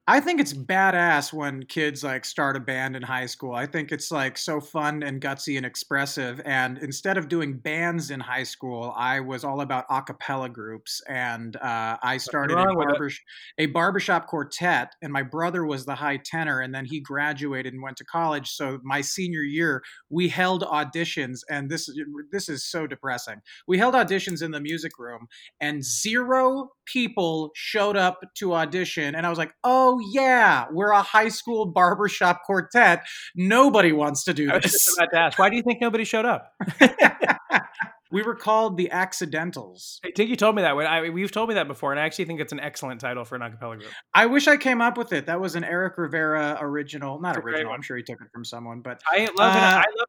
I 0.09 0.19
think 0.19 0.41
it's 0.41 0.53
badass 0.53 1.31
when 1.31 1.61
kids 1.65 2.03
like 2.03 2.25
start 2.25 2.57
a 2.57 2.59
band 2.59 2.95
in 2.95 3.03
high 3.03 3.27
school. 3.27 3.53
I 3.53 3.67
think 3.67 3.91
it's 3.91 4.09
like 4.09 4.39
so 4.39 4.59
fun 4.59 5.03
and 5.03 5.21
gutsy 5.21 5.55
and 5.55 5.67
expressive. 5.67 6.41
And 6.45 6.79
instead 6.79 7.19
of 7.19 7.29
doing 7.29 7.59
bands 7.59 8.09
in 8.09 8.19
high 8.19 8.41
school, 8.41 8.91
I 8.97 9.19
was 9.19 9.43
all 9.43 9.61
about 9.61 9.85
a 9.87 10.01
cappella 10.01 10.49
groups. 10.49 10.99
And 11.07 11.55
uh, 11.57 11.97
I 12.01 12.17
started 12.17 12.55
a, 12.55 12.57
wrong 12.57 12.75
with 12.75 12.89
it. 12.89 12.97
barber- 12.97 13.13
a 13.59 13.65
barbershop 13.67 14.25
quartet, 14.25 14.95
and 15.03 15.13
my 15.13 15.21
brother 15.21 15.63
was 15.63 15.85
the 15.85 15.93
high 15.93 16.17
tenor. 16.17 16.61
And 16.61 16.73
then 16.73 16.85
he 16.85 16.99
graduated 16.99 17.73
and 17.73 17.83
went 17.83 17.97
to 17.97 18.03
college. 18.05 18.49
So 18.49 18.79
my 18.83 19.01
senior 19.01 19.43
year, 19.43 19.83
we 20.09 20.27
held 20.27 20.63
auditions, 20.63 21.41
and 21.51 21.69
this 21.69 21.87
this 22.31 22.49
is 22.49 22.65
so 22.65 22.87
depressing. 22.87 23.41
We 23.67 23.77
held 23.77 23.93
auditions 23.93 24.41
in 24.41 24.49
the 24.49 24.59
music 24.59 24.97
room, 24.97 25.27
and 25.61 25.83
zero 25.85 26.71
people 26.91 27.51
showed 27.53 27.95
up 27.95 28.23
to 28.35 28.53
audition 28.53 29.13
and 29.15 29.25
i 29.25 29.29
was 29.29 29.37
like 29.37 29.53
oh 29.63 29.98
yeah 30.11 30.65
we're 30.71 30.91
a 30.91 31.01
high 31.01 31.29
school 31.29 31.65
barbershop 31.65 32.43
quartet. 32.45 33.03
Nobody 33.35 33.91
wants 33.91 34.23
to 34.25 34.33
do 34.33 34.49
i 34.51 34.55
was 34.55 34.63
this. 34.63 34.71
just 34.73 34.97
about 34.97 35.09
to 35.11 35.19
ask 35.19 35.39
why 35.39 35.49
do 35.49 35.55
you 35.55 35.63
think 35.63 35.81
nobody 35.81 36.03
showed 36.03 36.25
up 36.25 36.53
we 38.11 38.23
were 38.23 38.35
called 38.35 38.77
the 38.77 38.89
accidentals 38.91 39.99
I 40.03 40.11
think 40.15 40.29
you 40.29 40.35
told 40.35 40.55
me 40.55 40.61
that. 40.63 40.75
When 40.75 40.87
I 40.87 41.03
you've 41.05 41.31
told 41.31 41.49
me 41.49 41.55
that 41.55 41.67
before, 41.67 41.91
and 41.91 41.99
I 41.99 42.05
actually 42.05 42.25
think 42.25 42.39
it's 42.39 42.51
an 42.53 42.59
excellent 42.59 43.01
title 43.01 43.23
for 43.25 43.35
an 43.35 43.41
acapella 43.41 43.77
group. 43.77 43.91
i 44.13 44.25
wish 44.25 44.47
i 44.47 44.57
came 44.57 44.81
up 44.81 44.97
with 44.97 45.13
it 45.13 45.25
that 45.27 45.39
was 45.39 45.55
an 45.55 45.63
eric 45.63 45.97
rivera 45.97 46.57
original 46.61 47.19
not 47.21 47.29
It's 47.31 47.37
a 47.39 47.41
great 47.41 47.55
original 47.55 47.73
i'm 47.73 47.81
sure 47.81 47.97
he 47.97 48.03
took 48.03 48.21
it 48.21 48.27
from 48.33 48.43
someone 48.45 48.81
but 48.81 49.01
I 49.11 49.19
love 49.19 49.29
it. 49.29 49.39
Uh, 49.39 49.83
I 49.83 49.85
love 49.97 50.07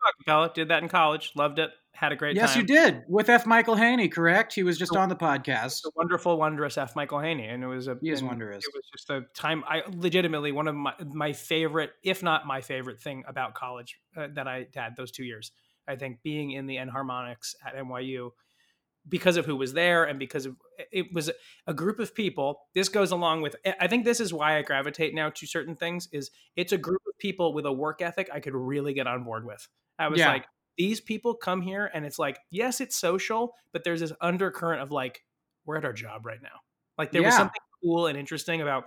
acapella. 0.50 0.54
Did 0.54 0.68
that 0.68 0.82
in 0.82 0.88
college. 0.88 1.32
Loved 1.36 1.58
it. 1.58 1.70
Had 1.92 2.12
a 2.12 2.16
great 2.16 2.30
time. 2.34 2.42
yes 2.42 2.52
time. 2.54 2.60
you 2.62 2.66
did 2.66 3.02
with 3.08 3.28
f 3.28 3.44
michael 3.46 3.74
haney 3.74 4.08
correct 4.08 4.54
he 4.54 4.62
was 4.62 4.78
just 4.78 4.96
on 4.96 5.08
the 5.10 5.16
podcast 5.16 5.82
The 5.82 5.92
wonderful, 5.96 6.38
wondrous 6.38 6.78
F. 6.78 6.96
Michael 6.96 7.20
Haney, 7.20 7.46
and 7.46 7.62
it 7.62 7.66
was 7.66 7.88
a. 7.88 7.96
He 8.00 8.08
is 8.10 8.22
wondrous. 8.22 8.64
It 8.64 8.72
was 8.74 8.84
just 8.92 9.10
a 9.10 9.22
time. 9.34 9.62
I 9.68 9.82
legitimately 9.90 10.52
one 10.52 10.66
of 10.68 10.74
my 10.74 10.94
my 11.12 11.32
favorite, 11.34 11.90
if 12.02 12.22
not 12.22 12.46
my 12.46 12.62
favorite 12.62 13.00
thing 13.00 13.24
about 13.28 13.54
college 13.54 13.98
uh, 14.16 14.28
that 14.34 14.48
I 14.48 14.68
had 14.74 14.96
those 14.96 15.10
two 15.10 15.24
years. 15.24 15.52
I 15.90 15.96
think 15.96 16.22
being 16.22 16.52
in 16.52 16.66
the 16.66 16.76
Enharmonics 16.76 17.54
at 17.66 17.74
NYU 17.74 18.30
because 19.08 19.36
of 19.36 19.46
who 19.46 19.56
was 19.56 19.72
there 19.72 20.04
and 20.04 20.18
because 20.18 20.46
of 20.46 20.56
it 20.92 21.06
was 21.12 21.30
a 21.66 21.74
group 21.74 21.98
of 21.98 22.14
people. 22.14 22.60
This 22.74 22.88
goes 22.88 23.10
along 23.12 23.40
with 23.42 23.56
i 23.80 23.86
think 23.86 24.04
this 24.04 24.20
is 24.20 24.32
why 24.32 24.58
i 24.58 24.62
gravitate 24.62 25.14
now 25.14 25.30
to 25.30 25.46
certain 25.46 25.74
things 25.74 26.08
is 26.12 26.30
it's 26.56 26.72
a 26.72 26.78
group 26.78 27.00
of 27.08 27.18
people 27.18 27.54
with 27.54 27.64
a 27.66 27.72
work 27.72 28.02
ethic 28.02 28.28
i 28.32 28.40
could 28.40 28.54
really 28.54 28.92
get 28.92 29.06
on 29.06 29.24
board 29.24 29.44
with. 29.44 29.66
I 29.98 30.08
was 30.08 30.18
Yeah. 30.20 30.28
like 30.32 30.44
these 30.76 31.00
people 31.00 31.34
come 31.34 31.62
here 31.62 31.90
and 31.92 32.04
it's 32.04 32.18
like 32.18 32.38
yes 32.50 32.80
it's 32.80 32.96
social 32.96 33.54
but 33.72 33.84
there's 33.84 34.00
this 34.00 34.12
undercurrent 34.20 34.82
of 34.82 34.90
like 34.90 35.24
we're 35.64 35.76
at 35.78 35.84
our 35.84 35.92
job 35.92 36.26
right 36.26 36.40
now. 36.42 36.60
Like 36.98 37.10
there 37.12 37.22
was 37.22 37.34
something 37.34 37.60
cool 37.82 38.06
and 38.06 38.18
interesting 38.18 38.60
about 38.60 38.84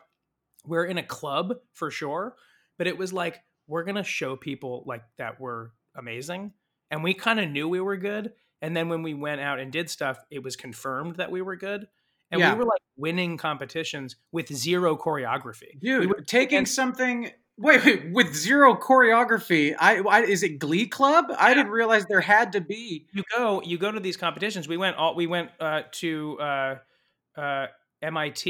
we're 0.66 0.86
in 0.86 0.97
a 0.99 1.04
club 1.04 1.56
for 1.74 1.89
sure 1.89 2.36
but 2.78 2.86
it 2.88 2.97
was 2.97 3.12
like 3.14 3.41
we're 3.68 3.84
gonna 3.84 4.04
show 4.04 4.36
people 4.36 4.84
like 4.86 5.04
that 5.18 5.39
we're 5.39 5.70
amazing 5.95 6.54
and 6.91 7.03
we 7.03 7.13
kind 7.13 7.39
of 7.39 7.49
knew 7.49 7.67
we 7.67 7.81
were 7.81 7.97
good 7.97 8.34
and 8.61 8.75
then 8.75 8.89
when 8.89 9.03
we 9.03 9.13
went 9.13 9.41
out 9.41 9.59
and 9.59 9.71
did 9.71 9.89
stuff 9.89 10.17
it 10.31 10.43
was 10.43 10.55
confirmed 10.55 11.15
that 11.17 11.31
we 11.31 11.41
were 11.41 11.55
good 11.55 11.88
and 12.31 12.39
Yeah. 12.39 12.53
we 12.53 12.59
were 12.59 12.65
like 12.65 12.81
winning 12.97 13.38
competitions 13.38 14.15
with 14.31 14.51
zero 14.53 14.95
choreography. 14.95 15.73
We 15.81 15.89
dude 15.89 16.07
would 16.09 16.27
taking 16.27 16.57
against- 16.59 16.75
something 16.75 17.31
wait 17.57 17.86
wait 17.86 18.11
with 18.11 18.34
zero 18.36 18.75
choreography 18.75 19.75
I, 19.79 19.99
I 19.99 20.21
is 20.21 20.41
it 20.43 20.57
glee 20.59 20.88
club? 20.88 21.25
I 21.38 21.53
didn't 21.53 21.71
realize 21.71 22.05
there 22.05 22.21
had 22.21 22.53
to 22.53 22.61
be. 22.61 23.07
You 23.13 23.23
go 23.36 23.61
you 23.61 23.77
go 23.77 23.91
to 23.91 23.99
these 23.99 24.17
competitions. 24.17 24.67
We 24.67 24.77
went 24.77 24.97
all 24.97 25.15
we 25.15 25.27
went 25.27 25.51
uh, 25.59 25.84
to 25.93 26.39
uh, 26.39 26.75
uh, 27.38 27.67
mit 28.01 28.45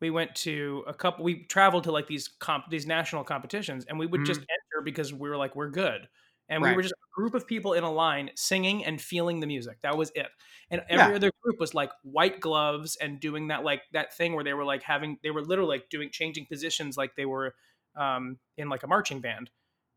we 0.00 0.10
went 0.10 0.34
to 0.34 0.84
a 0.86 0.94
couple 0.94 1.24
we 1.24 1.44
traveled 1.44 1.84
to 1.84 1.92
like 1.92 2.06
these 2.06 2.28
comp 2.28 2.64
these 2.70 2.86
national 2.86 3.24
competitions 3.24 3.84
and 3.88 3.98
we 3.98 4.06
would 4.06 4.24
just 4.24 4.40
enter 4.40 4.82
because 4.84 5.12
we 5.12 5.28
were 5.28 5.36
like 5.36 5.54
we're 5.56 5.70
good 5.70 6.08
and 6.50 6.62
we 6.62 6.72
were 6.74 6.82
just 6.82 6.94
a 6.94 7.14
group 7.14 7.34
of 7.34 7.46
people 7.46 7.72
in 7.72 7.84
a 7.84 7.92
line 7.92 8.30
singing 8.36 8.84
and 8.84 9.00
feeling 9.00 9.40
the 9.40 9.46
music. 9.46 9.78
That 9.82 9.96
was 9.96 10.12
it. 10.14 10.28
And 10.70 10.82
every 10.90 11.14
Yeah. 11.14 11.16
other 11.16 11.30
group 11.42 11.60
was 11.60 11.74
like 11.74 11.90
white 12.02 12.40
gloves 12.40 12.96
and 12.96 13.20
doing 13.20 13.48
that 13.48 13.64
like 13.64 13.82
that 13.92 14.14
thing 14.14 14.34
where 14.34 14.44
they 14.44 14.54
were 14.54 14.64
like 14.66 14.82
having 14.82 15.18
they 15.22 15.30
were 15.30 15.42
literally 15.42 15.78
like 15.78 15.88
doing 15.90 16.10
changing 16.12 16.46
positions 16.46 16.98
like 16.98 17.16
they 17.16 17.26
were 17.26 17.54
um 17.96 18.38
in 18.58 18.68
like 18.68 18.82
a 18.82 18.88
marching 18.88 19.22
band 19.22 19.50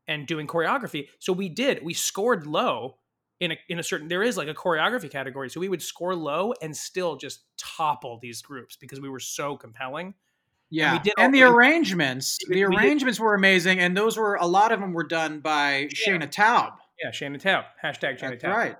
and 0.08 0.28
doing 0.28 0.47
choreography. 0.47 1.10
So 1.20 1.34
we 1.34 1.49
did. 1.49 1.84
We 1.84 1.93
scored 1.93 2.45
low 2.47 2.99
in 3.39 3.54
a, 3.54 3.58
in 3.70 3.80
a 3.80 3.84
certain 3.84 4.08
there 4.08 4.24
is 4.24 4.38
like 4.38 4.47
a 4.47 4.54
choreography 4.54 5.10
category. 5.10 5.49
So 5.49 5.60
we 5.60 5.70
would 5.70 5.82
score 5.82 6.16
low 6.16 6.54
and 6.62 6.76
still 6.76 7.16
just 7.16 7.45
topple 7.58 8.20
these 8.22 8.41
groups 8.41 8.78
because 8.78 8.99
we 9.01 9.10
were 9.10 9.20
so 9.20 9.58
compelling 9.58 10.16
Yeah, 10.74 11.00
did 11.04 11.14
and 11.20 11.34
the 11.34 11.44
arrangements. 11.44 12.40
The 12.48 12.64
arrangements 12.64 13.20
were 13.20 13.36
amazing, 13.36 13.80
and 13.80 13.96
those 13.96 14.18
were 14.18 14.36
a 14.36 14.48
lot 14.48 14.72
of 14.72 14.80
them 14.80 14.92
were 14.94 15.04
done 15.04 15.40
by 15.40 15.88
Shayna 15.94 16.28
Taub. 16.32 16.72
Yeah, 17.02 17.12
Shayna 17.12 17.40
Taub. 17.40 17.66
Hashtag 17.84 18.20
Shayna 18.20 18.32
That's 18.32 18.44
Taub. 18.44 18.56
right. 18.56 18.76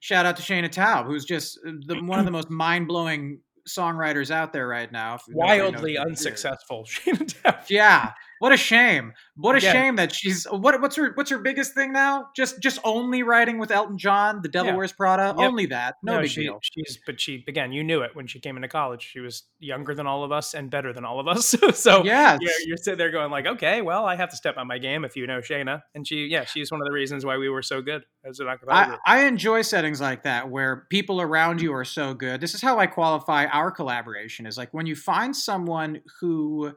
Shout 0.00 0.24
out 0.24 0.36
to 0.36 0.42
Shayna 0.42 0.68
Taub, 0.68 1.06
who's 1.06 1.24
just 1.24 1.58
uh, 1.66 1.72
the, 1.86 2.00
one 2.02 2.20
of 2.20 2.24
the 2.26 2.30
most 2.30 2.48
mind 2.50 2.86
blowing 2.86 3.40
songwriters 3.68 4.30
out 4.30 4.52
there 4.52 4.68
right 4.68 4.90
now. 4.92 5.16
if 5.16 5.22
nobody 5.28 5.58
knows 5.58 5.72
Wildly 5.72 5.90
who 5.92 5.96
she 5.96 6.02
is. 6.02 6.06
unsuccessful. 6.06 6.84
Shayna 6.88 7.34
Taub. 7.42 7.68
Yeah, 7.68 8.12
what 8.42 8.50
a 8.50 8.56
shame. 8.56 9.12
What 9.36 9.54
a 9.54 9.60
Yeah. 9.60 9.72
shame 9.72 9.96
that 9.96 10.12
she's 10.12 10.46
what 10.50 10.80
what's 10.80 10.96
her 10.96 11.12
what's 11.14 11.30
her 11.30 11.38
biggest 11.38 11.74
thing 11.74 11.92
now? 11.92 12.26
Just 12.34 12.60
just 12.60 12.80
only 12.82 13.22
writing 13.22 13.58
with 13.60 13.70
Elton 13.70 13.98
John, 13.98 14.42
The 14.42 14.48
Devil 14.48 14.72
Yeah. 14.72 14.78
Wears 14.78 14.92
Prada, 14.92 15.32
Yep. 15.38 15.48
only 15.48 15.66
that. 15.66 15.94
No, 16.02 16.20
big 16.20 16.30
she, 16.30 16.42
deal. 16.42 16.58
She's, 16.60 16.98
but 17.06 17.20
she 17.20 17.44
again, 17.46 17.70
you 17.70 17.84
knew 17.84 18.02
it 18.02 18.16
when 18.16 18.26
she 18.26 18.40
came 18.40 18.56
into 18.56 18.66
college. 18.66 19.08
She 19.08 19.20
was 19.20 19.44
younger 19.60 19.94
than 19.94 20.08
all 20.08 20.24
of 20.24 20.32
us 20.32 20.54
and 20.54 20.72
better 20.72 20.92
than 20.92 21.04
all 21.04 21.20
of 21.20 21.28
us. 21.28 21.54
so 21.74 22.02
yeah, 22.02 22.36
you're, 22.40 22.50
you're 22.66 22.76
sitting 22.78 22.98
there 22.98 23.12
going 23.12 23.30
like, 23.30 23.46
okay, 23.46 23.80
well, 23.80 24.06
I 24.06 24.16
have 24.16 24.30
to 24.30 24.36
step 24.36 24.56
on 24.56 24.66
my 24.66 24.78
game 24.78 25.04
if 25.04 25.14
you 25.14 25.24
know 25.28 25.38
Shayna. 25.38 25.82
And 25.94 26.04
she, 26.04 26.26
yeah, 26.26 26.44
she's 26.44 26.72
one 26.72 26.80
of 26.80 26.88
the 26.88 26.92
reasons 26.92 27.24
why 27.24 27.36
we 27.36 27.48
were 27.48 27.62
so 27.62 27.80
good 27.80 28.02
as 28.24 28.40
an 28.40 28.48
I. 28.68 28.98
I 29.06 29.26
enjoy 29.26 29.62
settings 29.62 30.00
like 30.00 30.24
that 30.24 30.50
where 30.50 30.88
people 30.90 31.20
around 31.20 31.62
you 31.62 31.72
are 31.74 31.84
so 31.84 32.12
good. 32.12 32.40
This 32.40 32.54
is 32.54 32.60
how 32.60 32.80
I 32.80 32.88
qualify 32.88 33.46
our 33.46 33.70
collaboration 33.70 34.46
is 34.46 34.58
like 34.58 34.74
when 34.74 34.86
you 34.86 34.96
find 34.96 35.36
someone 35.36 36.00
who 36.20 36.72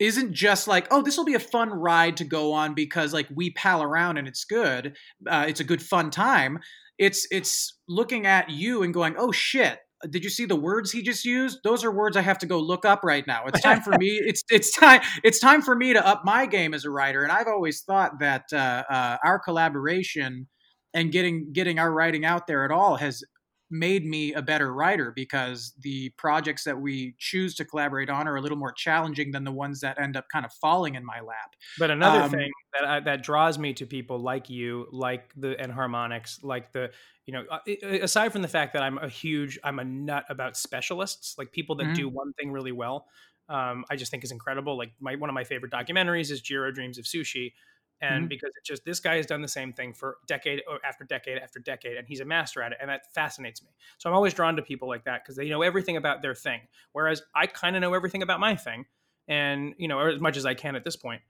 isn't 0.00 0.32
just 0.32 0.66
like, 0.66 0.88
oh, 0.90 1.02
this 1.02 1.16
will 1.16 1.26
be 1.26 1.34
a 1.34 1.38
fun 1.38 1.68
ride 1.68 2.16
to 2.16 2.24
go 2.24 2.52
on 2.52 2.74
because 2.74 3.12
like 3.12 3.28
we 3.32 3.50
pal 3.52 3.82
around 3.82 4.16
and 4.16 4.26
it's 4.26 4.44
good. 4.44 4.96
Uh, 5.28 5.44
it's 5.46 5.60
a 5.60 5.64
good 5.64 5.82
fun 5.82 6.10
time. 6.10 6.58
It's 6.98 7.26
it's 7.30 7.78
looking 7.86 8.26
at 8.26 8.50
you 8.50 8.82
and 8.82 8.92
going, 8.92 9.14
oh 9.18 9.30
shit. 9.30 9.78
Did 10.08 10.24
you 10.24 10.30
see 10.30 10.46
the 10.46 10.56
words 10.56 10.90
he 10.90 11.02
just 11.02 11.26
used? 11.26 11.58
Those 11.62 11.84
are 11.84 11.92
words 11.92 12.16
I 12.16 12.22
have 12.22 12.38
to 12.38 12.46
go 12.46 12.58
look 12.58 12.86
up 12.86 13.04
right 13.04 13.26
now. 13.26 13.44
It's 13.44 13.60
time 13.60 13.82
for 13.82 13.92
me. 13.98 14.18
It's 14.24 14.42
it's 14.48 14.74
time. 14.74 15.02
It's 15.22 15.38
time 15.38 15.60
for 15.60 15.76
me 15.76 15.92
to 15.92 16.06
up 16.06 16.22
my 16.24 16.46
game 16.46 16.72
as 16.72 16.86
a 16.86 16.90
writer. 16.90 17.22
And 17.22 17.30
I've 17.30 17.48
always 17.48 17.82
thought 17.82 18.18
that 18.20 18.44
uh, 18.50 18.84
uh, 18.90 19.18
our 19.22 19.38
collaboration 19.38 20.48
and 20.94 21.12
getting 21.12 21.52
getting 21.52 21.78
our 21.78 21.92
writing 21.92 22.24
out 22.24 22.46
there 22.46 22.64
at 22.64 22.70
all 22.70 22.96
has 22.96 23.22
made 23.70 24.04
me 24.04 24.32
a 24.34 24.42
better 24.42 24.72
writer 24.72 25.12
because 25.12 25.72
the 25.80 26.10
projects 26.10 26.64
that 26.64 26.80
we 26.80 27.14
choose 27.18 27.54
to 27.56 27.64
collaborate 27.64 28.10
on 28.10 28.26
are 28.28 28.36
a 28.36 28.40
little 28.40 28.58
more 28.58 28.72
challenging 28.72 29.30
than 29.30 29.44
the 29.44 29.52
ones 29.52 29.80
that 29.80 29.98
end 29.98 30.16
up 30.16 30.28
kind 30.28 30.44
of 30.44 30.52
falling 30.52 30.94
in 30.94 31.04
my 31.04 31.20
lap. 31.20 31.54
But 31.76 31.90
another 31.90 32.22
Um, 32.22 32.36
thing 32.36 32.50
that 32.72 32.84
I, 32.84 33.00
that 33.00 33.22
draws 33.22 33.58
me 33.58 33.72
to 33.74 33.86
people 33.86 34.18
like 34.18 34.50
you, 34.50 34.88
like 34.92 35.32
the 35.36 35.54
Enharmonics, 35.56 36.42
like 36.42 36.72
the 36.72 36.92
you 37.26 37.32
know, 37.32 37.44
uh, 37.50 37.60
aside 38.02 38.32
from 38.32 38.42
the 38.42 38.48
fact 38.48 38.72
that 38.72 38.82
I'm 38.82 38.98
a 38.98 39.08
huge, 39.08 39.58
I'm 39.62 39.78
a 39.78 39.84
nut 39.84 40.24
about 40.28 40.56
specialists, 40.56 41.36
like 41.38 41.52
people 41.52 41.76
that 41.76 41.92
Mhm. 41.92 42.02
do 42.02 42.08
one 42.08 42.32
thing 42.34 42.50
really 42.50 42.72
well. 42.72 43.06
Um, 43.48 43.84
I 43.90 43.96
just 43.96 44.10
think 44.10 44.24
is 44.24 44.32
incredible. 44.32 44.76
Like 44.76 44.92
my 45.00 45.14
one 45.16 45.30
of 45.30 45.34
my 45.34 45.44
favorite 45.44 45.72
documentaries 45.72 46.30
is 46.30 46.40
Jiro 46.40 46.70
Dreams 46.72 46.98
of 46.98 47.04
Sushi, 47.04 47.52
and 48.00 48.26
Mhm. 48.26 48.28
because 48.28 48.52
it's 48.56 48.68
just 48.68 48.84
this 48.84 49.00
guy 49.00 49.16
has 49.16 49.26
done 49.26 49.42
the 49.42 49.48
same 49.48 49.72
thing 49.72 49.92
for 49.92 50.18
decade 50.26 50.62
after 50.84 51.04
decade 51.04 51.38
after 51.38 51.58
decade, 51.58 51.96
and 51.96 52.06
he's 52.08 52.20
a 52.20 52.24
master 52.24 52.62
at 52.62 52.72
it, 52.72 52.78
and 52.80 52.88
that 52.90 53.12
fascinates 53.14 53.62
me. 53.62 53.70
So 53.98 54.08
I'm 54.08 54.16
always 54.16 54.34
drawn 54.34 54.56
to 54.56 54.62
people 54.62 54.88
like 54.88 55.04
that 55.04 55.22
because 55.22 55.36
they 55.36 55.48
know 55.48 55.62
everything 55.62 55.96
about 55.96 56.22
their 56.22 56.34
thing, 56.34 56.60
whereas 56.92 57.22
I 57.34 57.46
kind 57.46 57.76
of 57.76 57.82
know 57.82 57.94
everything 57.94 58.22
about 58.22 58.40
my 58.40 58.56
thing, 58.56 58.86
and 59.28 59.74
you 59.78 59.88
know, 59.88 60.00
as 60.00 60.20
much 60.20 60.36
as 60.36 60.46
I 60.46 60.54
can 60.54 60.76
at 60.76 60.84
this 60.84 60.96
point. 60.96 61.22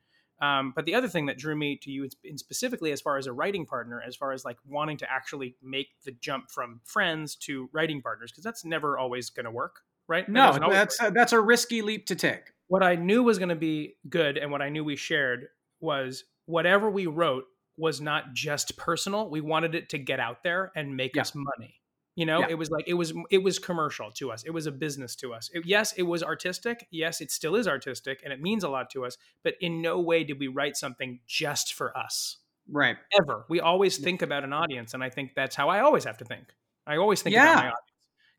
Um, 0.43 0.73
but 0.75 0.87
the 0.87 0.95
other 0.95 1.09
thing 1.09 1.27
that 1.27 1.37
drew 1.37 1.55
me 1.55 1.77
to 1.83 1.91
you, 1.91 2.09
in 2.25 2.39
specifically 2.39 2.93
as 2.93 3.01
far 3.03 3.19
as 3.19 3.27
a 3.27 3.33
writing 3.33 3.67
partner, 3.67 4.01
as 4.07 4.17
far 4.17 4.33
as 4.33 4.43
like 4.43 4.57
wanting 4.67 4.97
to 4.99 5.11
actually 5.11 5.57
make 5.63 5.89
the 6.05 6.13
jump 6.13 6.51
from 6.51 6.81
friends 6.85 7.37
to 7.37 7.69
writing 7.75 8.01
partners, 8.01 8.33
because 8.33 8.43
that's 8.45 8.65
never 8.65 8.97
always 8.97 9.29
going 9.29 9.45
to 9.45 9.51
work, 9.51 9.81
right? 10.09 10.27
No, 10.31 10.59
that's 10.71 10.99
a, 11.03 11.11
that's 11.11 11.33
a 11.35 11.41
risky 11.41 11.83
leap 11.83 12.07
to 12.07 12.15
take. 12.15 12.53
what 12.69 12.83
I 12.83 12.95
knew 12.95 13.23
was 13.23 13.39
going 13.39 13.51
to 13.51 13.55
be 13.55 13.97
good, 14.09 14.39
and 14.39 14.51
what 14.51 14.63
I 14.63 14.71
knew 14.71 14.83
we 14.83 14.97
shared 14.97 15.49
was 15.81 16.25
whatever 16.51 16.91
we 16.91 17.07
wrote 17.07 17.45
was 17.77 18.01
not 18.01 18.33
just 18.35 18.77
personal. 18.77 19.31
We 19.31 19.41
wanted 19.41 19.75
it 19.75 19.89
to 19.91 19.99
get 19.99 20.21
out 20.21 20.43
there 20.43 20.71
and 20.75 20.97
make 20.97 21.17
Yeah. 21.17 21.23
us 21.23 21.33
money. 21.35 21.81
You 22.17 22.27
know, 22.27 22.41
Yeah. 22.41 22.49
it 22.51 22.59
was 22.59 22.71
like 22.71 22.85
it 22.87 22.95
was 22.95 23.15
it 23.31 23.39
was 23.39 23.59
commercial 23.59 24.11
to 24.13 24.31
us. 24.33 24.43
It 24.45 24.51
was 24.51 24.67
a 24.67 24.73
business 24.73 25.17
to 25.17 25.33
us. 25.33 25.49
It- 25.55 25.65
yes, 25.65 25.93
it 25.93 26.03
was 26.03 26.23
artistic. 26.23 26.87
Yes, 26.91 27.21
it 27.21 27.31
still 27.31 27.55
is 27.57 27.67
artistic, 27.67 28.21
and 28.23 28.33
it 28.33 28.41
means 28.41 28.65
a 28.65 28.69
lot 28.69 28.91
to 28.91 29.07
us. 29.07 29.17
But 29.43 29.55
in 29.61 29.81
no 29.81 30.01
way 30.01 30.25
did 30.25 30.39
we 30.39 30.49
write 30.49 30.77
something 30.77 31.21
just 31.27 31.73
for 31.73 31.97
us. 31.97 32.39
Right. 32.69 32.97
Ever. 33.23 33.47
We 33.49 33.61
always 33.61 33.97
think 33.97 34.23
about 34.23 34.45
an 34.45 34.53
audience, 34.53 34.93
and 34.93 35.03
I 35.03 35.09
think 35.09 35.35
that's 35.35 35.57
how 35.57 35.69
I 35.71 35.81
always 35.81 36.05
have 36.05 36.19
to 36.19 36.25
think. 36.25 36.53
I 36.87 36.97
always 36.97 37.23
think 37.23 37.35
about 37.37 37.55
my 37.55 37.61
audience. 37.61 37.77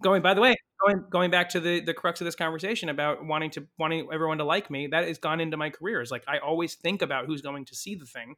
Going 0.04 0.22
by 0.22 0.34
the 0.34 0.42
way, 0.42 0.56
going 0.86 1.06
going 1.10 1.32
back 1.32 1.50
to 1.50 1.60
the 1.60 1.80
the 1.82 1.94
crux 1.94 2.22
of 2.22 2.26
this 2.26 2.36
conversation 2.36 2.90
about 2.90 3.26
wanting 3.26 3.52
to 3.52 3.68
wanting 3.78 4.08
everyone 4.14 4.38
to 4.40 4.44
like 4.46 4.70
me, 4.70 4.88
that 4.88 5.08
has 5.08 5.18
gone 5.20 5.40
into 5.40 5.58
my 5.58 5.70
career. 5.70 6.02
Is 6.02 6.12
like 6.12 6.24
I 6.28 6.40
always 6.40 6.76
think 6.76 7.02
about 7.02 7.26
who's 7.26 7.42
going 7.42 7.66
to 7.66 7.76
see 7.76 7.96
the 7.96 8.06
thing, 8.06 8.36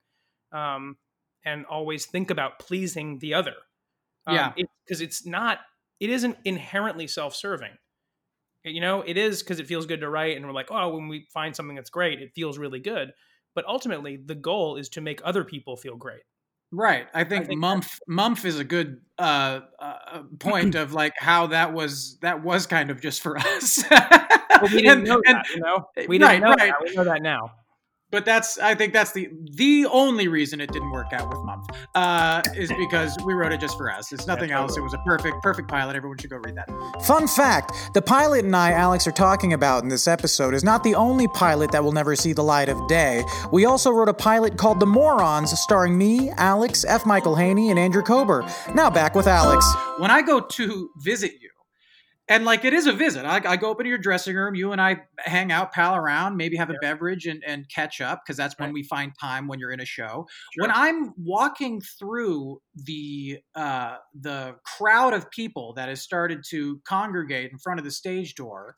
um, 0.51 0.97
and 1.45 1.65
always 1.65 2.05
think 2.05 2.29
about 2.31 2.59
pleasing 2.59 3.19
the 3.19 3.33
other. 3.35 3.55
Um, 4.27 4.35
Yeah. 4.35 4.53
because 4.55 5.01
it's 5.01 5.25
not 5.25 5.59
it 5.99 6.09
isn't 6.09 6.37
inherently 6.45 7.07
self-serving. 7.07 7.77
You 8.65 8.81
know, 8.81 9.01
it 9.01 9.17
is 9.17 9.43
because 9.43 9.59
it 9.59 9.67
feels 9.67 9.85
good 9.85 9.99
to 10.01 10.09
write, 10.09 10.37
and 10.37 10.45
we're 10.45 10.53
like, 10.53 10.71
oh, 10.71 10.95
when 10.95 11.07
we 11.09 11.27
find 11.33 11.55
something 11.55 11.75
that's 11.75 11.89
great, 11.89 12.21
it 12.21 12.31
feels 12.33 12.57
really 12.57 12.79
good. 12.79 13.13
But 13.55 13.65
ultimately, 13.67 14.17
the 14.17 14.35
goal 14.35 14.77
is 14.77 14.89
to 14.89 15.01
make 15.01 15.21
other 15.25 15.43
people 15.43 15.75
feel 15.77 15.97
great. 15.97 16.23
Right. 16.75 17.05
I 17.13 17.23
think, 17.23 17.45
think 17.47 17.61
Mumph 17.61 17.99
Mumph 18.09 18.45
is 18.45 18.57
a 18.57 18.63
good 18.63 18.99
uh, 19.19 19.59
uh, 19.79 20.23
point 20.39 20.73
of 20.83 20.91
like 20.93 21.13
how 21.17 21.47
that 21.47 21.71
was 21.71 22.17
that 22.21 22.43
was 22.43 22.65
kind 22.65 22.89
of 22.89 22.99
just 22.99 23.21
for 23.21 23.37
us. 23.55 23.83
But 23.89 24.63
we 24.71 24.81
didn't 24.81 24.89
And- 24.99 25.03
know 25.07 25.21
and- 25.25 25.35
that, 25.35 25.49
you 25.53 25.59
know. 25.61 25.87
We 26.07 26.17
didn't 26.17 26.21
right, 26.29 26.41
know 26.41 26.49
right. 26.49 26.73
that. 26.79 26.83
We 26.83 26.95
know 26.95 27.03
that 27.03 27.21
now. 27.21 27.51
But 28.13 28.25
that's 28.25 28.59
I 28.59 28.75
think 28.75 28.93
that's 28.93 29.11
the 29.11 29.27
the 29.55 29.87
only 29.91 30.27
reason 30.27 30.61
it 30.61 30.71
didn't 30.71 30.91
work 30.91 31.11
out 31.13 31.29
with 31.29 31.39
Mumph 31.39 31.65
uh, 31.95 32.43
is 32.55 32.71
because 32.77 33.17
we 33.25 33.33
wrote 33.33 33.51
it 33.51 33.59
just 33.59 33.75
for 33.75 33.91
us. 33.91 34.13
It's 34.13 34.27
nothing 34.27 34.51
else. 34.51 34.77
It 34.77 34.81
was 34.81 34.93
a 34.93 34.99
perfect 34.99 35.41
perfect 35.41 35.67
pilot. 35.67 35.95
Everyone 35.95 36.19
should 36.19 36.29
go 36.29 36.37
read 36.37 36.55
that. 36.55 36.69
Fun 37.07 37.27
fact 37.27 37.73
the 37.95 38.03
pilot 38.03 38.45
and 38.45 38.55
I, 38.55 38.71
Alex, 38.73 39.07
are 39.07 39.11
talking 39.11 39.51
about 39.51 39.81
in 39.81 39.89
this 39.89 40.07
episode 40.07 40.53
is 40.53 40.63
not 40.63 40.83
the 40.83 40.93
only 40.93 41.27
pilot 41.29 41.71
that 41.71 41.83
will 41.83 41.91
never 41.91 42.15
see 42.15 42.33
the 42.33 42.43
light 42.43 42.69
of 42.69 42.87
day. 42.87 43.23
We 43.51 43.65
also 43.65 43.89
wrote 43.89 44.09
a 44.09 44.13
pilot 44.13 44.59
called 44.59 44.79
The 44.79 44.85
Morons, 44.85 45.59
starring 45.59 45.97
me, 45.97 46.29
Alex, 46.37 46.85
F. 46.85 47.07
Michael 47.07 47.35
Haney, 47.35 47.71
and 47.71 47.79
Andrew 47.79 48.03
Kober. 48.03 48.47
Now 48.75 48.91
back 48.91 49.15
with 49.15 49.25
Alex. 49.25 49.65
when 49.97 50.11
I 50.11 50.21
go 50.21 50.39
to 50.39 50.91
visit 50.97 51.31
you, 51.41 51.42
and 52.33 52.45
like 52.45 52.65
it 52.65 52.73
is 52.73 52.87
a 52.87 52.93
visit, 52.93 53.25
I, 53.25 53.41
I 53.45 53.57
go 53.57 53.69
up 53.69 53.79
into 53.79 53.89
your 53.89 53.99
dressing 53.99 54.35
room, 54.35 54.55
you 54.55 54.71
and 54.71 54.81
I 54.81 55.03
hang 55.19 55.51
out, 55.51 55.71
pal 55.71 55.95
around, 55.95 56.35
maybe 56.35 56.57
have 56.57 56.71
a 56.71 56.75
beverage 56.81 57.27
and, 57.27 57.43
and 57.45 57.69
catch 57.69 58.01
up 58.01 58.23
because 58.25 58.37
that's 58.37 58.57
when 58.57 58.73
we 58.73 58.81
find 58.81 59.11
time 59.21 59.47
when 59.47 59.59
you're 59.59 59.71
in 59.71 59.79
a 59.79 59.85
show. 59.85 60.25
Sure. 60.55 60.61
When 60.61 60.71
I'm 60.71 61.13
walking 61.15 61.79
through 61.79 62.59
the 62.75 63.37
uh, 63.53 63.97
the 64.19 64.55
crowd 64.65 65.13
of 65.13 65.29
people 65.29 65.73
that 65.75 65.89
has 65.89 66.01
started 66.01 66.43
to 66.49 66.81
congregate 66.87 67.51
in 67.51 67.59
front 67.59 67.79
of 67.79 67.83
the 67.83 67.91
stage 67.91 68.33
door, 68.33 68.77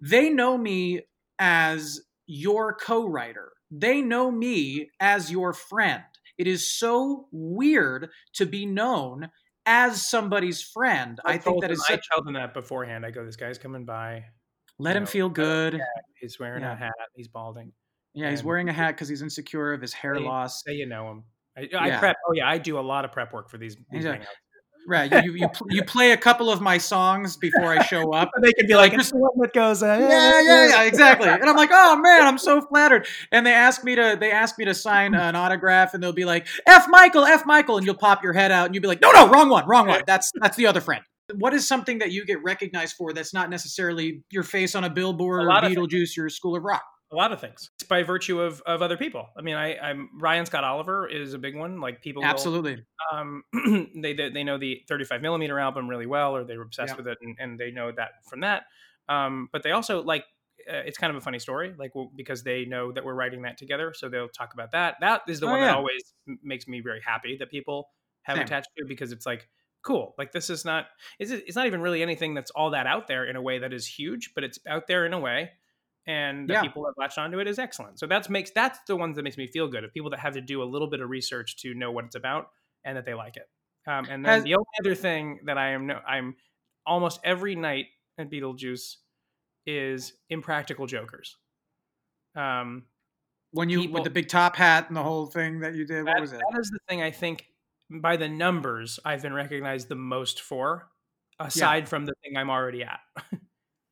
they 0.00 0.30
know 0.30 0.56
me 0.56 1.00
as 1.40 2.00
your 2.26 2.74
co-writer. 2.74 3.50
They 3.72 4.02
know 4.02 4.30
me 4.30 4.90
as 5.00 5.32
your 5.32 5.52
friend. 5.52 6.04
It 6.38 6.46
is 6.46 6.70
so 6.70 7.26
weird 7.32 8.10
to 8.34 8.46
be 8.46 8.66
known 8.66 9.30
as 9.66 10.06
somebody's 10.06 10.62
friend. 10.62 11.18
I, 11.24 11.32
think 11.32 11.44
told 11.44 11.62
that 11.62 11.68
them- 11.68 11.74
is 11.74 11.84
I 11.88 11.94
such, 11.94 12.08
told 12.12 12.26
them 12.26 12.34
that 12.34 12.54
beforehand. 12.54 13.04
I 13.06 13.10
go, 13.10 13.24
this 13.24 13.36
guy's 13.36 13.58
coming 13.58 13.84
by. 13.84 14.24
let 14.78 14.92
you 14.92 14.96
him 14.98 15.02
know, 15.04 15.06
feel 15.10 15.26
him- 15.26 15.32
good. 15.32 15.80
He's 16.20 16.38
wearing 16.38 16.62
Yeah. 16.62 16.72
a 16.72 16.76
hat. 16.76 16.92
He's 17.14 17.28
balding. 17.28 17.72
Yeah, 18.14 18.30
he's 18.30 18.44
wearing 18.44 18.68
a 18.68 18.72
hat 18.72 18.92
because 18.92 19.08
he's 19.08 19.22
insecure 19.22 19.72
of 19.72 19.80
his 19.80 19.92
hair 19.92 20.16
Say- 20.16 20.22
loss. 20.22 20.62
Say 20.64 20.72
you 20.74 20.86
know 20.86 21.10
him. 21.10 21.24
I, 21.56 21.60
I 21.78 21.86
Yeah. 21.88 21.98
prep. 22.00 22.16
Oh 22.28 22.32
yeah, 22.32 22.48
I 22.48 22.58
do 22.58 22.78
a 22.78 22.80
lot 22.80 23.04
of 23.04 23.12
prep 23.12 23.32
work 23.32 23.48
for 23.48 23.58
these. 23.58 23.76
these 23.90 24.04
Yeah. 24.04 24.22
Hangouts. 24.86 25.12
Right. 25.12 25.24
You, 25.24 25.32
you, 25.32 25.38
you, 25.40 25.48
pl- 25.48 25.66
you 25.70 25.82
play 25.84 26.12
a 26.12 26.16
couple 26.16 26.50
of 26.50 26.60
my 26.60 26.78
songs 26.78 27.36
before 27.36 27.66
I 27.66 27.84
show 27.84 28.12
up. 28.12 28.30
And 28.34 28.44
they 28.44 28.52
could 28.52 28.66
be 28.66 28.74
like, 28.74 28.92
Like, 28.92 29.00
it's 29.00 29.10
the 29.10 29.18
one 29.18 29.32
that 29.38 29.52
goes. 29.52 29.82
Uh, 29.82 29.96
yeah, 30.00 30.42
yeah, 30.42 30.68
yeah, 30.68 30.82
exactly. 30.84 31.28
And 31.28 31.44
I'm 31.44 31.56
like, 31.56 31.70
oh 31.72 31.96
man, 31.96 32.26
I'm 32.26 32.38
so 32.38 32.60
flattered. 32.60 33.06
And 33.32 33.46
they 33.46 33.52
ask 33.52 33.84
me 33.84 33.94
to, 33.96 34.16
they 34.18 34.30
ask 34.30 34.58
me 34.58 34.64
to 34.66 34.74
sign 34.74 35.14
an 35.14 35.36
autograph, 35.36 35.94
and 35.94 36.02
they'll 36.02 36.12
be 36.12 36.24
like, 36.24 36.46
F 36.66 36.86
Michael, 36.88 37.24
F 37.24 37.44
Michael, 37.46 37.76
and 37.76 37.86
you'll 37.86 37.94
pop 37.96 38.22
your 38.22 38.32
head 38.32 38.52
out, 38.52 38.66
and 38.66 38.74
you'll 38.74 38.82
be 38.82 38.88
like, 38.88 39.00
no, 39.00 39.10
no, 39.12 39.28
wrong 39.28 39.48
one, 39.48 39.66
wrong 39.66 39.86
one. 39.86 40.02
That's 40.06 40.30
that's 40.40 40.56
the 40.56 40.66
other 40.66 40.80
friend. 40.80 41.02
What 41.36 41.54
is 41.54 41.66
something 41.66 42.00
that 42.00 42.12
you 42.12 42.26
get 42.26 42.42
recognized 42.42 42.96
for 42.96 43.14
that's 43.14 43.32
not 43.32 43.48
necessarily 43.48 44.22
your 44.30 44.42
face 44.42 44.74
on 44.74 44.84
a 44.84 44.90
billboard 44.90 45.40
A 45.40 45.44
or 45.44 45.48
lot 45.48 45.64
of 45.64 45.72
Beetlejuice 45.72 46.18
or 46.18 46.28
School 46.28 46.54
of 46.54 46.62
Rock? 46.62 46.82
A 47.14 47.16
lot 47.16 47.32
of 47.32 47.40
things 47.40 47.70
it's 47.76 47.88
by 47.88 48.02
virtue 48.02 48.40
of, 48.40 48.60
of 48.66 48.82
other 48.82 48.96
people. 48.96 49.28
I 49.38 49.42
mean, 49.42 49.54
I, 49.54 49.76
I'm 49.78 50.10
Ryan 50.20 50.46
Scott 50.46 50.64
Oliver 50.64 51.08
is 51.08 51.32
a 51.34 51.38
big 51.38 51.56
one. 51.56 51.80
Like 51.80 52.02
people, 52.02 52.22
will- 52.22 52.28
Absolutely. 52.28 52.84
um, 53.12 53.44
they, 53.94 54.12
they 54.14 54.30
they 54.30 54.44
know 54.44 54.58
the 54.58 54.82
35 54.88 55.22
millimeter 55.22 55.58
album 55.58 55.88
really 55.88 56.06
well, 56.06 56.34
or 56.36 56.44
they're 56.44 56.60
obsessed 56.62 56.92
Yeah. 56.92 56.96
with 56.96 57.08
it, 57.08 57.18
and, 57.22 57.36
and 57.38 57.58
they 57.58 57.70
know 57.70 57.92
that 57.92 58.10
from 58.28 58.40
that. 58.40 58.64
Um, 59.08 59.48
but 59.52 59.62
they 59.62 59.70
also 59.70 60.02
like 60.02 60.24
uh, 60.68 60.76
it's 60.86 60.96
kind 60.98 61.10
of 61.10 61.16
a 61.16 61.20
funny 61.20 61.38
story, 61.38 61.74
like 61.78 61.92
w- 61.92 62.10
because 62.16 62.42
they 62.42 62.64
know 62.64 62.90
that 62.92 63.04
we're 63.04 63.14
writing 63.14 63.42
that 63.42 63.58
together, 63.58 63.92
so 63.94 64.08
they'll 64.08 64.28
talk 64.28 64.54
about 64.54 64.72
that. 64.72 64.96
That 65.00 65.22
is 65.28 65.40
the 65.40 65.46
Oh, 65.46 65.50
one 65.50 65.60
yeah. 65.60 65.66
that 65.66 65.76
always 65.76 66.02
m- 66.26 66.38
makes 66.42 66.66
me 66.66 66.80
very 66.80 67.00
happy 67.04 67.36
that 67.38 67.50
people 67.50 67.88
have 68.22 68.36
Same. 68.36 68.44
attached 68.46 68.68
to 68.78 68.84
because 68.88 69.12
it's 69.12 69.26
like 69.26 69.48
cool. 69.82 70.14
Like 70.16 70.32
this 70.32 70.48
is 70.48 70.64
not 70.64 70.86
it's 71.18 71.30
it's 71.30 71.54
not 71.56 71.66
even 71.66 71.82
really 71.82 72.02
anything 72.02 72.32
that's 72.34 72.50
all 72.52 72.70
that 72.70 72.86
out 72.86 73.06
there 73.08 73.24
in 73.26 73.36
a 73.36 73.42
way 73.42 73.58
that 73.58 73.72
is 73.74 73.86
huge, 73.86 74.32
but 74.34 74.42
it's 74.42 74.58
out 74.66 74.86
there 74.86 75.04
in 75.04 75.12
a 75.12 75.20
way. 75.20 75.50
And 76.06 76.48
the 76.48 76.54
Yeah. 76.54 76.62
people 76.62 76.82
that 76.84 76.94
latched 76.98 77.18
onto 77.18 77.38
it 77.38 77.46
is 77.48 77.58
excellent. 77.58 77.98
So 77.98 78.06
that's 78.06 78.28
makes 78.28 78.50
that's 78.50 78.78
the 78.86 78.96
ones 78.96 79.16
that 79.16 79.22
makes 79.22 79.36
me 79.38 79.46
feel 79.46 79.68
good 79.68 79.84
of 79.84 79.92
people 79.92 80.10
that 80.10 80.20
have 80.20 80.34
to 80.34 80.40
do 80.40 80.62
a 80.62 80.64
little 80.64 80.88
bit 80.88 81.00
of 81.00 81.08
research 81.10 81.56
to 81.58 81.74
know 81.74 81.90
what 81.90 82.04
it's 82.04 82.14
about 82.16 82.50
and 82.84 82.96
that 82.96 83.04
they 83.06 83.14
like 83.14 83.36
it. 83.36 83.48
Um, 83.86 84.06
and 84.10 84.24
then 84.24 84.32
Has- 84.32 84.44
the 84.44 84.54
only 84.54 84.66
other 84.80 84.94
thing 84.94 85.40
that 85.44 85.58
I 85.58 85.70
am 85.70 85.86
no, 85.86 86.00
I'm 86.06 86.36
almost 86.86 87.20
every 87.24 87.54
night 87.54 87.86
at 88.18 88.30
Beetlejuice 88.30 88.96
is 89.66 90.12
Impractical 90.30 90.86
Jokers. 90.86 91.36
Um, 92.34 92.86
When 93.52 93.68
you 93.70 93.80
people- 93.80 93.94
with 93.94 94.04
the 94.04 94.10
big 94.10 94.28
top 94.28 94.56
hat 94.56 94.88
and 94.88 94.96
the 94.96 95.02
whole 95.02 95.26
thing 95.26 95.60
that 95.60 95.74
you 95.74 95.86
did, 95.86 96.04
what 96.04 96.20
was 96.20 96.32
it? 96.32 96.40
that 96.50 96.58
is 96.60 96.68
the 96.70 96.80
thing 96.88 97.02
I 97.02 97.10
think 97.10 97.46
by 97.90 98.16
the 98.16 98.28
numbers 98.28 98.98
I've 99.04 99.22
been 99.22 99.32
recognized 99.34 99.88
the 99.88 99.94
most 99.94 100.40
for, 100.40 100.90
aside 101.38 101.88
from 101.88 102.04
the 102.06 102.14
thing 102.22 102.36
I'm 102.36 102.50
already 102.50 102.82
at. 102.84 103.00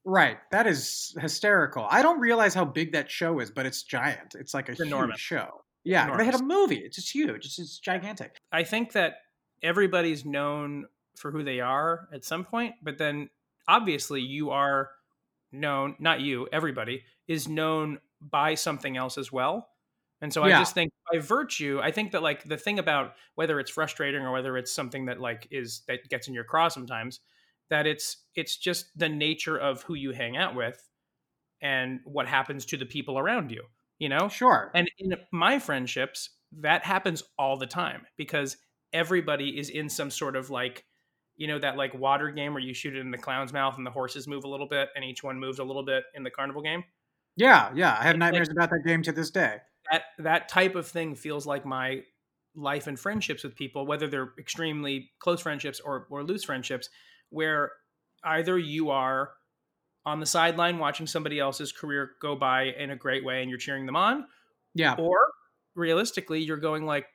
Right. 0.05 0.39
That 0.51 0.67
is 0.67 1.17
hysterical. 1.21 1.87
I 1.89 2.03
don't 2.03 2.19
realize 2.19 2.55
how 2.55 2.65
big 2.65 2.93
that 2.93 3.11
show 3.11 3.39
is, 3.41 3.51
but 3.51 3.67
it's 3.67 3.83
giant. 3.83 4.35
It's 4.39 4.53
like 4.53 4.69
a 4.69 4.73
It's 4.73 4.81
huge 4.81 4.89
enormous. 4.89 5.21
show. 5.21 5.65
Yeah, 5.85 6.17
they 6.17 6.25
had 6.25 6.35
a 6.35 6.43
movie. 6.43 6.77
It's 6.79 6.97
just 6.97 7.13
huge. 7.13 7.45
It's 7.45 7.57
just 7.57 7.83
gigantic. 7.83 8.41
I 8.53 8.63
think 8.65 8.93
that 8.93 9.17
everybody's 9.63 10.25
known 10.25 10.87
for 11.17 11.31
who 11.31 11.43
they 11.43 11.61
are 11.61 12.09
at 12.13 12.25
some 12.25 12.45
point, 12.45 12.75
but 12.83 12.99
then 12.99 13.31
obviously 13.69 14.21
you 14.21 14.51
are 14.51 14.91
known, 15.51 15.97
not 15.99 16.21
you, 16.21 16.49
everybody 16.53 17.03
is 17.29 17.49
known 17.49 17.99
by 18.21 18.55
something 18.55 18.97
else 18.97 19.19
as 19.19 19.31
well. 19.33 19.69
And 20.21 20.33
so 20.33 20.45
I 20.45 20.51
just 20.51 20.73
think 20.73 20.93
by 21.13 21.19
virtue, 21.19 21.81
I 21.83 21.91
think 21.91 22.13
that 22.13 22.23
like 22.23 22.45
the 22.45 22.57
thing 22.57 22.79
about 22.79 23.15
whether 23.35 23.59
it's 23.59 23.71
frustrating 23.73 24.23
or 24.23 24.31
whether 24.31 24.57
it's 24.57 24.73
something 24.73 25.07
that 25.07 25.21
like 25.21 25.49
is 25.51 25.83
that 25.89 26.09
gets 26.09 26.29
in 26.29 26.35
your 26.35 26.45
craw 26.45 26.69
sometimes, 26.69 27.19
that 27.73 27.87
it's 27.87 28.19
it's 28.35 28.59
just 28.59 28.87
the 28.99 29.09
nature 29.09 29.57
of 29.57 29.83
who 29.85 29.95
you 29.95 30.13
hang 30.13 30.37
out 30.37 30.55
with 30.55 30.87
and 31.63 32.01
what 32.05 32.27
happens 32.27 32.67
to 32.67 32.77
the 32.77 32.85
people 32.85 33.19
around 33.19 33.51
you, 33.51 33.63
you 33.99 34.11
know? 34.11 34.29
Sure. 34.29 34.71
And 34.75 34.91
in 34.99 35.15
my 35.33 35.59
friendships, 35.59 36.29
that 36.61 36.85
happens 36.85 37.23
all 37.39 37.57
the 37.57 37.67
time 37.67 38.03
because 38.19 38.59
everybody 38.93 39.59
is 39.59 39.71
in 39.71 39.89
some 39.89 40.11
sort 40.11 40.37
of 40.37 40.51
like, 40.51 40.85
you 41.37 41.47
know, 41.47 41.59
that 41.61 41.79
like 41.79 41.95
water 41.95 42.31
game 42.31 42.53
where 42.53 42.63
you 42.63 42.75
shoot 42.75 42.95
it 42.95 43.01
in 43.01 43.11
the 43.11 43.17
clown's 43.17 43.55
mouth 43.55 43.79
and 43.79 43.87
the 43.87 43.91
horses 43.91 44.29
move 44.29 44.45
a 44.45 44.49
little 44.49 44.69
bit 44.69 44.91
and 44.95 45.03
each 45.03 45.25
one 45.25 45.41
moves 45.41 45.59
a 45.59 45.65
little 45.65 45.85
bit 45.85 46.05
in 46.15 46.25
the 46.25 46.31
carnival 46.31 46.61
game. 46.61 46.85
Yeah, 47.37 47.71
yeah. 47.75 47.97
I 47.99 48.03
have 48.05 48.19
nightmares 48.19 48.49
like- 48.49 48.57
about 48.59 48.69
that 48.69 48.87
game 48.87 49.03
to 49.05 49.13
this 49.13 49.31
day. 49.31 49.57
That 49.91 50.03
that 50.19 50.49
type 50.51 50.75
of 50.75 50.87
thing 50.87 51.15
feels 51.15 51.47
like 51.47 51.65
my 51.65 52.03
life 52.55 52.87
and 52.87 53.01
friendships 53.01 53.45
with 53.45 53.57
people, 53.57 53.87
whether 53.87 54.09
they're 54.09 54.35
extremely 54.39 55.11
close 55.21 55.41
friendships 55.41 55.81
or 55.81 56.07
or 56.11 56.23
loose 56.23 56.45
friendships, 56.45 56.91
where 57.33 57.73
either 58.25 58.59
you 58.59 58.91
are 58.91 59.31
on 60.05 60.21
the 60.21 60.27
sideline 60.27 60.79
watching 60.79 61.07
somebody 61.07 61.39
else's 61.39 61.73
career 61.73 62.11
go 62.21 62.35
by 62.37 62.65
in 62.65 62.91
a 62.91 62.97
great 62.97 63.25
way 63.25 63.41
and 63.41 63.49
you're 63.51 63.59
cheering 63.59 63.87
them 63.87 63.97
on, 63.97 64.27
Yeah. 64.75 64.95
or 64.99 65.17
realistically 65.75 66.41
you're 66.43 66.57
going 66.59 66.85
like 66.85 67.07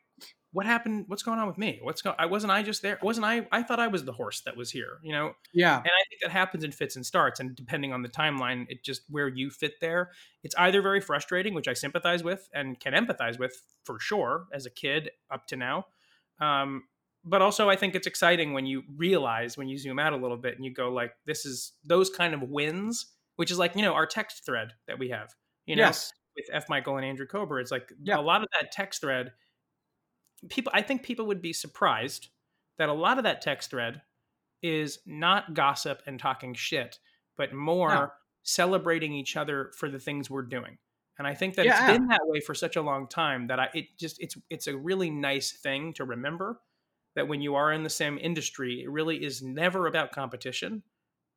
what 0.52 0.66
happened 0.66 1.06
what's 1.08 1.22
going 1.22 1.38
on 1.38 1.46
with 1.48 1.60
me 1.60 1.78
what's 1.84 2.02
going 2.02 2.16
i 2.18 2.26
wasn't 2.26 2.50
i 2.52 2.64
just 2.64 2.82
there 2.82 2.98
wasn't 3.04 3.24
i 3.24 3.46
i 3.52 3.62
thought 3.62 3.80
i 3.80 3.86
was 3.86 4.04
the 4.06 4.12
horse 4.12 4.42
that 4.42 4.58
was 4.58 4.72
here 4.72 4.98
you 5.04 5.12
know 5.12 5.34
Yeah. 5.54 5.76
and 5.78 5.86
i 5.86 6.02
think 6.10 6.22
that 6.24 6.32
happens 6.32 6.64
in 6.64 6.72
fits 6.72 6.96
and 6.96 7.06
starts 7.06 7.40
and 7.40 7.56
depending 7.56 7.94
on 7.94 8.02
the 8.02 8.10
timeline 8.10 8.66
it 8.70 8.84
just 8.84 9.02
where 9.10 9.28
you 9.28 9.52
fit 9.52 9.74
there 9.80 10.10
it's 10.44 10.56
either 10.58 10.82
very 10.82 11.00
frustrating 11.02 11.54
which 11.54 11.68
i 11.68 11.74
sympathize 11.74 12.24
with 12.24 12.50
and 12.54 12.80
can 12.80 12.94
empathize 12.94 13.38
with 13.38 13.62
for 13.84 14.00
sure 14.00 14.46
as 14.52 14.66
a 14.66 14.72
kid 14.72 15.12
up 15.30 15.46
to 15.48 15.56
now 15.56 15.86
um, 16.40 16.84
but 17.28 17.42
also 17.42 17.70
i 17.70 17.76
think 17.76 17.96
it's 17.96 18.08
exciting 18.08 18.54
when 18.54 18.66
you 18.66 18.84
realize 18.96 19.58
when 19.58 19.68
you 19.68 19.78
zoom 19.78 20.00
out 20.00 20.14
a 20.14 20.18
little 20.18 20.38
bit 20.38 20.56
and 20.56 20.66
you 20.66 20.74
go 20.74 20.90
like 20.92 21.14
this 21.26 21.46
is 21.46 21.74
those 21.84 22.10
kind 22.10 22.34
of 22.34 22.42
wins 22.44 23.08
which 23.36 23.52
is 23.52 23.60
like 23.60 23.76
you 23.76 23.82
know 23.82 23.94
our 23.94 24.06
text 24.06 24.46
thread 24.46 24.74
that 24.88 24.98
we 25.00 25.10
have 25.10 25.34
you 25.66 25.76
know 25.76 25.84
yes. 25.84 26.12
with 26.36 26.46
F. 26.52 26.70
Michael 26.70 26.98
and 26.98 27.06
Andrew 27.06 27.26
Kober. 27.28 27.60
It's 27.60 27.72
like 27.72 27.92
Yeah. 28.02 28.20
a 28.20 28.22
lot 28.22 28.42
of 28.44 28.48
that 28.60 28.72
text 28.72 29.02
thread. 29.02 29.34
People, 30.50 30.72
I 30.76 30.82
think 30.84 31.04
people 31.04 31.26
would 31.28 31.42
be 31.42 31.52
surprised 31.54 32.30
that 32.78 32.90
a 32.90 32.94
lot 32.94 33.18
of 33.18 33.24
that 33.24 33.42
text 33.42 33.72
thread 33.72 34.02
is 34.62 35.00
not 35.06 35.54
gossip 35.56 36.02
and 36.06 36.20
talking 36.20 36.54
shit, 36.54 37.00
but 37.38 37.54
more 37.54 37.90
No. 37.90 38.12
celebrating 38.44 39.14
each 39.14 39.36
other 39.36 39.72
for 39.76 39.90
the 39.90 40.00
things 40.00 40.30
we're 40.30 40.44
doing. 40.44 40.78
And 41.18 41.28
I 41.28 41.34
think 41.34 41.56
that 41.56 41.66
Yeah. 41.66 41.90
it's 41.90 41.98
been 41.98 42.08
that 42.10 42.22
way 42.24 42.40
for 42.40 42.54
such 42.54 42.76
a 42.76 42.82
long 42.82 43.08
time 43.08 43.48
that 43.48 43.60
I 43.60 43.70
it 43.74 43.98
just 43.98 44.22
it's 44.22 44.38
it's 44.50 44.68
a 44.68 44.78
really 44.78 45.10
nice 45.10 45.52
thing 45.52 45.94
to 45.94 46.06
remember 46.06 46.62
that 47.18 47.28
when 47.28 47.42
you 47.42 47.56
are 47.56 47.74
in 47.74 47.82
the 47.82 47.90
same 47.90 48.20
industry, 48.20 48.84
it 48.84 48.92
really 48.92 49.26
is 49.26 49.42
never 49.42 49.88
about 49.88 50.12
competition. 50.12 50.84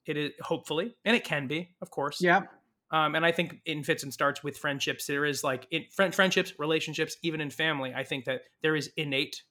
It 0.05 0.19
is 0.19 0.33
hopefully, 0.43 0.95
and 1.07 1.17
it 1.17 1.25
can 1.25 1.47
be, 1.47 1.71
of 1.81 1.91
course. 1.91 2.21
Yeah. 2.21 2.43
Um, 2.91 3.15
and 3.15 3.25
I 3.25 3.33
think 3.33 3.63
in 3.65 3.83
fits 3.83 4.03
and 4.03 4.13
starts 4.13 4.45
with 4.45 4.59
friendships, 4.59 5.07
there 5.07 5.25
is 5.25 5.43
like 5.43 5.67
in 5.71 5.87
friend, 5.91 6.15
friendships, 6.15 6.53
relationships, 6.59 7.17
even 7.23 7.41
in 7.41 7.49
family. 7.49 7.95
I 7.95 8.05
think 8.05 8.27
that 8.27 8.43
there 8.63 8.77
is 8.77 8.91
innate 8.99 9.43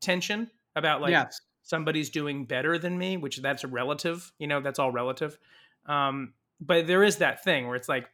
tension 0.00 0.50
about 0.74 1.02
like 1.02 1.10
yes. 1.10 1.42
somebody's 1.60 2.08
doing 2.08 2.46
better 2.46 2.78
than 2.78 2.96
me, 2.96 3.18
which 3.18 3.36
that's 3.42 3.62
relative. 3.62 4.32
You 4.38 4.46
know, 4.46 4.62
that's 4.62 4.78
all 4.78 4.90
relative. 4.90 5.36
Um, 5.84 6.32
but 6.62 6.86
there 6.86 7.02
is 7.02 7.16
that 7.16 7.44
thing 7.44 7.66
where 7.66 7.76
it's 7.76 7.90
like 7.90 8.08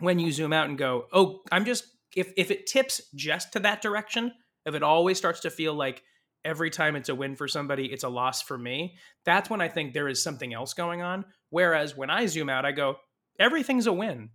when 0.00 0.18
you 0.18 0.32
zoom 0.32 0.52
out 0.52 0.68
and 0.68 0.76
go, 0.76 1.06
"Oh, 1.12 1.42
I'm 1.52 1.66
just 1.66 1.86
if 2.16 2.32
if 2.36 2.50
it 2.50 2.66
tips 2.66 3.00
just 3.14 3.52
to 3.52 3.60
that 3.60 3.80
direction, 3.80 4.32
if 4.66 4.74
it 4.74 4.82
always 4.82 5.18
starts 5.18 5.38
to 5.40 5.50
feel 5.50 5.74
like 5.74 6.02
every 6.44 6.70
time 6.70 6.96
it's 6.96 7.08
a 7.08 7.14
win 7.14 7.36
for 7.36 7.48
somebody, 7.48 7.86
it's 7.86 8.04
a 8.04 8.08
loss 8.08 8.42
for 8.42 8.58
me, 8.58 8.96
that's 9.24 9.48
when 9.48 9.60
I 9.60 9.68
think 9.68 9.92
there 9.92 10.08
is 10.08 10.22
something 10.22 10.52
else 10.52 10.74
going 10.74 11.02
on. 11.02 11.24
Whereas 11.50 11.96
when 11.96 12.10
I 12.10 12.26
zoom 12.26 12.48
out, 12.48 12.64
I 12.64 12.72
go, 12.72 12.96
everything's 13.38 13.86
a 13.86 13.92
win, 13.92 14.30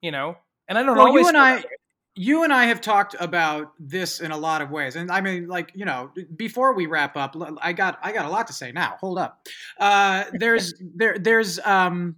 you 0.00 0.10
know? 0.10 0.36
And 0.68 0.78
I 0.78 0.82
don't 0.82 0.96
Well, 0.96 1.08
always 1.08 1.22
you 1.22 1.28
and 1.28 1.36
I, 1.36 1.64
you 2.14 2.44
and 2.44 2.52
I 2.52 2.66
have 2.66 2.80
talked 2.80 3.16
about 3.18 3.72
this 3.78 4.20
in 4.20 4.30
a 4.32 4.36
lot 4.36 4.60
of 4.62 4.70
ways, 4.70 4.96
and 4.96 5.10
I 5.10 5.20
mean, 5.20 5.48
like 5.48 5.72
you 5.74 5.84
know, 5.84 6.10
before 6.36 6.74
we 6.74 6.86
wrap 6.86 7.16
up, 7.16 7.34
I 7.60 7.72
got 7.72 7.98
I 8.02 8.12
got 8.12 8.26
a 8.26 8.28
lot 8.28 8.46
to 8.48 8.52
say 8.52 8.70
now. 8.70 8.96
Hold 9.00 9.18
up, 9.18 9.46
uh, 9.78 10.24
there's 10.32 10.74
there 10.94 11.18
there's 11.18 11.58
um 11.60 12.16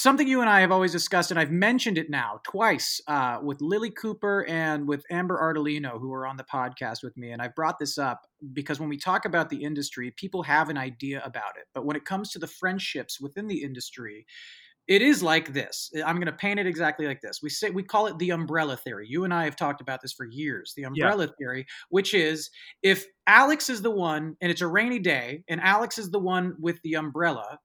something 0.00 0.26
you 0.26 0.40
and 0.40 0.50
I 0.50 0.60
have 0.60 0.72
always 0.72 0.92
discussed, 0.92 1.30
and 1.30 1.38
I've 1.38 1.50
mentioned 1.50 1.98
it 1.98 2.10
now 2.10 2.40
twice 2.44 3.00
uh, 3.06 3.38
with 3.42 3.58
Lilli 3.58 3.94
Cooper 3.94 4.44
and 4.48 4.88
with 4.88 5.04
Amber 5.10 5.38
Ardolino, 5.38 6.00
who 6.00 6.12
are 6.12 6.26
on 6.26 6.36
the 6.36 6.44
podcast 6.44 7.02
with 7.02 7.16
me, 7.16 7.30
and 7.30 7.40
I've 7.40 7.54
brought 7.54 7.78
this 7.78 7.98
up 7.98 8.26
because 8.52 8.80
when 8.80 8.88
we 8.88 8.96
talk 8.96 9.24
about 9.24 9.50
the 9.50 9.62
industry, 9.62 10.12
people 10.16 10.42
have 10.42 10.68
an 10.68 10.78
idea 10.78 11.22
about 11.24 11.56
it, 11.58 11.66
but 11.74 11.84
when 11.84 11.96
it 11.96 12.04
comes 12.04 12.30
to 12.30 12.38
the 12.38 12.46
friendships 12.46 13.20
within 13.20 13.46
the 13.46 13.62
industry 13.62 14.26
it 14.90 15.02
is 15.02 15.22
like 15.22 15.52
this. 15.52 15.92
I'm 16.04 16.16
going 16.16 16.26
to 16.26 16.32
paint 16.32 16.58
it 16.58 16.66
exactly 16.66 17.06
like 17.06 17.20
this. 17.20 17.38
We 17.40 17.48
say 17.48 17.70
we 17.70 17.84
call 17.84 18.08
it 18.08 18.18
the 18.18 18.30
umbrella 18.30 18.76
theory. 18.76 19.06
You 19.08 19.22
and 19.22 19.32
I 19.32 19.44
have 19.44 19.54
talked 19.54 19.80
about 19.80 20.02
this 20.02 20.12
for 20.12 20.26
years. 20.26 20.72
The 20.76 20.82
umbrella 20.82 21.28
theory, 21.38 21.66
which 21.90 22.12
is 22.12 22.50
if 22.82 23.06
Alex 23.24 23.70
is 23.70 23.82
the 23.82 23.90
one 23.92 24.36
and 24.40 24.50
it's 24.50 24.62
a 24.62 24.66
rainy 24.66 24.98
day 24.98 25.44
and 25.48 25.60
Alex 25.60 25.96
is 25.96 26.10
the 26.10 26.18
one 26.18 26.56
with 26.58 26.82
the 26.82 26.94
umbrella, 26.94 27.60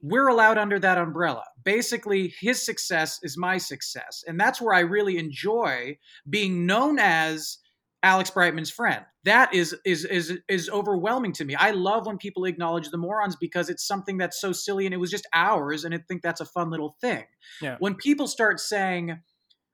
we're 0.00 0.28
allowed 0.28 0.58
under 0.58 0.78
that 0.78 0.98
umbrella. 0.98 1.44
Basically, 1.64 2.32
his 2.40 2.64
success 2.64 3.18
is 3.22 3.36
my 3.36 3.58
success. 3.58 4.22
And 4.26 4.38
that's 4.38 4.60
where 4.60 4.74
I 4.74 4.80
really 4.80 5.18
enjoy 5.18 5.98
being 6.28 6.66
known 6.66 6.98
as 6.98 7.58
Alex 8.02 8.30
Brightman's 8.30 8.70
friend. 8.70 9.04
That 9.24 9.52
is 9.52 9.74
is 9.84 10.04
is 10.04 10.38
is 10.48 10.70
overwhelming 10.70 11.32
to 11.32 11.44
me. 11.44 11.56
I 11.56 11.72
love 11.72 12.06
when 12.06 12.16
people 12.16 12.44
acknowledge 12.44 12.90
the 12.90 12.96
morons 12.96 13.36
because 13.36 13.68
it's 13.68 13.86
something 13.86 14.18
that's 14.18 14.40
so 14.40 14.52
silly 14.52 14.86
and 14.86 14.94
it 14.94 14.98
was 14.98 15.10
just 15.10 15.26
ours 15.34 15.84
and 15.84 15.94
I 15.94 15.98
think 15.98 16.22
that's 16.22 16.40
a 16.40 16.46
fun 16.46 16.70
little 16.70 16.96
thing. 17.00 17.24
Yeah. 17.60 17.76
When 17.80 17.94
people 17.96 18.28
start 18.28 18.60
saying 18.60 19.18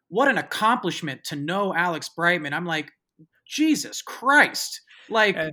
what 0.08 0.28
an 0.28 0.38
accomplishment 0.38 1.24
to 1.24 1.36
know 1.36 1.74
Alex 1.74 2.08
Brightman, 2.08 2.54
I'm 2.54 2.66
like 2.66 2.90
Jesus 3.46 4.00
Christ. 4.00 4.80
Like 5.10 5.36
Uh, 5.36 5.50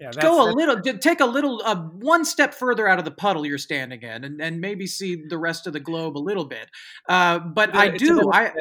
Yeah, 0.00 0.12
go 0.12 0.48
a 0.48 0.52
little 0.52 0.80
take 0.80 1.20
a 1.20 1.26
little 1.26 1.60
uh, 1.64 1.74
one 1.74 2.24
step 2.24 2.54
further 2.54 2.86
out 2.86 2.98
of 3.00 3.04
the 3.04 3.10
puddle 3.10 3.44
you're 3.44 3.58
standing 3.58 4.02
in 4.02 4.24
and, 4.24 4.40
and 4.40 4.60
maybe 4.60 4.86
see 4.86 5.16
the 5.16 5.38
rest 5.38 5.66
of 5.66 5.72
the 5.72 5.80
globe 5.80 6.16
a 6.16 6.20
little 6.20 6.44
bit 6.44 6.70
uh, 7.08 7.40
but 7.40 7.74
i 7.74 7.86
a 7.86 7.90
bit 7.90 7.98
do 7.98 8.30
i 8.32 8.52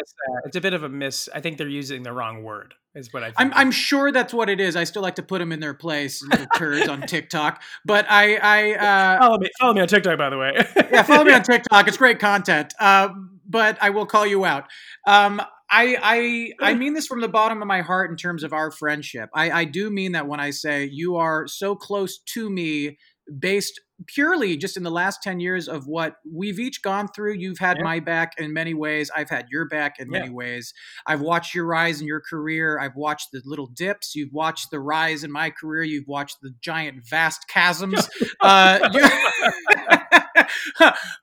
it's 0.46 0.56
a 0.56 0.62
bit 0.62 0.74
of 0.74 0.84
a 0.84 0.90
miss. 0.90 1.30
I 1.34 1.42
think 1.42 1.58
they're 1.58 1.68
using 1.68 2.04
the 2.04 2.12
wrong 2.12 2.44
word. 2.44 2.74
Is 2.96 3.14
what 3.14 3.24
I. 3.24 3.28
Think. 3.28 3.36
I'm, 3.40 3.54
I'm 3.54 3.72
sure 3.72 4.12
that's 4.12 4.34
what 4.34 4.50
it 4.50 4.60
is. 4.60 4.76
I 4.76 4.84
still 4.84 5.02
like 5.02 5.16
to 5.16 5.24
put 5.24 5.40
them 5.40 5.52
in 5.52 5.60
their 5.60 5.74
place, 5.74 6.24
little 6.24 6.48
turds 6.56 6.88
on 6.88 7.02
TikTok. 7.08 7.62
But 7.86 8.06
I, 8.10 8.38
I 8.38 8.74
uh, 8.74 9.20
follow 9.20 9.38
me. 9.38 9.50
Follow 9.60 9.74
me 9.74 9.82
on 9.82 9.88
TikTok, 9.88 10.18
by 10.18 10.30
the 10.30 10.38
way. 10.38 10.54
yeah, 10.92 11.04
follow 11.04 11.24
me 11.24 11.34
on 11.34 11.44
TikTok. 11.44 11.88
It's 11.88 11.98
great 11.98 12.20
content. 12.20 12.74
Uh, 12.80 13.10
but 13.48 13.78
I 13.82 13.92
will 13.92 14.06
call 14.06 14.26
you 14.26 14.46
out. 14.46 14.66
Um, 15.06 15.42
I, 15.70 16.54
I, 16.62 16.72
I 16.72 16.74
mean 16.76 16.94
this 16.94 17.08
from 17.08 17.22
the 17.22 17.28
bottom 17.28 17.62
of 17.62 17.68
my 17.68 17.82
heart 17.82 18.10
in 18.10 18.18
terms 18.18 18.44
of 18.44 18.54
our 18.54 18.72
friendship. 18.72 19.30
I, 19.34 19.52
I 19.52 19.64
do 19.66 19.90
mean 19.90 20.14
that 20.14 20.28
when 20.28 20.40
I 20.40 20.52
say 20.52 20.86
you 20.92 21.18
are 21.18 21.48
so 21.48 21.76
close 21.76 22.20
to 22.34 22.50
me, 22.50 22.98
based 23.40 23.82
purely 24.08 24.56
just 24.56 24.78
in 24.78 24.84
the 24.84 24.92
last 24.92 25.22
10 25.24 25.40
years 25.40 25.68
of 25.68 25.88
what 25.88 26.16
we've 26.32 26.60
each 26.60 26.82
gone 26.82 27.08
through. 27.08 27.34
You've 27.34 27.58
had 27.58 27.78
Yeah. 27.78 27.84
my 27.84 28.00
back 28.00 28.34
in 28.38 28.54
many 28.54 28.74
ways. 28.74 29.10
I've 29.16 29.30
had 29.30 29.48
your 29.50 29.68
back 29.68 30.00
in 30.00 30.10
Yeah. 30.12 30.20
many 30.20 30.30
ways. 30.32 30.74
I've 31.06 31.22
watched 31.22 31.54
your 31.56 31.66
rise 31.66 32.00
in 32.00 32.08
your 32.08 32.22
career. 32.22 32.80
I've 32.80 32.96
watched 32.96 33.32
the 33.34 33.42
little 33.44 33.68
dips. 33.68 34.16
You've 34.16 34.32
watched 34.32 34.70
the 34.72 34.80
rise 34.80 35.24
in 35.24 35.32
my 35.32 35.50
career. 35.50 35.84
You've 35.84 36.08
watched 36.08 36.38
the 36.42 36.54
giant, 36.62 37.06
vast 37.10 37.48
chasms. 37.50 38.08
uh, 38.40 38.88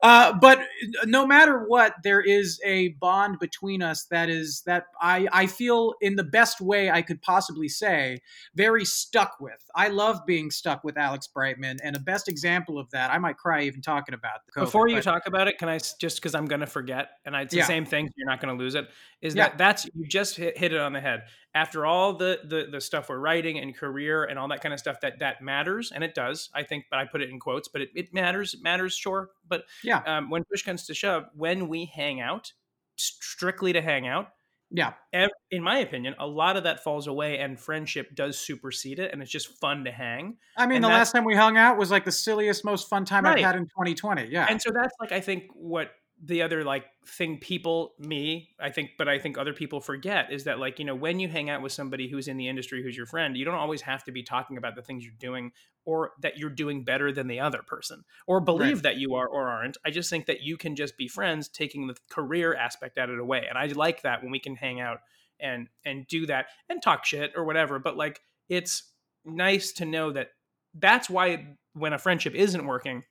uh, 0.03 0.33
but 0.41 0.61
no 1.07 1.27
matter 1.27 1.65
what, 1.67 1.95
there 2.03 2.21
is 2.21 2.61
a 2.65 2.89
bond 3.01 3.39
between 3.39 3.83
us 3.83 4.05
that 4.11 4.29
is 4.29 4.62
that 4.67 4.85
I 5.01 5.29
I 5.33 5.47
feel 5.47 5.95
in 6.01 6.17
the 6.17 6.25
best 6.25 6.61
way 6.61 6.91
I 6.91 7.03
could 7.03 7.23
possibly 7.23 7.69
say 7.69 8.21
very 8.55 8.85
stuck 8.85 9.37
with. 9.41 9.65
I 9.75 9.89
love 9.89 10.21
being 10.27 10.51
stuck 10.51 10.85
with 10.85 10.97
Alex 10.97 11.27
Brightman, 11.27 11.79
and 11.83 11.95
the 11.95 12.01
best 12.01 12.29
example 12.29 12.79
of 12.79 12.91
that, 12.91 13.11
I 13.11 13.19
might 13.19 13.37
cry 13.37 13.62
even 13.62 13.81
talking 13.83 14.15
about. 14.15 14.41
COVID, 14.57 14.65
Before 14.65 14.89
you 14.89 14.97
but- 14.97 15.05
talk 15.05 15.27
about 15.27 15.49
it, 15.49 15.59
can 15.59 15.69
I 15.69 15.79
just 15.79 16.17
because 16.17 16.35
I'm 16.35 16.47
going 16.47 16.61
to 16.61 16.67
forget, 16.67 17.09
and 17.25 17.37
I, 17.37 17.43
it's 17.43 17.53
the 17.53 17.59
Yeah. 17.59 17.67
same 17.67 17.85
thing. 17.87 18.11
You're 18.17 18.29
not 18.29 18.41
going 18.41 18.57
to 18.57 18.62
lose 18.62 18.75
it. 18.75 18.87
Is 19.21 19.35
Yeah. 19.35 19.49
that 19.49 19.59
that's 19.59 19.85
you 19.95 20.07
just 20.07 20.37
hit, 20.37 20.57
hit 20.59 20.73
it 20.73 20.81
on 20.81 20.93
the 20.93 21.01
head. 21.01 21.25
After 21.55 21.87
all 21.87 22.15
the, 22.15 22.41
the 22.45 22.67
the 22.71 22.81
stuff 22.81 23.09
we're 23.09 23.19
writing 23.19 23.59
and 23.61 23.77
career 23.77 24.25
and 24.25 24.39
all 24.39 24.49
that 24.49 24.61
kind 24.61 24.73
of 24.73 24.81
stuff 24.81 25.01
that 25.03 25.21
that 25.21 25.41
matters, 25.43 25.93
and 25.93 26.03
it 26.03 26.15
does. 26.15 26.51
I 26.55 26.65
think, 26.65 26.87
but 26.91 26.99
I 26.99 27.05
put 27.05 27.23
it 27.23 27.31
in 27.31 27.39
quotes. 27.39 27.69
But 27.69 27.83
it, 27.83 27.91
it 27.95 28.13
matters. 28.13 28.55
It 28.55 28.63
matters, 28.63 28.95
sure. 28.95 29.31
But 29.47 29.65
Yeah. 29.85 30.03
um, 30.07 30.31
when 30.31 30.43
push 30.51 30.63
comes 30.65 30.87
to 30.87 30.95
shove, 30.95 31.27
when 31.35 31.69
we 31.69 31.85
hang 31.87 32.21
out, 32.21 32.53
strictly 32.97 33.73
to 33.73 33.81
hang 33.83 34.07
out, 34.09 34.29
yeah, 34.71 34.95
ev- 35.13 35.31
in 35.53 35.63
my 35.63 35.79
opinion, 35.79 36.17
a 36.19 36.27
lot 36.27 36.57
of 36.57 36.65
that 36.65 36.83
falls 36.83 37.07
away, 37.07 37.39
and 37.39 37.61
friendship 37.61 38.15
does 38.17 38.37
supersede 38.37 38.99
it, 38.99 39.13
and 39.13 39.23
it's 39.23 39.31
just 39.31 39.49
fun 39.61 39.85
to 39.85 39.93
hang. 39.93 40.39
I 40.57 40.67
mean, 40.67 40.77
And 40.77 40.85
the 40.85 40.89
last 40.89 41.13
time 41.13 41.25
we 41.25 41.37
hung 41.37 41.57
out 41.57 41.79
was 41.79 41.93
like 41.93 42.05
the 42.05 42.11
silliest, 42.13 42.65
most 42.65 42.89
fun 42.89 43.05
time 43.05 43.25
Right. 43.25 43.39
I've 43.39 43.45
had 43.45 43.57
in 43.57 43.67
2020. 43.67 44.27
Yeah, 44.27 44.47
and 44.51 44.61
so 44.61 44.71
that's 44.73 44.95
like 45.01 45.13
i 45.13 45.21
think 45.21 45.45
what 45.55 45.91
the 46.27 46.41
other 46.41 46.64
like 46.64 46.87
thing 47.07 47.39
people 47.39 47.93
me 47.99 48.49
i 48.59 48.70
think 48.70 48.91
but 48.97 49.09
i 49.09 49.18
think 49.18 49.37
other 49.37 49.53
people 49.53 49.81
forget 49.81 50.33
is 50.33 50.45
that 50.45 50.59
like 50.59 50.79
you 50.79 50.85
know 50.85 50.95
when 50.95 51.20
you 51.20 51.29
hang 51.29 51.51
out 51.51 51.61
with 51.61 51.72
somebody 51.72 52.09
who's 52.09 52.29
in 52.29 52.37
the 52.39 52.49
industry 52.49 52.83
who's 52.83 52.97
your 52.97 53.05
friend 53.05 53.37
you 53.37 53.45
don't 53.45 53.55
always 53.57 53.83
have 53.83 54.03
to 54.03 54.11
be 54.12 54.22
talking 54.22 54.57
about 54.57 54.75
the 54.75 54.81
things 54.83 55.05
you're 55.05 55.12
doing 55.18 55.53
or 55.85 56.12
that 56.22 56.39
you're 56.39 56.49
doing 56.49 56.83
better 56.83 57.12
than 57.12 57.27
the 57.27 57.39
other 57.41 57.62
person 57.66 58.05
or 58.27 58.41
believe 58.41 58.77
Right. 58.77 58.83
that 58.85 58.97
you 58.97 59.14
are 59.14 59.29
or 59.29 59.49
aren't 59.49 59.77
i 59.85 59.91
just 59.91 60.09
think 60.09 60.27
that 60.27 60.41
you 60.41 60.57
can 60.57 60.77
just 60.77 60.97
be 60.97 61.09
friends 61.09 61.49
taking 61.49 61.87
the 61.89 61.97
career 62.11 62.55
aspect 62.55 62.97
out 62.97 63.11
of 63.11 63.16
it 63.16 63.20
away 63.20 63.45
and 63.49 63.59
i 63.59 63.66
like 63.66 64.03
that 64.03 64.22
when 64.22 64.33
we 64.33 64.39
can 64.39 64.57
hang 64.57 64.81
out 64.81 65.01
and 65.41 65.68
and 65.85 66.07
do 66.07 66.25
that 66.27 66.47
and 66.70 66.81
talk 66.81 67.05
shit 67.05 67.33
or 67.37 67.45
whatever 67.45 67.79
but 67.79 67.97
like 67.97 68.20
it's 68.49 68.93
nice 69.27 69.72
to 69.72 69.85
know 69.85 70.11
that 70.12 70.29
that's 70.75 71.11
why 71.11 71.47
when 71.75 71.93
a 71.93 71.99
friendship 71.99 72.35
isn't 72.35 72.66
working 72.66 73.03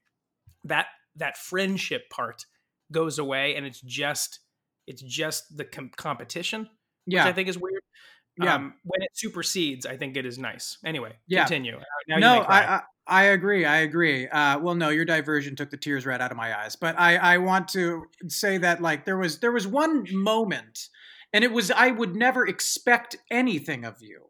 that 0.63 0.87
that 1.15 1.37
friendship 1.37 2.09
part 2.09 2.45
goes 2.93 3.19
away 3.19 3.55
and 3.55 3.65
it's 3.65 3.81
just 3.81 4.39
it's 4.87 5.01
just 5.01 5.57
the 5.57 5.65
com- 5.65 5.91
competition 5.97 6.69
yeah, 7.05 7.25
which 7.25 7.31
i 7.31 7.35
think 7.35 7.49
is 7.49 7.57
weird 7.57 7.81
Yeah. 8.41 8.55
um, 8.55 8.73
when 8.85 9.01
it 9.01 9.09
supersedes 9.13 9.85
i 9.85 9.97
think 9.97 10.15
it 10.15 10.25
is 10.25 10.37
nice 10.37 10.77
anyway 10.85 11.13
Yeah. 11.27 11.43
continue 11.43 11.79
now 12.07 12.17
no. 12.17 12.41
I, 12.43 12.75
I 12.77 12.81
I 13.05 13.23
agree. 13.23 13.65
I 13.65 13.79
agree. 13.79 14.29
Uh, 14.29 14.59
well, 14.59 14.75
no, 14.75 14.87
your 14.87 15.03
diversion 15.03 15.57
took 15.57 15.69
the 15.69 15.75
tears 15.75 16.05
right 16.05 16.21
out 16.21 16.31
of 16.31 16.37
my 16.37 16.57
eyes. 16.57 16.77
But 16.77 16.97
I 16.97 17.17
I 17.17 17.37
want 17.39 17.67
to 17.69 18.05
say 18.29 18.57
that 18.59 18.81
like 18.81 19.03
there 19.03 19.17
was 19.17 19.39
there 19.39 19.51
was 19.51 19.67
one 19.67 20.05
moment, 20.11 20.87
and 21.33 21.43
it 21.43 21.51
was 21.51 21.69
I 21.69 21.91
would 21.91 22.15
never 22.15 22.47
expect 22.47 23.17
anything 23.29 23.83
of 23.83 23.97
you, 24.01 24.29